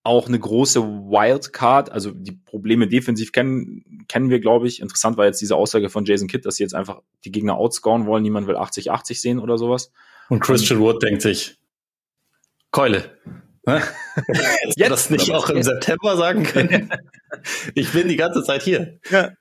[0.06, 1.92] auch eine große Wildcard.
[1.92, 4.82] Also die Probleme defensiv kennen, kennen wir, glaube ich.
[4.82, 8.06] Interessant war jetzt diese Aussage von Jason Kidd, dass sie jetzt einfach die Gegner outscoren
[8.06, 8.24] wollen.
[8.24, 9.92] Niemand will 80-80 sehen oder sowas.
[10.30, 11.58] Und Christian Wood denkt sich,
[12.72, 13.18] Keule.
[14.76, 16.92] Jetzt das nicht auch im September sagen können.
[17.74, 19.00] ich bin die ganze Zeit hier.
[19.10, 19.32] Ja.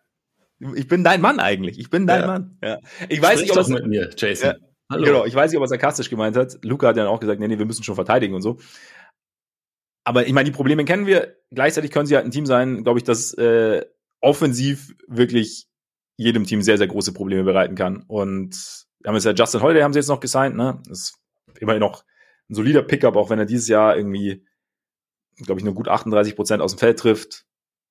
[0.77, 1.79] Ich bin dein Mann eigentlich.
[1.79, 2.27] Ich bin dein ja.
[2.27, 2.59] Mann.
[2.63, 2.79] Ja.
[3.09, 4.51] Ich weiß Sprich nicht, ob es mit mir, Jason.
[4.51, 4.55] Ja.
[4.91, 5.05] Hallo.
[5.05, 6.59] Genau, ich weiß nicht, ob er sarkastisch gemeint hat.
[6.63, 8.59] Luca hat ja auch gesagt, nee, nee, wir müssen schon verteidigen und so
[10.05, 11.37] aber ich meine, die Probleme kennen wir.
[11.51, 13.85] Gleichzeitig können sie halt ein Team sein, glaube ich, das äh,
[14.21, 15.67] offensiv wirklich
[16.17, 18.05] jedem Team sehr, sehr große Probleme bereiten kann.
[18.07, 20.81] Und wir haben jetzt ja Justin Holiday haben sie jetzt noch gesigned, ne?
[20.89, 21.19] Das ist
[21.59, 22.05] immerhin noch
[22.49, 24.47] ein solider Pickup, auch wenn er dieses Jahr irgendwie,
[25.39, 27.47] glaube ich, nur gut 38 Prozent aus dem Feld trifft,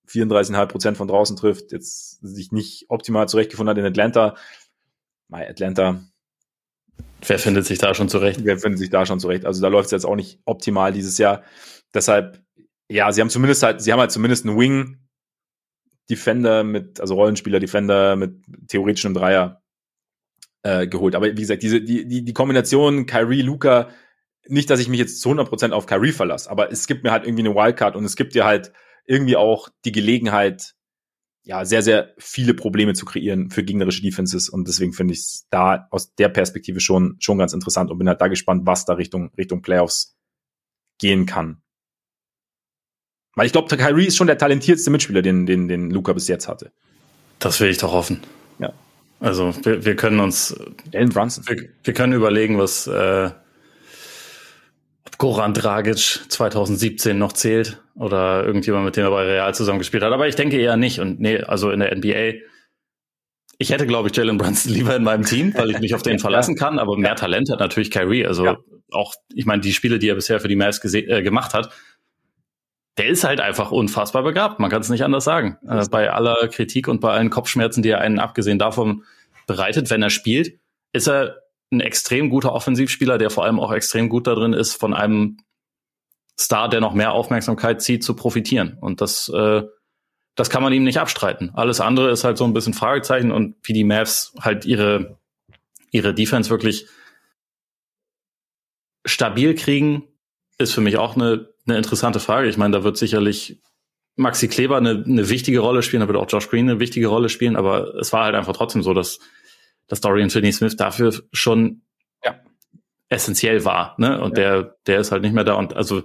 [0.07, 4.36] 34,5 Prozent von draußen trifft, jetzt sich nicht optimal zurechtgefunden hat in Atlanta.
[5.30, 6.03] Bei Atlanta.
[7.26, 8.41] Wer findet sich da schon zurecht?
[8.43, 9.45] Wer findet sich da schon zurecht?
[9.45, 11.43] Also da läuft es jetzt auch nicht optimal dieses Jahr.
[11.93, 12.43] Deshalb,
[12.89, 14.99] ja, sie haben zumindest halt, sie haben halt zumindest einen Wing
[16.09, 19.61] Defender mit, also Rollenspieler Defender mit theoretisch einem Dreier
[20.63, 21.15] äh, geholt.
[21.15, 23.89] Aber wie gesagt, diese, die, die, die Kombination Kyrie, Luca,
[24.47, 27.25] nicht, dass ich mich jetzt zu 100% auf Kyrie verlasse, aber es gibt mir halt
[27.25, 28.73] irgendwie eine Wildcard und es gibt dir halt
[29.05, 30.75] irgendwie auch die Gelegenheit,
[31.45, 35.47] ja, sehr, sehr viele Probleme zu kreieren für gegnerische Defenses und deswegen finde ich es
[35.49, 38.93] da aus der Perspektive schon, schon ganz interessant und bin halt da gespannt, was da
[38.93, 40.17] Richtung, Richtung Playoffs
[40.99, 41.62] gehen kann.
[43.36, 46.47] Weil ich glaube, Kyrie ist schon der talentiertste Mitspieler, den, den, den Luca bis jetzt
[46.47, 46.71] hatte.
[47.39, 48.21] Das will ich doch hoffen.
[48.59, 48.71] Ja.
[49.19, 50.55] Also wir, wir können uns.
[50.93, 51.43] Alan Brunson.
[51.47, 53.31] Wir, wir können überlegen, was äh,
[55.05, 55.97] ob Goran Dragic
[56.29, 60.13] 2017 noch zählt oder irgendjemand, mit dem er bei Real zusammengespielt hat.
[60.13, 60.99] Aber ich denke eher nicht.
[60.99, 62.39] Und nee, also in der NBA.
[63.59, 66.19] Ich hätte, glaube ich, Jalen Brunson lieber in meinem Team, weil ich mich auf den
[66.19, 66.77] verlassen kann.
[66.77, 68.25] Aber mehr Talent hat natürlich Kyrie.
[68.27, 68.57] Also ja.
[68.91, 71.71] auch, ich meine, die Spiele, die er bisher für die Mavs äh, gemacht hat,
[72.97, 74.59] der ist halt einfach unfassbar begabt.
[74.59, 75.57] Man kann es nicht anders sagen.
[75.67, 79.03] Äh, bei aller Kritik und bei allen Kopfschmerzen, die er einen abgesehen davon
[79.47, 80.59] bereitet, wenn er spielt,
[80.91, 81.41] ist er
[81.71, 85.37] ein extrem guter Offensivspieler, der vor allem auch extrem gut darin ist, von einem
[86.39, 88.77] Star, der noch mehr Aufmerksamkeit zieht, zu profitieren.
[88.79, 89.63] Und das, äh,
[90.35, 91.51] das kann man ihm nicht abstreiten.
[91.53, 95.17] Alles andere ist halt so ein bisschen Fragezeichen und wie die Mavs halt ihre,
[95.91, 96.87] ihre Defense wirklich
[99.05, 100.03] stabil kriegen,
[100.57, 102.49] ist für mich auch eine eine interessante Frage.
[102.49, 103.61] Ich meine, da wird sicherlich
[104.16, 107.30] Maxi Kleber eine, eine wichtige Rolle spielen, da wird auch Josh Green eine wichtige Rolle
[107.30, 109.20] spielen, aber es war halt einfach trotzdem so, dass,
[109.88, 111.82] dass Dorian Finney-Smith dafür schon
[112.24, 112.36] ja.
[113.09, 113.95] essentiell war.
[113.97, 114.22] Ne?
[114.22, 114.43] Und ja.
[114.43, 115.55] der, der ist halt nicht mehr da.
[115.55, 116.03] Und also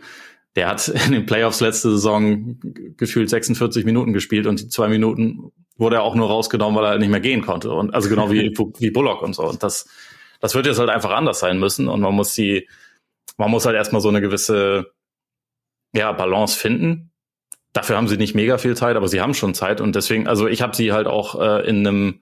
[0.56, 2.58] der hat in den Playoffs letzte Saison
[2.96, 6.90] gefühlt 46 Minuten gespielt und die zwei Minuten wurde er auch nur rausgenommen, weil er
[6.90, 7.70] halt nicht mehr gehen konnte.
[7.72, 9.44] Und also genau wie, wie Bullock und so.
[9.44, 9.86] Und das,
[10.40, 11.88] das wird jetzt halt einfach anders sein müssen.
[11.88, 12.68] Und man muss die,
[13.36, 14.92] man muss halt erstmal so eine gewisse
[15.92, 17.10] ja, Balance finden.
[17.72, 19.80] Dafür haben sie nicht mega viel Zeit, aber sie haben schon Zeit.
[19.80, 22.20] Und deswegen, also ich habe sie halt auch äh, in einem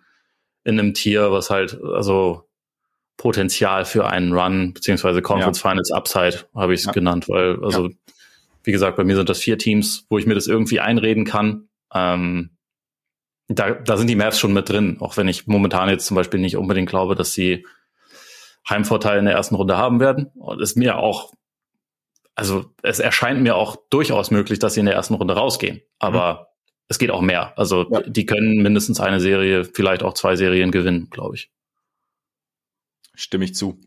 [0.66, 2.42] in einem Tier, was halt, also
[3.16, 5.70] Potenzial für einen Run, beziehungsweise Conference ja.
[5.70, 6.92] Finals Upside, habe ich es ja.
[6.92, 7.94] genannt, weil, also, ja.
[8.64, 11.68] wie gesagt, bei mir sind das vier Teams, wo ich mir das irgendwie einreden kann.
[11.94, 12.50] Ähm,
[13.46, 16.40] da, da sind die Mavs schon mit drin, auch wenn ich momentan jetzt zum Beispiel
[16.40, 17.64] nicht unbedingt glaube, dass sie
[18.68, 20.32] Heimvorteil in der ersten Runde haben werden.
[20.34, 21.32] Und ist mir auch,
[22.36, 25.80] also es erscheint mir auch durchaus möglich, dass sie in der ersten Runde rausgehen.
[25.98, 26.46] Aber mhm.
[26.88, 27.58] es geht auch mehr.
[27.58, 28.02] Also ja.
[28.02, 31.50] die können mindestens eine Serie, vielleicht auch zwei Serien gewinnen, glaube ich.
[33.14, 33.80] Stimme ich zu.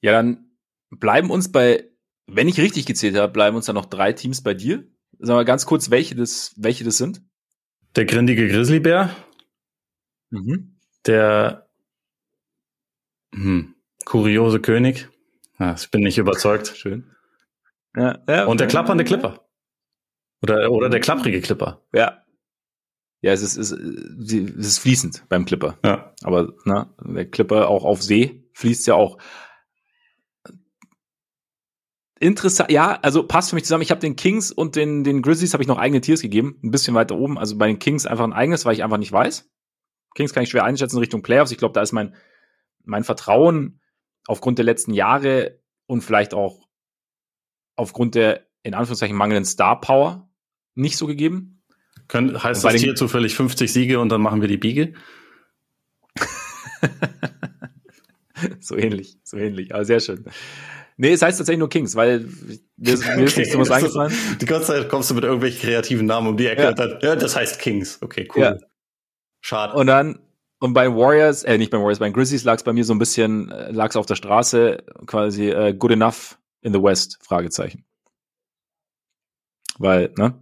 [0.00, 0.52] Ja, dann
[0.90, 1.90] bleiben uns bei,
[2.28, 4.86] wenn ich richtig gezählt habe, bleiben uns dann noch drei Teams bei dir.
[5.18, 7.22] Sagen wir ganz kurz, welche das, welche das sind.
[7.96, 9.14] Der grindige Grizzlybär.
[10.30, 10.76] Mhm.
[11.06, 11.68] Der
[13.34, 15.08] hm, kuriose König.
[15.58, 16.68] Ja, ich bin nicht überzeugt.
[16.76, 17.13] Schön.
[17.96, 19.44] Ja, ja, Und der klappernde Clipper.
[20.42, 21.82] Oder, oder der klapprige Clipper.
[21.92, 22.24] Ja.
[23.22, 25.78] Ja, es ist, es ist fließend beim Clipper.
[25.82, 26.12] Ja.
[26.22, 29.16] Aber na, der Clipper auch auf See fließt ja auch.
[32.20, 33.82] Interessant, ja, also passt für mich zusammen.
[33.82, 36.70] Ich habe den Kings und den, den Grizzlies habe ich noch eigene Tiers gegeben, ein
[36.70, 37.38] bisschen weiter oben.
[37.38, 39.50] Also bei den Kings einfach ein eigenes, weil ich einfach nicht weiß.
[40.14, 41.50] Kings kann ich schwer einschätzen in Richtung Playoffs.
[41.50, 42.14] Ich glaube, da ist mein,
[42.84, 43.80] mein Vertrauen
[44.26, 46.63] aufgrund der letzten Jahre und vielleicht auch
[47.76, 50.28] aufgrund der in Anführungszeichen mangelnden Star Power
[50.74, 51.62] nicht so gegeben.
[52.08, 54.94] Können, heißt das hier zufällig 50 Siege und dann machen wir die Biege?
[58.60, 60.24] so ähnlich, so ähnlich, aber sehr schön.
[60.96, 62.28] Nee, es heißt tatsächlich nur Kings, weil
[62.76, 63.16] mir, okay.
[63.16, 64.12] mir ist nicht so was eingefallen.
[64.40, 66.62] Die ganze Zeit kommst du mit irgendwelchen kreativen Namen um die Ecke.
[66.62, 67.98] Ja, dann, ja das heißt Kings.
[68.00, 68.42] Okay, cool.
[68.42, 68.56] Ja.
[69.40, 69.74] Schade.
[69.74, 70.20] Und dann,
[70.60, 72.98] und bei Warriors, äh, nicht bei Warriors, bei Grizzlies lag es bei mir so ein
[72.98, 77.84] bisschen, äh, lag es auf der Straße, quasi äh, good enough in the West, Fragezeichen.
[79.78, 80.34] Weil, ne?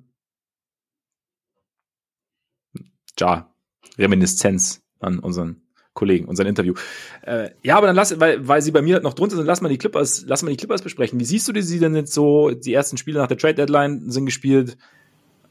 [3.19, 3.55] Ja,
[3.99, 5.63] Reminiszenz an unseren
[5.95, 6.75] Kollegen, unseren Interview.
[7.23, 9.69] Äh, ja, aber dann lass, weil, weil sie bei mir noch drunter sind, lass mal
[9.69, 11.21] die Clippers, lass mal die Clippers besprechen.
[11.21, 12.51] Wie siehst du die, sie denn jetzt so?
[12.51, 14.79] Die ersten Spiele nach der Trade Deadline sind gespielt.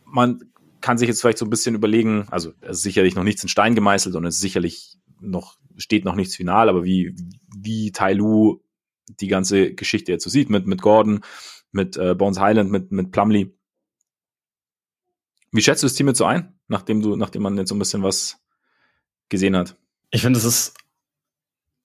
[0.05, 3.43] Man kann sich jetzt vielleicht so ein bisschen überlegen, also es ist sicherlich noch nichts
[3.43, 7.15] in Stein gemeißelt und es sicherlich noch, steht noch nichts final, aber wie,
[7.55, 8.61] wie Tai Lu
[9.19, 11.21] die ganze Geschichte jetzt so sieht, mit, mit Gordon,
[11.71, 13.53] mit äh, Bones Highland, mit, mit Plumlee.
[15.51, 17.79] Wie schätzt du das Team jetzt so ein, nachdem du, nachdem man jetzt so ein
[17.79, 18.39] bisschen was
[19.29, 19.75] gesehen hat?
[20.11, 20.73] Ich finde, es ist,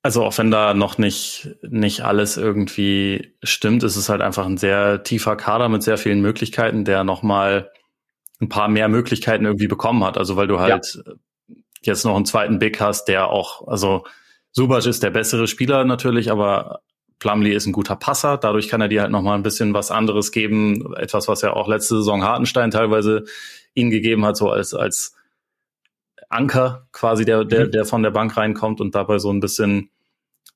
[0.02, 4.56] also auch wenn da noch nicht, nicht alles irgendwie stimmt, ist es halt einfach ein
[4.56, 7.72] sehr tiefer Kader mit sehr vielen Möglichkeiten, der nochmal
[8.40, 10.18] ein paar mehr Möglichkeiten irgendwie bekommen hat.
[10.18, 11.56] Also weil du halt ja.
[11.82, 14.04] jetzt noch einen zweiten Big hast, der auch, also
[14.52, 16.80] Subac ist der bessere Spieler natürlich, aber
[17.18, 18.36] Plumlee ist ein guter Passer.
[18.36, 20.94] Dadurch kann er dir halt nochmal ein bisschen was anderes geben.
[20.96, 23.24] Etwas, was ja auch letzte Saison Hartenstein teilweise
[23.74, 25.14] ihnen gegeben hat, so als, als
[26.28, 27.70] Anker quasi, der, der, mhm.
[27.72, 29.90] der von der Bank reinkommt und dabei so ein bisschen,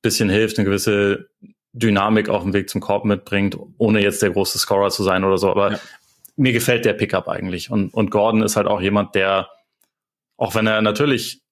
[0.02, 1.28] bisschen hilft, eine gewisse
[1.72, 5.38] Dynamik auf dem Weg zum Korb mitbringt, ohne jetzt der große Scorer zu sein oder
[5.38, 5.50] so.
[5.50, 5.80] Aber ja.
[6.36, 7.70] mir gefällt der Pickup eigentlich.
[7.70, 9.48] Und, und Gordon ist halt auch jemand, der,
[10.36, 11.42] auch wenn er natürlich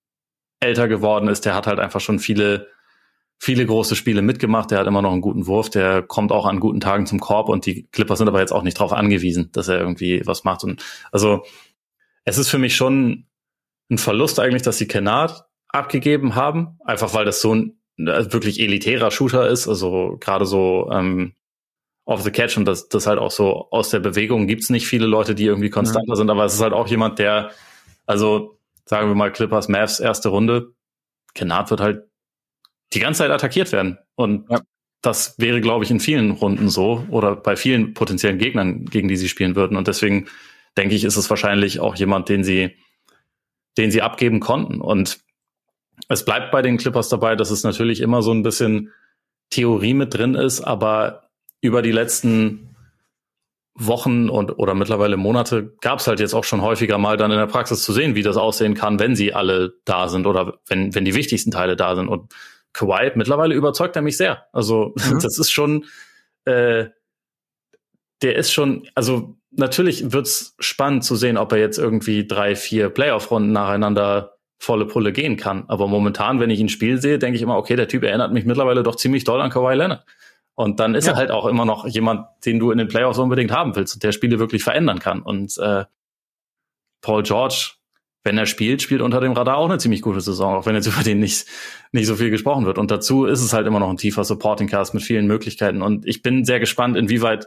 [0.60, 2.68] älter geworden ist, der hat halt einfach schon viele,
[3.38, 4.70] viele große Spiele mitgemacht.
[4.70, 5.70] Der hat immer noch einen guten Wurf.
[5.70, 8.62] Der kommt auch an guten Tagen zum Korb und die Clippers sind aber jetzt auch
[8.62, 10.64] nicht darauf angewiesen, dass er irgendwie was macht.
[10.64, 11.44] Und also
[12.24, 13.26] es ist für mich schon
[13.90, 18.60] ein Verlust eigentlich, dass sie Kennard abgegeben haben, einfach weil das so ein äh, wirklich
[18.60, 21.34] elitärer Shooter ist, also gerade so ähm,
[22.04, 25.06] off the catch und das, das halt auch so aus der Bewegung gibt's nicht viele
[25.06, 26.16] Leute, die irgendwie konstanter mhm.
[26.16, 27.50] sind, aber es ist halt auch jemand, der,
[28.06, 30.72] also sagen wir mal Clippers, Mavs erste Runde,
[31.34, 32.07] Kennard wird halt
[32.92, 34.60] die ganze Zeit attackiert werden und ja.
[35.02, 39.16] das wäre, glaube ich, in vielen Runden so oder bei vielen potenziellen Gegnern, gegen die
[39.16, 40.28] sie spielen würden und deswegen
[40.76, 42.76] denke ich, ist es wahrscheinlich auch jemand, den sie
[43.78, 44.80] den sie abgeben konnten.
[44.80, 45.20] Und
[46.08, 48.92] es bleibt bei den Clippers dabei, dass es natürlich immer so ein bisschen
[49.50, 51.30] Theorie mit drin ist, aber
[51.60, 52.76] über die letzten
[53.74, 57.38] Wochen und oder mittlerweile Monate gab es halt jetzt auch schon häufiger mal dann in
[57.38, 60.94] der Praxis zu sehen, wie das aussehen kann, wenn sie alle da sind oder wenn,
[60.94, 62.08] wenn die wichtigsten Teile da sind.
[62.08, 62.34] Und
[62.78, 64.46] Kawhi mittlerweile überzeugt er mich sehr.
[64.52, 65.20] Also mhm.
[65.20, 65.86] das ist schon,
[66.44, 66.86] äh,
[68.22, 72.90] der ist schon, also natürlich wird's spannend zu sehen, ob er jetzt irgendwie drei, vier
[72.90, 75.64] Playoff-Runden nacheinander volle Pulle gehen kann.
[75.68, 78.44] Aber momentan, wenn ich ihn spielen sehe, denke ich immer, okay, der Typ erinnert mich
[78.44, 80.04] mittlerweile doch ziemlich doll an Kawhi Leonard.
[80.54, 81.12] Und dann ist ja.
[81.12, 84.02] er halt auch immer noch jemand, den du in den Playoffs unbedingt haben willst und
[84.02, 85.22] der Spiele wirklich verändern kann.
[85.22, 85.84] Und äh,
[87.00, 87.72] Paul George,
[88.28, 90.86] wenn er spielt, spielt unter dem Radar auch eine ziemlich gute Saison, auch wenn jetzt
[90.86, 91.46] über den nicht,
[91.92, 92.76] nicht so viel gesprochen wird.
[92.76, 95.80] Und dazu ist es halt immer noch ein tiefer Supporting Cast mit vielen Möglichkeiten.
[95.80, 97.46] Und ich bin sehr gespannt, inwieweit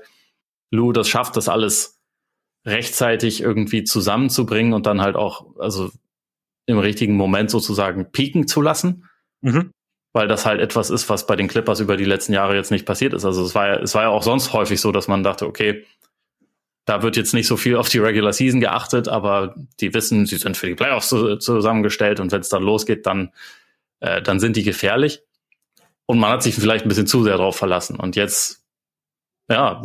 [0.72, 2.00] Lou das schafft, das alles
[2.66, 5.92] rechtzeitig irgendwie zusammenzubringen und dann halt auch, also
[6.66, 9.08] im richtigen Moment sozusagen pieken zu lassen.
[9.42, 9.70] Mhm.
[10.14, 12.88] Weil das halt etwas ist, was bei den Clippers über die letzten Jahre jetzt nicht
[12.88, 13.24] passiert ist.
[13.24, 15.86] Also es war ja, es war ja auch sonst häufig so, dass man dachte, okay,
[16.86, 20.38] da wird jetzt nicht so viel auf die Regular Season geachtet, aber die wissen, sie
[20.38, 23.32] sind für die Playoffs zusammengestellt und wenn es dann losgeht, dann,
[24.00, 25.22] äh, dann sind die gefährlich.
[26.06, 27.98] Und man hat sich vielleicht ein bisschen zu sehr darauf verlassen.
[27.98, 28.66] Und jetzt,
[29.50, 29.82] ja,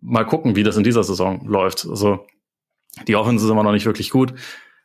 [0.00, 1.86] mal gucken, wie das in dieser Saison läuft.
[1.88, 2.26] Also
[3.06, 4.34] die Offense ist immer noch nicht wirklich gut.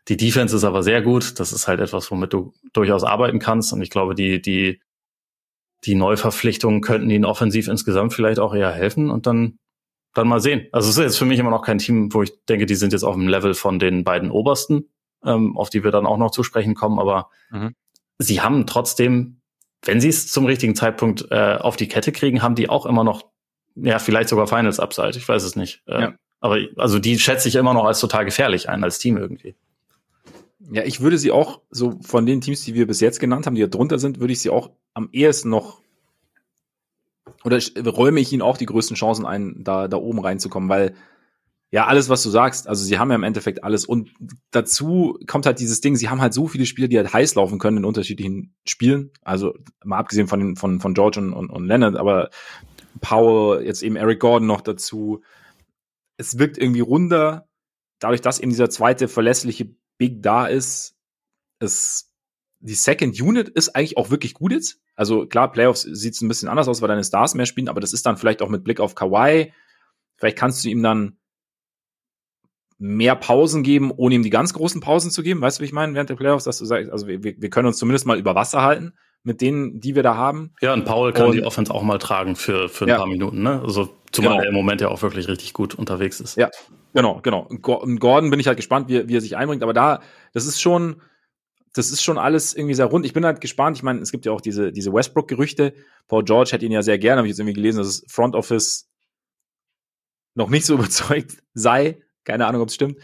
[0.07, 1.39] Die Defense ist aber sehr gut.
[1.39, 3.73] Das ist halt etwas, womit du durchaus arbeiten kannst.
[3.73, 4.79] Und ich glaube, die, die,
[5.83, 9.57] die Neuverpflichtungen könnten ihnen offensiv insgesamt vielleicht auch eher helfen und dann,
[10.13, 10.67] dann mal sehen.
[10.71, 12.93] Also es ist jetzt für mich immer noch kein Team, wo ich denke, die sind
[12.93, 14.89] jetzt auf dem Level von den beiden Obersten,
[15.25, 16.99] ähm, auf die wir dann auch noch zu sprechen kommen.
[16.99, 17.75] Aber mhm.
[18.19, 19.41] sie haben trotzdem,
[19.83, 23.03] wenn sie es zum richtigen Zeitpunkt äh, auf die Kette kriegen, haben die auch immer
[23.03, 23.23] noch,
[23.75, 25.17] ja, vielleicht sogar Finals Upside.
[25.17, 25.81] Ich weiß es nicht.
[25.85, 26.13] Äh, ja.
[26.41, 29.55] Aber also die schätze ich immer noch als total gefährlich ein, als Team irgendwie.
[30.71, 33.55] Ja, ich würde sie auch, so von den Teams, die wir bis jetzt genannt haben,
[33.55, 35.80] die da drunter sind, würde ich sie auch am ehesten noch
[37.43, 40.95] oder räume ich ihnen auch die größten Chancen ein, da, da oben reinzukommen, weil
[41.73, 43.85] ja, alles, was du sagst, also sie haben ja im Endeffekt alles.
[43.85, 44.11] Und
[44.51, 47.59] dazu kommt halt dieses Ding, sie haben halt so viele Spieler, die halt heiß laufen
[47.59, 51.95] können in unterschiedlichen Spielen, also mal abgesehen von, von, von George und, und, und Leonard,
[51.95, 52.29] aber
[52.99, 55.21] Powell, jetzt eben Eric Gordon noch dazu,
[56.17, 57.47] es wirkt irgendwie runder,
[57.99, 60.97] dadurch, dass eben dieser zweite verlässliche Big da ist,
[61.59, 62.10] es
[62.61, 64.79] die Second Unit ist eigentlich auch wirklich gut jetzt.
[64.95, 67.81] Also klar, Playoffs sieht es ein bisschen anders aus, weil deine Stars mehr spielen, aber
[67.81, 69.51] das ist dann vielleicht auch mit Blick auf Kawhi.
[70.17, 71.17] Vielleicht kannst du ihm dann
[72.77, 75.41] mehr Pausen geben, ohne ihm die ganz großen Pausen zu geben.
[75.41, 77.67] Weißt du, wie ich meine, während der Playoffs, dass du sagst, also wir, wir können
[77.67, 78.93] uns zumindest mal über Wasser halten
[79.23, 80.53] mit denen, die wir da haben.
[80.61, 82.97] Ja, und Paul kann und, die Offense auch mal tragen für, für ein ja.
[82.97, 83.61] paar Minuten, ne?
[83.63, 84.43] Also zumal genau.
[84.43, 86.37] er im Moment ja auch wirklich richtig gut unterwegs ist.
[86.37, 86.49] Ja,
[86.93, 87.41] Genau, genau.
[87.41, 89.63] Und Gordon bin ich halt gespannt, wie, wie er sich einbringt.
[89.63, 90.01] Aber da,
[90.33, 91.01] das ist schon,
[91.73, 93.05] das ist schon alles irgendwie sehr rund.
[93.05, 93.77] Ich bin halt gespannt.
[93.77, 95.73] Ich meine, es gibt ja auch diese, diese Westbrook-Gerüchte.
[96.07, 98.35] Paul George hätte ihn ja sehr gerne, habe ich jetzt irgendwie gelesen, dass das Front
[98.35, 98.89] Office
[100.35, 102.01] noch nicht so überzeugt sei.
[102.23, 102.99] Keine Ahnung, ob es stimmt.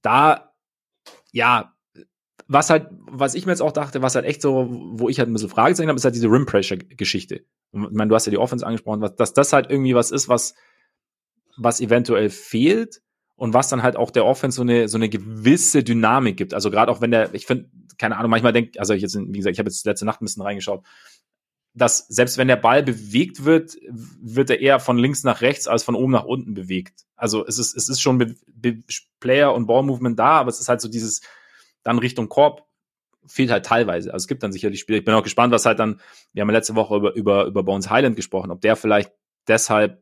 [0.00, 0.54] Da,
[1.32, 1.74] ja,
[2.48, 5.28] was halt, was ich mir jetzt auch dachte, was halt echt so, wo ich halt
[5.28, 7.36] ein bisschen Fragezeichen habe, ist halt diese Rim Pressure-Geschichte.
[7.36, 10.54] Ich meine, du hast ja die Offense angesprochen, dass das halt irgendwie was ist, was
[11.56, 13.02] was eventuell fehlt
[13.42, 16.54] und was dann halt auch der Offense so eine, so eine gewisse Dynamik gibt.
[16.54, 17.68] Also gerade auch wenn der, ich finde,
[17.98, 20.26] keine Ahnung, manchmal denke, also ich jetzt, wie gesagt, ich habe jetzt letzte Nacht ein
[20.26, 20.84] bisschen reingeschaut,
[21.74, 25.82] dass selbst wenn der Ball bewegt wird, wird er eher von links nach rechts als
[25.82, 27.02] von oben nach unten bewegt.
[27.16, 28.78] Also es ist, es ist schon Be Be
[29.18, 31.20] Player und Ball-Movement da, aber es ist halt so dieses
[31.82, 32.68] dann Richtung Korb
[33.26, 34.12] fehlt halt teilweise.
[34.12, 35.00] Also es gibt dann sicherlich Spiele.
[35.00, 36.00] Ich bin auch gespannt, was halt dann,
[36.32, 39.10] wir haben letzte Woche über, über, über Bones Highland gesprochen, ob der vielleicht
[39.48, 40.01] deshalb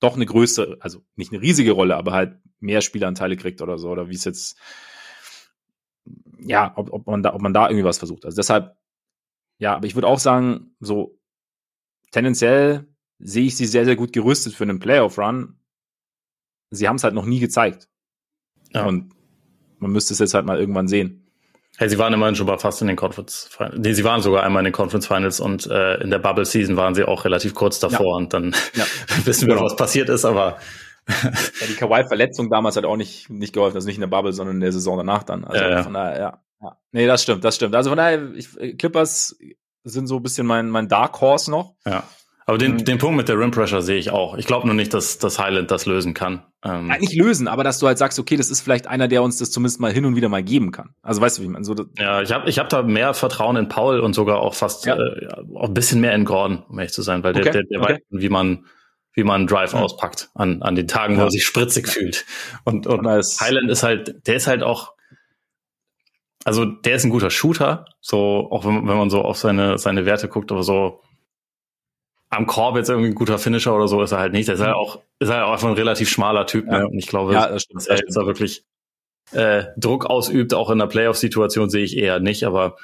[0.00, 3.90] doch eine größere, also nicht eine riesige Rolle, aber halt mehr Spielanteile kriegt oder so,
[3.90, 4.58] oder wie es jetzt,
[6.38, 8.24] ja, ob, ob man da, ob man da irgendwie was versucht.
[8.24, 8.76] Also deshalb,
[9.58, 11.18] ja, aber ich würde auch sagen, so
[12.10, 12.86] tendenziell
[13.18, 15.58] sehe ich sie sehr, sehr gut gerüstet für einen Playoff-Run.
[16.70, 17.88] Sie haben es halt noch nie gezeigt.
[18.72, 18.86] Ja.
[18.86, 19.14] Und
[19.78, 21.27] man müsste es jetzt halt mal irgendwann sehen.
[21.78, 23.78] Hey, sie waren immerhin schon mal fast in den Conference Finals.
[23.78, 26.76] Nee, sie waren sogar einmal in den Conference Finals und äh, in der Bubble Season
[26.76, 28.16] waren sie auch relativ kurz davor ja.
[28.16, 28.84] und dann ja.
[29.24, 29.64] wissen wir, genau.
[29.64, 30.58] was passiert ist, aber
[31.08, 34.56] ja, die Kawhi-Verletzung damals hat auch nicht, nicht geholfen, also nicht in der Bubble, sondern
[34.56, 35.44] in der Saison danach dann.
[35.44, 36.76] Also ja, von daher, ja, ja.
[36.90, 37.76] Nee, das stimmt, das stimmt.
[37.76, 39.38] Also von daher, ich, Clippers
[39.84, 41.76] sind so ein bisschen mein, mein Dark Horse noch.
[41.86, 42.02] Ja.
[42.48, 42.84] Aber den, mhm.
[42.86, 44.34] den Punkt mit der Rim Pressure sehe ich auch.
[44.38, 46.44] Ich glaube nur nicht, dass, dass Highland das lösen kann.
[46.64, 49.22] Ähm ja, nicht lösen, aber dass du halt sagst, okay, das ist vielleicht einer, der
[49.22, 50.94] uns das zumindest mal hin und wieder mal geben kann.
[51.02, 51.66] Also weißt du, wie ich meine?
[51.66, 54.86] So, ja, ich habe ich hab da mehr Vertrauen in Paul und sogar auch fast
[54.86, 54.96] ja.
[54.96, 57.42] äh, auch ein bisschen mehr in Gordon, um ehrlich zu sein, weil okay.
[57.42, 57.92] der, der, der okay.
[57.92, 58.64] weiß, wie man
[59.12, 59.80] wie man Drive mhm.
[59.80, 61.20] auspackt an, an den Tagen, ja.
[61.20, 62.24] wo er sich spritzig fühlt.
[62.64, 63.42] Und, und nice.
[63.42, 64.94] Highland ist halt, der ist halt auch,
[66.44, 70.06] also der ist ein guter Shooter, so auch wenn, wenn man so auf seine, seine
[70.06, 71.02] Werte guckt, aber so
[72.30, 74.48] am Korb jetzt irgendwie ein guter Finisher oder so ist er halt nicht.
[74.48, 76.66] Er ist halt auch, ist halt auch einfach ein relativ schmaler Typ.
[76.66, 76.72] Ne?
[76.72, 76.78] Ja.
[76.80, 76.88] Ne?
[76.88, 78.64] Und ich glaube, ja, das stimmt, dass er jetzt da wirklich
[79.32, 82.76] äh, Druck ausübt, auch in der Playoff-Situation sehe ich eher nicht, aber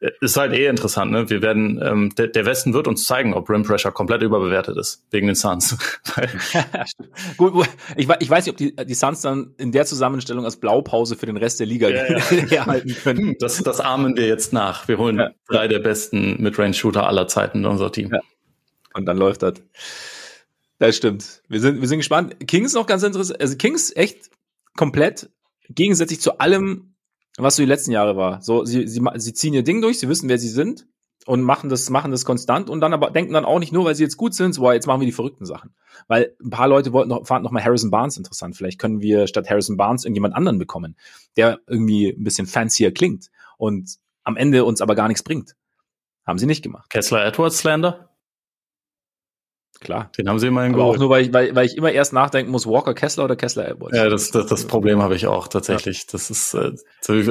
[0.00, 1.28] äh, ist halt eh interessant, ne?
[1.28, 5.04] Wir werden, ähm, der, der Westen wird uns zeigen, ob Rim Pressure komplett überbewertet ist,
[5.10, 5.76] wegen den Suns.
[7.36, 7.66] Gut,
[7.96, 11.26] ich, ich weiß nicht, ob die, die Suns dann in der Zusammenstellung als Blaupause für
[11.26, 13.18] den Rest der Liga ja, herhalten können.
[13.18, 14.88] Hm, das, das ahmen wir jetzt nach.
[14.88, 15.30] Wir holen ja.
[15.48, 18.12] drei der besten Midrange-Shooter aller Zeiten in unser Team.
[18.94, 19.54] Und dann läuft das.
[20.78, 21.42] Das stimmt.
[21.48, 22.48] Wir sind, wir sind gespannt.
[22.48, 23.40] Kings noch ganz interessant.
[23.40, 24.30] Also Kings echt
[24.76, 25.30] komplett
[25.68, 26.94] gegensätzlich zu allem,
[27.38, 28.42] was so die letzten Jahre war.
[28.42, 30.86] So, sie, sie, sie ziehen ihr Ding durch, sie wissen, wer sie sind
[31.26, 33.94] und machen das, machen das konstant und dann aber denken dann auch nicht nur, weil
[33.94, 35.74] sie jetzt gut sind, so, jetzt machen wir die verrückten Sachen.
[36.08, 38.56] Weil ein paar Leute wollten noch, fanden noch mal Harrison Barnes interessant.
[38.56, 40.96] Vielleicht können wir statt Harrison Barnes irgendjemand anderen bekommen,
[41.36, 45.54] der irgendwie ein bisschen fancier klingt und am Ende uns aber gar nichts bringt.
[46.26, 46.90] Haben sie nicht gemacht.
[46.90, 48.11] Kessler Edwards Slander?
[49.82, 50.10] Klar.
[50.16, 50.96] Den haben sie immerhin geholt.
[50.96, 53.68] auch nur, weil ich, weil, weil ich immer erst nachdenken muss, Walker Kessler oder Kessler
[53.68, 53.96] Edwards.
[53.96, 56.00] Ja, das, das, das Problem habe ich auch tatsächlich.
[56.00, 56.04] Ja.
[56.12, 56.72] Das ist äh,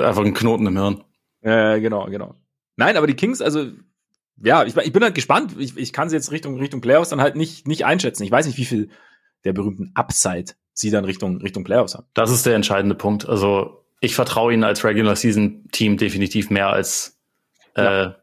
[0.02, 1.04] einfach ein Knoten im Hirn.
[1.44, 2.36] Ja, genau, genau.
[2.76, 3.68] Nein, aber die Kings, also
[4.44, 5.56] ja, ich, ich bin halt gespannt.
[5.60, 8.24] Ich, ich kann sie jetzt Richtung Richtung Playoffs dann halt nicht nicht einschätzen.
[8.24, 8.90] Ich weiß nicht, wie viel
[9.44, 12.06] der berühmten Upside sie dann Richtung Richtung Playoffs haben.
[12.14, 13.28] Das ist der entscheidende Punkt.
[13.28, 17.20] Also ich vertraue ihnen als Regular Season Team definitiv mehr als
[17.76, 18.16] äh, ja.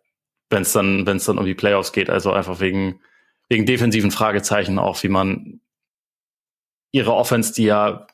[0.51, 2.11] wenn es dann wenn es dann um die Playoffs geht.
[2.11, 3.01] Also einfach wegen
[3.49, 5.61] wegen defensiven Fragezeichen auch, wie man
[6.93, 8.07] ihre Offense, die ja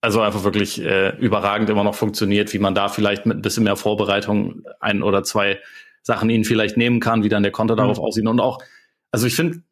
[0.00, 3.64] also einfach wirklich äh, überragend immer noch funktioniert, wie man da vielleicht mit ein bisschen
[3.64, 5.60] mehr Vorbereitung ein oder zwei
[6.02, 8.04] Sachen ihnen vielleicht nehmen kann, wie dann der Konter darauf mhm.
[8.04, 8.26] aussieht.
[8.26, 8.58] Und auch,
[9.12, 9.62] also ich finde,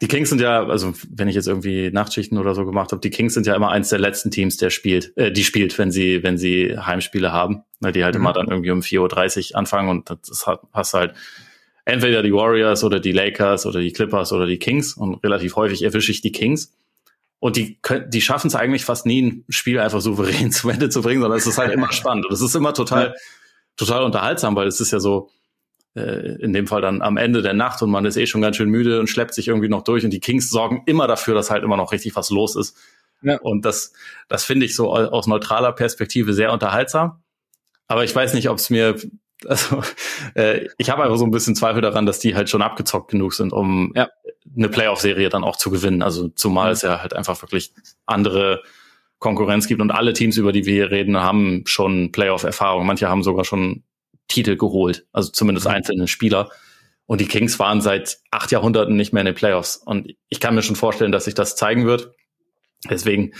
[0.00, 3.10] die Kings sind ja, also wenn ich jetzt irgendwie Nachtschichten oder so gemacht habe, die
[3.10, 6.24] Kings sind ja immer eins der letzten Teams, der spielt, äh, die spielt, wenn sie,
[6.24, 8.22] wenn sie Heimspiele haben, weil die halt mhm.
[8.22, 11.14] immer dann irgendwie um 4.30 Uhr anfangen und das passt halt
[11.84, 15.82] entweder die Warriors oder die Lakers oder die Clippers oder die Kings und relativ häufig
[15.82, 16.74] erwische ich die Kings.
[17.40, 21.02] Und die, die schaffen es eigentlich fast nie, ein Spiel einfach souverän zu Ende zu
[21.02, 22.26] bringen, sondern es ist halt immer spannend.
[22.26, 23.16] Und es ist immer total,
[23.76, 25.28] total unterhaltsam, weil es ist ja so,
[25.94, 28.56] äh, in dem Fall dann am Ende der Nacht und man ist eh schon ganz
[28.56, 31.50] schön müde und schleppt sich irgendwie noch durch und die Kings sorgen immer dafür, dass
[31.50, 32.76] halt immer noch richtig was los ist.
[33.22, 33.38] Ja.
[33.38, 33.92] Und das,
[34.28, 37.22] das finde ich so aus neutraler Perspektive sehr unterhaltsam.
[37.88, 38.96] Aber ich weiß nicht, ob es mir,
[39.46, 39.82] also
[40.34, 43.34] äh, ich habe einfach so ein bisschen Zweifel daran, dass die halt schon abgezockt genug
[43.34, 44.08] sind, um ja.
[44.56, 46.02] eine Playoff-Serie dann auch zu gewinnen.
[46.02, 46.72] Also zumal mhm.
[46.72, 47.72] es ja halt einfach wirklich
[48.06, 48.62] andere
[49.18, 52.86] Konkurrenz gibt und alle Teams, über die wir hier reden, haben schon Playoff-Erfahrung.
[52.86, 53.84] Manche haben sogar schon
[54.28, 55.74] Titel geholt, also zumindest mhm.
[55.74, 56.50] einzelne Spieler.
[57.06, 59.76] Und die Kings waren seit acht Jahrhunderten nicht mehr in den Playoffs.
[59.76, 62.12] Und ich kann mir schon vorstellen, dass sich das zeigen wird.
[62.88, 63.32] Deswegen,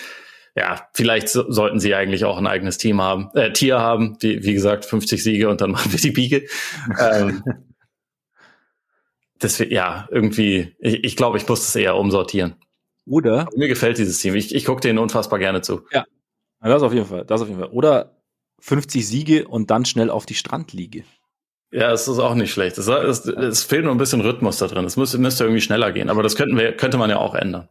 [0.54, 4.44] ja, vielleicht so, sollten sie eigentlich auch ein eigenes Team haben, äh, Tier haben, die,
[4.44, 6.46] wie gesagt, 50 Siege und dann machen wir die Biege.
[6.98, 7.42] ähm,
[9.38, 12.56] das ja, irgendwie, ich, ich glaube, ich muss das eher umsortieren.
[13.06, 13.48] Oder?
[13.56, 14.36] mir gefällt dieses Team.
[14.36, 15.82] Ich, ich gucke denen unfassbar gerne zu.
[15.90, 16.04] Ja.
[16.60, 17.24] Das auf jeden Fall.
[17.24, 17.70] Das auf jeden Fall.
[17.70, 18.22] Oder
[18.60, 21.02] 50 Siege und dann schnell auf die Strandliege.
[21.72, 22.78] Ja, es ist auch nicht schlecht.
[22.78, 24.84] Es, es, es, fehlt nur ein bisschen Rhythmus da drin.
[24.84, 27.68] Es müsste, müsste irgendwie schneller gehen, aber das könnten wir, könnte man ja auch ändern.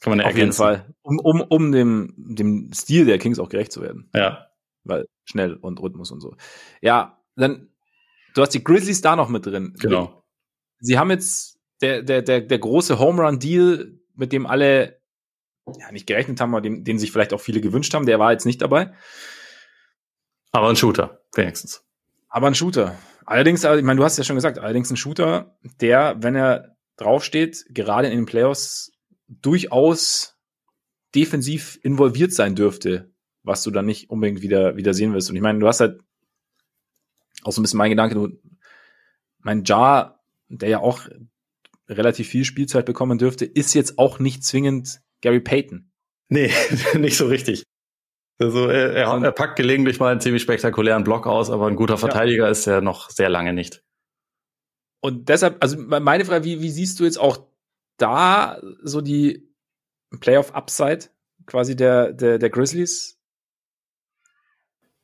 [0.00, 0.62] Das kann man ja Auf ergänzen.
[0.62, 0.94] jeden Fall.
[1.02, 4.08] Um, um, um dem, dem Stil der Kings auch gerecht zu werden.
[4.14, 4.46] Ja.
[4.82, 6.36] Weil schnell und Rhythmus und so.
[6.80, 7.68] Ja, dann,
[8.34, 9.74] du hast die Grizzlies da noch mit drin.
[9.78, 10.24] Genau.
[10.78, 15.00] Sie haben jetzt der, der, der, der große Home Run Deal, mit dem alle
[15.78, 18.32] ja, nicht gerechnet haben, aber den, den sich vielleicht auch viele gewünscht haben, der war
[18.32, 18.94] jetzt nicht dabei.
[20.50, 21.84] Aber ein Shooter, wenigstens.
[22.30, 22.96] Aber ein Shooter.
[23.26, 26.76] Allerdings, also, ich meine, du hast ja schon gesagt, allerdings ein Shooter, der, wenn er
[26.96, 28.92] draufsteht, gerade in den Playoffs
[29.30, 30.36] durchaus
[31.14, 33.12] defensiv involviert sein dürfte,
[33.42, 35.30] was du dann nicht unbedingt wieder, wieder sehen wirst.
[35.30, 36.00] Und ich meine, du hast halt
[37.42, 38.28] auch so ein bisschen mein Gedanke, du,
[39.38, 41.08] mein Jar, der ja auch
[41.88, 45.90] relativ viel Spielzeit bekommen dürfte, ist jetzt auch nicht zwingend Gary Payton.
[46.28, 46.52] Nee,
[46.98, 47.64] nicht so richtig.
[48.38, 51.98] Also er, er, er, packt gelegentlich mal einen ziemlich spektakulären Block aus, aber ein guter
[51.98, 52.50] Verteidiger ja.
[52.50, 53.82] ist er noch sehr lange nicht.
[55.00, 57.49] Und deshalb, also meine Frage, wie, wie siehst du jetzt auch
[58.00, 59.48] da so die
[60.18, 61.06] Playoff-Upside
[61.46, 63.18] quasi der, der, der Grizzlies?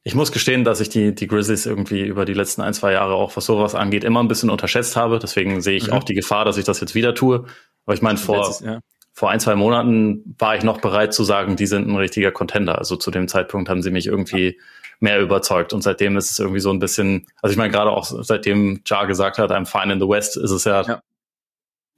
[0.02, 3.14] Ich muss gestehen, dass ich die, die Grizzlies irgendwie über die letzten ein, zwei Jahre
[3.14, 5.18] auch, was sowas angeht, immer ein bisschen unterschätzt habe.
[5.18, 5.94] Deswegen sehe ich mhm.
[5.94, 7.46] auch die Gefahr, dass ich das jetzt wieder tue.
[7.84, 8.80] Aber ich meine, vor, Letztes, ja
[9.16, 12.76] vor ein, zwei Monaten war ich noch bereit zu sagen, die sind ein richtiger Contender.
[12.76, 14.60] Also zu dem Zeitpunkt haben sie mich irgendwie
[15.00, 15.72] mehr überzeugt.
[15.72, 19.06] Und seitdem ist es irgendwie so ein bisschen, also ich meine, gerade auch seitdem Jar
[19.06, 21.00] gesagt hat, I'm fine in the West, ist es ja, ja.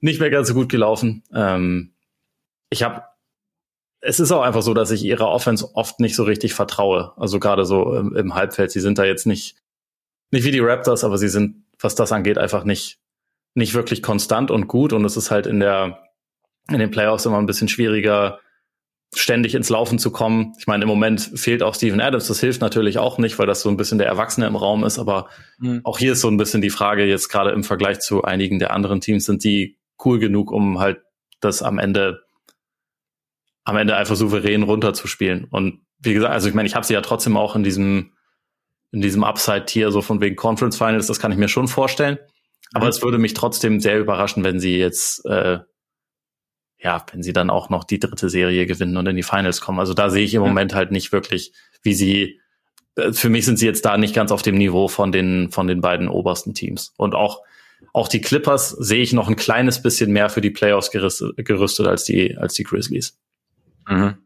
[0.01, 1.25] Nicht mehr ganz so gut gelaufen.
[1.33, 1.95] Ähm,
[2.71, 3.03] ich habe
[4.01, 7.13] es ist auch einfach so, dass ich ihrer Offense oft nicht so richtig vertraue.
[7.17, 8.71] Also gerade so im, im, Halbfeld.
[8.71, 9.57] Sie sind da jetzt nicht,
[10.31, 12.99] nicht wie die Raptors, aber sie sind, was das angeht, einfach nicht,
[13.55, 14.93] nicht wirklich konstant und gut.
[14.93, 16.05] Und es ist halt in der,
[16.71, 18.39] in den Playoffs immer ein bisschen schwieriger,
[19.15, 20.53] ständig ins Laufen zu kommen.
[20.59, 22.29] Ich meine, im Moment fehlt auch Steven Adams.
[22.29, 24.99] Das hilft natürlich auch nicht, weil das so ein bisschen der Erwachsene im Raum ist.
[24.99, 25.29] Aber
[25.59, 25.81] mhm.
[25.83, 28.73] auch hier ist so ein bisschen die Frage jetzt gerade im Vergleich zu einigen der
[28.73, 31.01] anderen Teams, sind die cool genug, um halt
[31.41, 32.23] das am Ende,
[33.65, 35.45] am Ende einfach souverän runterzuspielen.
[35.45, 38.13] Und wie gesagt, also ich meine, ich habe sie ja trotzdem auch in diesem,
[38.93, 42.19] in diesem Upside-Tier, so von wegen Conference Finals, das kann ich mir schon vorstellen.
[42.73, 42.91] Aber mhm.
[42.91, 45.59] es würde mich trotzdem sehr überraschen, wenn sie jetzt, äh,
[46.79, 49.81] ja, wenn sie dann auch noch die dritte Serie gewinnen und in die Finals kommen.
[49.81, 50.49] Also da sehe ich im ja.
[50.49, 52.41] Moment halt nicht wirklich, wie sie,
[52.97, 55.67] äh, für mich sind sie jetzt da nicht ganz auf dem Niveau von den, von
[55.67, 56.95] den beiden obersten Teams.
[56.97, 57.43] Und auch,
[57.93, 61.87] auch die Clippers sehe ich noch ein kleines bisschen mehr für die Playoffs gerüstet, gerüstet
[61.87, 63.18] als die, als die Grizzlies.
[63.89, 64.18] Mhm.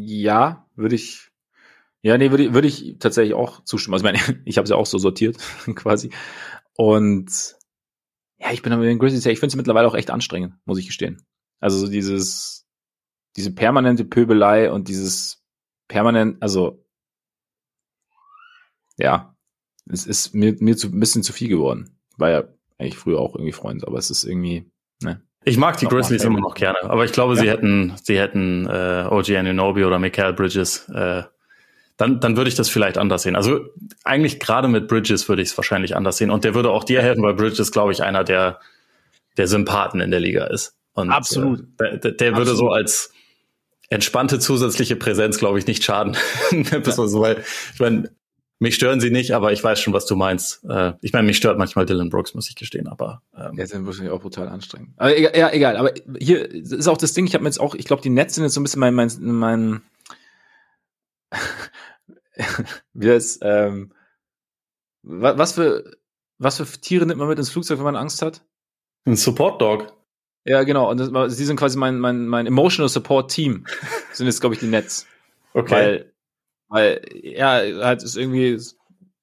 [0.00, 1.30] Ja, würde ich,
[2.02, 3.94] ja, nee, würde, würde ich tatsächlich auch zustimmen.
[3.94, 5.38] Also ich meine, ich habe es ja auch so sortiert,
[5.74, 6.10] quasi.
[6.76, 7.56] Und
[8.38, 10.54] ja, ich bin aber mit den Grizzlies, ja, ich finde es mittlerweile auch echt anstrengend,
[10.64, 11.24] muss ich gestehen.
[11.60, 12.66] Also so dieses,
[13.36, 15.42] diese permanente Pöbelei und dieses
[15.88, 16.84] permanent, also
[18.96, 19.33] ja,
[19.90, 21.96] es ist mir, mir zu, ein bisschen zu viel geworden.
[22.16, 22.44] War ja
[22.78, 24.70] eigentlich früher auch irgendwie Freund, aber es ist irgendwie,
[25.02, 25.20] ne.
[25.46, 27.42] Ich mag die Grizzlies immer noch gerne, aber ich glaube, ja.
[27.42, 31.24] sie hätten, sie hätten äh, OG Anunobi oder Michael Bridges, äh,
[31.96, 33.36] dann, dann würde ich das vielleicht anders sehen.
[33.36, 33.60] Also
[34.02, 36.30] eigentlich gerade mit Bridges würde ich es wahrscheinlich anders sehen.
[36.30, 38.58] Und der würde auch dir helfen, weil Bridges, glaube ich, einer der,
[39.36, 40.76] der Sympathen in der Liga ist.
[40.94, 41.60] Und, Absolut.
[41.78, 43.12] Äh, der, der würde so als
[43.90, 46.16] entspannte zusätzliche Präsenz, glaube ich, nicht schaden.
[46.82, 48.10] so, weil, ich meine,
[48.58, 50.64] mich stören sie nicht, aber ich weiß schon, was du meinst.
[50.64, 53.86] Äh, ich meine, mich stört manchmal Dylan Brooks, muss ich gestehen, aber ähm, ja, sind
[53.86, 54.94] wahrscheinlich auch brutal anstrengend.
[54.96, 55.76] Aber egal, ja, egal.
[55.76, 57.26] Aber hier ist auch das Ding.
[57.26, 58.94] Ich habe mir jetzt auch, ich glaube, die Netz sind jetzt so ein bisschen mein
[58.94, 59.82] mein, mein
[62.92, 63.92] wie das ähm,
[65.02, 65.96] was für
[66.38, 68.42] was für Tiere nimmt man mit ins Flugzeug, wenn man Angst hat?
[69.04, 69.92] Ein Support Dog.
[70.44, 70.90] Ja, genau.
[70.90, 73.66] Und das, sie sind quasi mein, mein, mein Emotional Support Team.
[74.12, 75.06] sind jetzt, glaube ich, die Nets.
[75.54, 75.70] Okay.
[75.70, 76.13] Weil
[76.68, 78.58] weil, ja, halt ist irgendwie,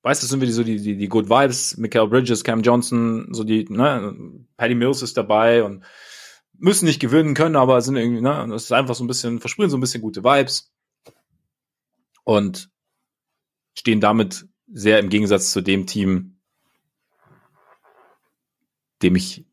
[0.04, 3.44] weißt du, sind wir so die, die, die Good Vibes, Michael Bridges, Cam Johnson, so
[3.44, 4.16] die, ne,
[4.58, 5.84] Paddy Mills ist dabei und
[6.58, 9.70] müssen nicht gewinnen können, aber sind irgendwie, ne, das ist einfach so ein bisschen, versprühen
[9.70, 10.72] so ein bisschen gute Vibes
[12.24, 12.70] und
[13.74, 16.38] stehen damit sehr im Gegensatz zu dem Team,
[19.02, 19.46] dem ich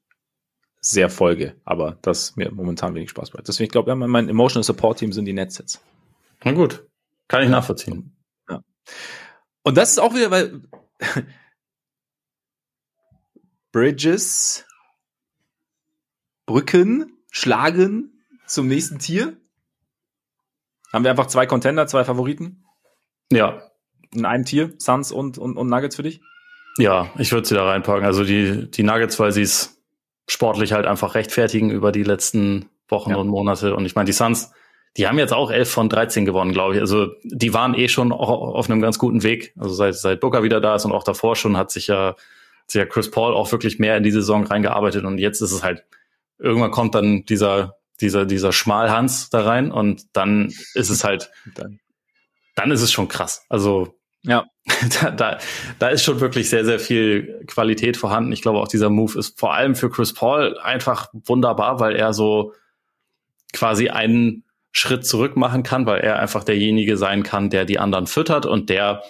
[0.81, 3.49] sehr folge, aber das mir momentan wenig Spaß macht.
[3.49, 5.83] Deswegen, ich glaube, mein Emotional Support Team sind die Nets jetzt.
[6.45, 6.88] Na gut.
[7.29, 8.17] Kann ich nachvollziehen.
[8.49, 8.63] Ja.
[9.63, 10.63] Und das ist auch wieder, weil
[13.73, 14.67] Bridges,
[16.47, 19.37] Brücken schlagen zum nächsten Tier.
[20.93, 22.65] Haben wir einfach zwei Contender, zwei Favoriten?
[23.31, 23.63] Ja.
[24.15, 26.23] In einem Tier, Suns und, und, und Nuggets für dich?
[26.79, 28.07] Ja, ich würde sie da reinpacken.
[28.07, 29.83] Also die, die Nuggets, weil sie es
[30.29, 33.17] sportlich halt einfach rechtfertigen über die letzten Wochen ja.
[33.17, 33.75] und Monate.
[33.77, 34.53] Und ich meine, die Suns,
[34.97, 36.81] die haben jetzt auch 11 von 13 gewonnen, glaube ich.
[36.81, 39.53] Also die waren eh schon auf einem ganz guten Weg.
[39.59, 42.17] Also seit, seit Booker wieder da ist und auch davor schon hat sich ja,
[42.67, 45.05] sich ja Chris Paul auch wirklich mehr in die Saison reingearbeitet.
[45.05, 45.85] Und jetzt ist es halt,
[46.39, 51.79] irgendwann kommt dann dieser, dieser, dieser Schmalhans da rein und dann ist es halt, dann,
[52.57, 53.45] dann ist es schon krass.
[53.49, 54.47] Also ja,
[55.01, 55.39] da, da,
[55.79, 58.33] da ist schon wirklich sehr, sehr viel Qualität vorhanden.
[58.33, 62.13] Ich glaube auch dieser Move ist vor allem für Chris Paul einfach wunderbar, weil er
[62.13, 62.53] so
[63.53, 64.45] quasi einen
[64.79, 68.71] Schritt zurück machen kann, weil er einfach derjenige sein kann, der die anderen füttert und
[68.71, 69.03] der,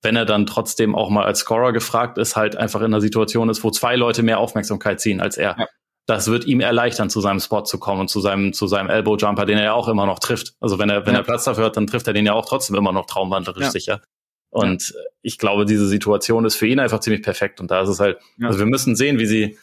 [0.00, 3.50] wenn er dann trotzdem auch mal als Scorer gefragt ist, halt einfach in einer Situation
[3.50, 5.56] ist, wo zwei Leute mehr Aufmerksamkeit ziehen als er.
[5.58, 5.66] Ja.
[6.06, 9.16] Das wird ihm erleichtern, zu seinem Spot zu kommen und zu seinem, zu seinem Elbow
[9.16, 10.54] Jumper, den er ja auch immer noch trifft.
[10.58, 11.20] Also wenn er, wenn ja.
[11.20, 13.70] er Platz dafür hat, dann trifft er den ja auch trotzdem immer noch traumwandlerisch ja.
[13.70, 14.00] sicher.
[14.48, 17.60] Und ich glaube, diese Situation ist für ihn einfach ziemlich perfekt.
[17.60, 19.58] Und da ist es halt, also wir müssen sehen, wie sie,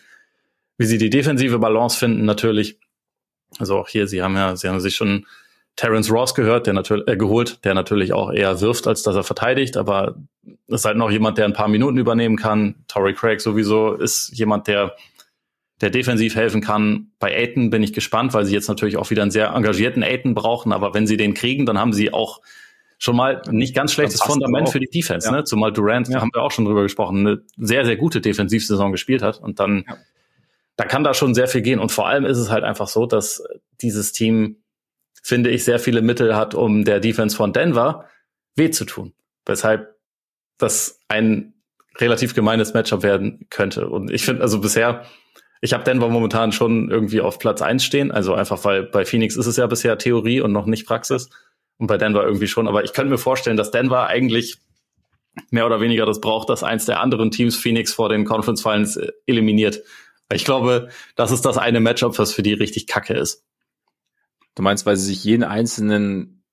[0.78, 2.80] wie sie die defensive Balance finden, natürlich.
[3.60, 5.26] Also auch hier, sie haben ja, sie haben sich schon
[5.78, 9.24] Terence Ross gehört, der natürlich äh, geholt, der natürlich auch eher wirft, als dass er
[9.24, 10.16] verteidigt, aber
[10.68, 12.76] ist halt noch jemand, der ein paar Minuten übernehmen kann.
[12.88, 14.96] Torrey Craig sowieso ist jemand, der
[15.80, 17.12] der defensiv helfen kann.
[17.20, 20.34] Bei Aiton bin ich gespannt, weil sie jetzt natürlich auch wieder einen sehr engagierten Aiton
[20.34, 22.42] brauchen, aber wenn sie den kriegen, dann haben sie auch
[22.98, 25.36] schon mal nicht ganz schlechtes Fundament für die Defense, ja.
[25.36, 25.44] ne?
[25.44, 26.20] Zumal Durant, ja.
[26.20, 29.86] haben wir auch schon drüber gesprochen, eine sehr, sehr gute Defensivsaison gespielt hat und dann
[29.88, 29.98] ja
[30.78, 31.80] da kann da schon sehr viel gehen.
[31.80, 33.44] Und vor allem ist es halt einfach so, dass
[33.82, 34.58] dieses Team,
[35.28, 38.06] finde ich, sehr viele Mittel hat, um der Defense von Denver
[38.56, 39.14] weh zu tun.
[39.46, 39.94] Weshalb
[40.58, 41.54] das ein
[41.98, 43.90] relativ gemeines Matchup werden könnte.
[43.90, 45.04] Und ich finde, also bisher,
[45.60, 48.10] ich habe Denver momentan schon irgendwie auf Platz eins stehen.
[48.10, 51.30] Also einfach, weil bei Phoenix ist es ja bisher Theorie und noch nicht Praxis.
[51.78, 52.70] Und bei Denver irgendwie schon.
[52.70, 54.60] Aber ich könnte mir vorstellen, dass Denver eigentlich
[55.52, 58.96] mehr oder weniger das braucht, dass eins der anderen Teams Phoenix vor den Conference Finals
[58.96, 59.84] äh, eliminiert.
[60.32, 60.88] Ich glaube,
[61.18, 63.44] das ist das eine Matchup, was für die richtig kacke ist.
[64.58, 66.44] Du meinst, weil sie sich jeden einzelnen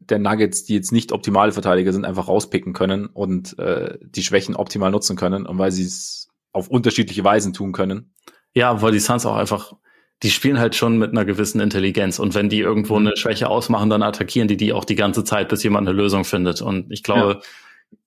[0.00, 4.54] der Nuggets, die jetzt nicht optimale Verteidiger sind, einfach rauspicken können und äh, die Schwächen
[4.54, 8.12] optimal nutzen können und weil sie es auf unterschiedliche Weisen tun können.
[8.52, 9.72] Ja, weil die Suns auch einfach,
[10.22, 13.06] die spielen halt schon mit einer gewissen Intelligenz und wenn die irgendwo mhm.
[13.06, 16.24] eine Schwäche ausmachen, dann attackieren die die auch die ganze Zeit, bis jemand eine Lösung
[16.24, 16.60] findet.
[16.60, 17.40] Und ich glaube, ja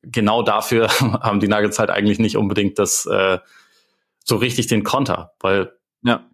[0.02, 3.40] genau dafür haben die Nuggets halt eigentlich nicht unbedingt das äh,
[4.24, 5.74] so richtig den Konter, weil
[6.04, 6.30] ja.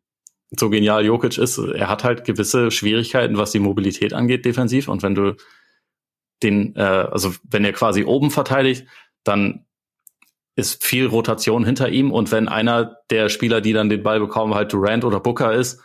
[0.57, 4.87] So genial Jokic ist, er hat halt gewisse Schwierigkeiten, was die Mobilität angeht, defensiv.
[4.87, 5.35] Und wenn du
[6.43, 8.85] den, äh, also wenn er quasi oben verteidigt,
[9.23, 9.65] dann
[10.55, 14.53] ist viel Rotation hinter ihm und wenn einer der Spieler, die dann den Ball bekommen,
[14.53, 15.81] halt Durant oder Booker ist,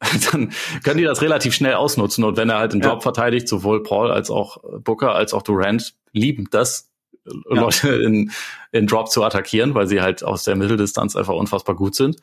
[0.30, 0.52] dann
[0.84, 3.00] können die das relativ schnell ausnutzen und wenn er halt den Drop ja.
[3.00, 6.92] verteidigt, sowohl Paul als auch Booker als auch Durant lieben das,
[7.24, 7.32] ja.
[7.60, 8.30] Leute in,
[8.70, 12.16] in Drop zu attackieren, weil sie halt aus der Mitteldistanz einfach unfassbar gut sind.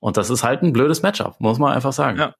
[0.00, 2.18] Und das ist halt ein blödes Matchup, muss man einfach sagen.
[2.18, 2.34] Ja.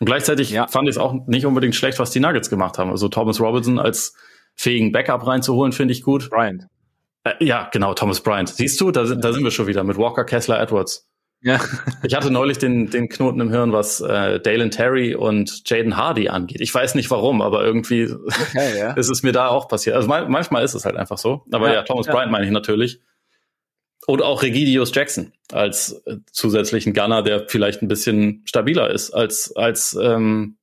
[0.00, 0.66] Und gleichzeitig ja.
[0.68, 2.90] fand ich es auch nicht unbedingt schlecht, was die Nuggets gemacht haben.
[2.90, 4.14] Also Thomas Robinson als
[4.54, 6.30] fähigen Backup reinzuholen, finde ich gut.
[6.30, 6.66] Bryant.
[7.24, 8.48] Äh, ja, genau, Thomas Bryant.
[8.48, 11.08] Siehst du, da, da sind wir schon wieder mit Walker, Kessler, Edwards.
[11.40, 11.60] Ja.
[12.02, 16.28] ich hatte neulich den, den Knoten im Hirn, was äh, Dalen Terry und Jaden Hardy
[16.28, 16.60] angeht.
[16.60, 18.92] Ich weiß nicht warum, aber irgendwie okay, ja.
[18.96, 19.94] ist es mir da auch passiert.
[19.94, 21.44] Also man, manchmal ist es halt einfach so.
[21.52, 23.00] Aber ja, ja Thomas Bryant meine ich natürlich.
[24.08, 29.54] Und auch Regidius Jackson als äh, zusätzlichen Gunner, der vielleicht ein bisschen stabiler ist als
[29.54, 30.56] als ähm,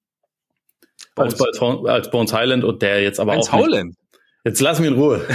[1.15, 3.59] als, als, als Bones Highland und der jetzt aber Bones auch.
[3.59, 3.95] Howland.
[4.45, 5.27] Jetzt lass mich in Ruhe.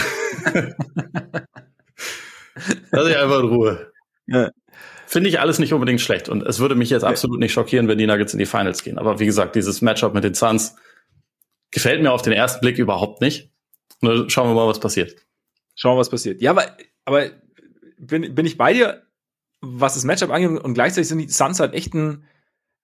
[2.91, 3.93] lass mich einfach in Ruhe.
[4.27, 4.51] Ja.
[5.07, 6.29] Finde ich alles nicht unbedingt schlecht.
[6.29, 8.99] Und es würde mich jetzt absolut nicht schockieren, wenn die Nuggets in die Finals gehen.
[8.99, 10.75] Aber wie gesagt, dieses Matchup mit den Suns
[11.71, 13.53] gefällt mir auf den ersten Blick überhaupt nicht.
[14.01, 15.15] Nur schauen wir mal, was passiert.
[15.77, 16.43] Schauen wir, was passiert.
[16.43, 17.31] Ja, aber, aber
[18.01, 19.07] bin, bin ich bei dir,
[19.61, 22.25] was das Matchup angeht, und gleichzeitig sind die Suns halt echt ein,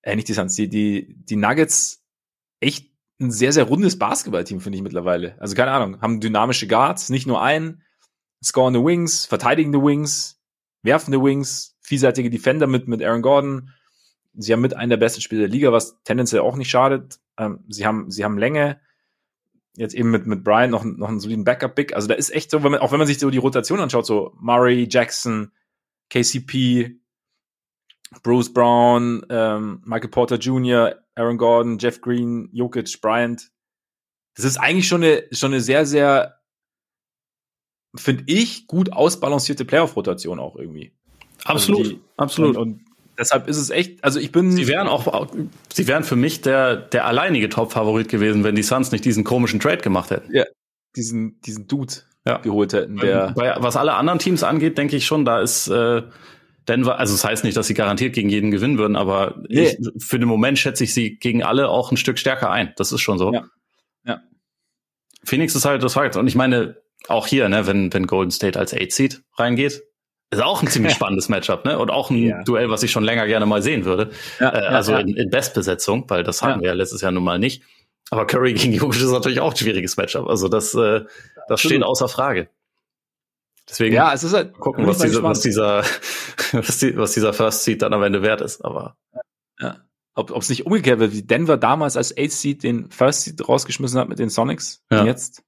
[0.03, 2.05] äh, nicht die Suns, die, die, die Nuggets
[2.61, 5.41] echt ein sehr, sehr rundes Basketballteam, finde ich mittlerweile.
[5.41, 7.83] Also keine Ahnung, haben dynamische Guards, nicht nur einen,
[8.45, 10.41] scoren the Wings, verteidigen the Wings,
[10.83, 13.71] werfen the Wings, vielseitige Defender mit, mit Aaron Gordon.
[14.35, 17.21] Sie haben mit einen der besten Spieler der Liga, was tendenziell auch nicht schadet.
[17.39, 18.81] Ähm, sie haben, sie haben Länge,
[19.77, 21.95] jetzt eben mit, mit Brian noch, noch einen soliden Backup-Big.
[21.95, 24.07] Also da ist echt so, wenn man, auch wenn man sich so die Rotation anschaut,
[24.07, 25.53] so Murray, Jackson,
[26.11, 26.99] KCP,
[28.23, 33.51] Bruce Brown, ähm, Michael Porter Jr., Aaron Gordon, Jeff Green, Jokic, Bryant.
[34.35, 36.41] Das ist eigentlich schon eine, schon eine sehr, sehr,
[37.95, 40.93] finde ich, gut ausbalancierte Playoff-Rotation auch irgendwie.
[41.45, 42.57] Absolut, also die, absolut.
[42.57, 42.85] Und, und,
[43.19, 44.53] deshalb ist es echt, also ich bin.
[44.53, 45.29] Sie wären auch,
[45.73, 49.61] sie wären für mich der, der alleinige Top-Favorit gewesen, wenn die Suns nicht diesen komischen
[49.61, 50.35] Trade gemacht hätten.
[50.35, 50.45] Ja,
[50.97, 51.95] diesen, diesen Dude
[52.27, 52.39] ja.
[52.39, 52.97] geholt hätten.
[52.97, 56.03] Der Bei, was alle anderen Teams angeht, denke ich schon, da ist äh,
[56.69, 59.77] Denver, also das heißt nicht, dass sie garantiert gegen jeden gewinnen würden, aber nee.
[59.79, 62.73] ich, für den Moment schätze ich sie gegen alle auch ein Stück stärker ein.
[62.77, 63.33] Das ist schon so.
[63.33, 63.45] Ja.
[64.05, 64.21] ja.
[65.23, 66.17] Phoenix ist halt das Fakt.
[66.17, 66.77] Und ich meine,
[67.09, 69.83] auch hier, ne, wenn, wenn Golden State als Eight Seed reingeht,
[70.31, 71.79] ist auch ein ziemlich spannendes Matchup, ne?
[71.79, 72.43] Und auch ein ja.
[72.43, 74.11] Duell, was ich schon länger gerne mal sehen würde.
[74.41, 77.25] Ja, äh, also ja, In, in Bestbesetzung, weil das hatten wir ja letztes Jahr nun
[77.25, 77.63] mal nicht.
[78.11, 80.29] Aber Curry gegen Jokic ist natürlich auch ein schwieriges Matchup.
[80.29, 81.05] Also das, äh,
[81.49, 82.49] das steht außer Frage.
[83.69, 85.83] Deswegen ja, es ist halt gucken, was, diese, was dieser,
[86.53, 88.65] was, die, was dieser First Seed dann am Ende wert ist.
[88.65, 88.97] Aber
[89.59, 89.79] ja.
[90.15, 93.99] ob es nicht umgekehrt wird, wie Denver damals als Eighth Seed den First Seed rausgeschmissen
[93.99, 95.01] hat mit den Sonics ja.
[95.01, 95.43] und jetzt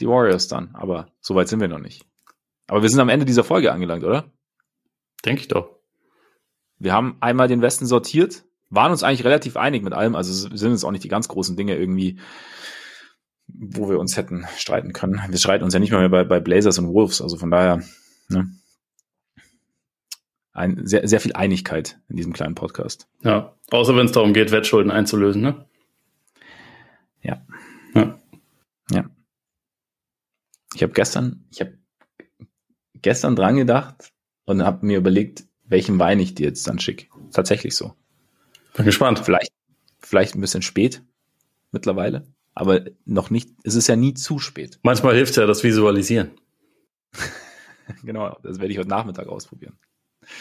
[0.00, 0.74] die Warriors dann.
[0.74, 2.05] Aber so weit sind wir noch nicht.
[2.66, 4.32] Aber wir sind am Ende dieser Folge angelangt, oder?
[5.24, 5.76] Denke ich doch.
[6.78, 10.70] Wir haben einmal den Westen sortiert, waren uns eigentlich relativ einig mit allem, also sind
[10.70, 12.18] uns auch nicht die ganz großen Dinge irgendwie,
[13.46, 15.20] wo wir uns hätten streiten können.
[15.28, 17.82] Wir streiten uns ja nicht mehr bei, bei Blazers und Wolves, also von daher,
[18.28, 18.50] ne?
[20.52, 23.08] Ein, sehr, sehr viel Einigkeit in diesem kleinen Podcast.
[23.22, 25.66] Ja, außer wenn es darum geht, Wettschulden einzulösen, ne?
[27.20, 27.46] Ja.
[27.94, 28.18] Ja.
[28.90, 29.10] ja.
[30.74, 31.78] Ich habe gestern, ich habe
[33.06, 34.12] gestern dran gedacht
[34.46, 37.06] und habe mir überlegt, welchen Wein ich dir jetzt dann schicke.
[37.32, 37.94] Tatsächlich so.
[38.74, 39.20] Bin gespannt.
[39.20, 39.52] Vielleicht,
[40.00, 41.04] vielleicht ein bisschen spät
[41.70, 44.80] mittlerweile, aber noch nicht, es ist ja nie zu spät.
[44.82, 46.32] Manchmal hilft ja das Visualisieren.
[48.02, 49.78] genau, das werde ich heute Nachmittag ausprobieren.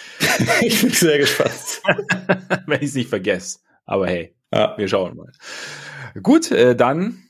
[0.61, 1.83] ich bin sehr gespannt.
[2.65, 3.59] Wenn ich es nicht vergesse.
[3.85, 4.75] Aber hey, ja.
[4.75, 5.31] wir schauen mal.
[6.23, 7.21] Gut, äh, dann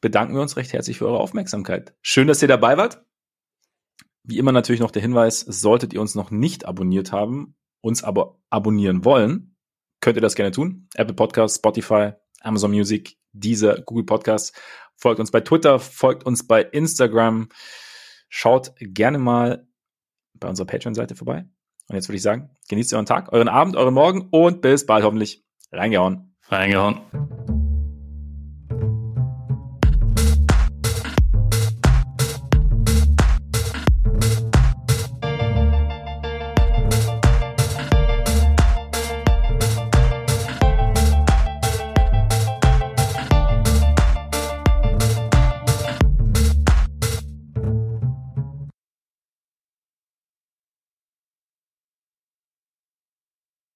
[0.00, 1.92] bedanken wir uns recht herzlich für eure Aufmerksamkeit.
[2.00, 3.02] Schön, dass ihr dabei wart.
[4.24, 8.38] Wie immer natürlich noch der Hinweis, solltet ihr uns noch nicht abonniert haben, uns aber
[8.50, 9.56] abonnieren wollen,
[10.00, 10.88] könnt ihr das gerne tun.
[10.94, 14.52] Apple Podcasts, Spotify, Amazon Music, dieser Google Podcasts.
[14.96, 17.48] Folgt uns bei Twitter, folgt uns bei Instagram.
[18.28, 19.66] Schaut gerne mal
[20.34, 21.44] bei unserer Patreon-Seite vorbei.
[21.88, 25.04] Und jetzt würde ich sagen, genießt euren Tag, euren Abend, euren Morgen und bis bald
[25.04, 25.44] hoffentlich.
[25.72, 26.36] Reingehauen.
[26.48, 27.00] Reingehauen.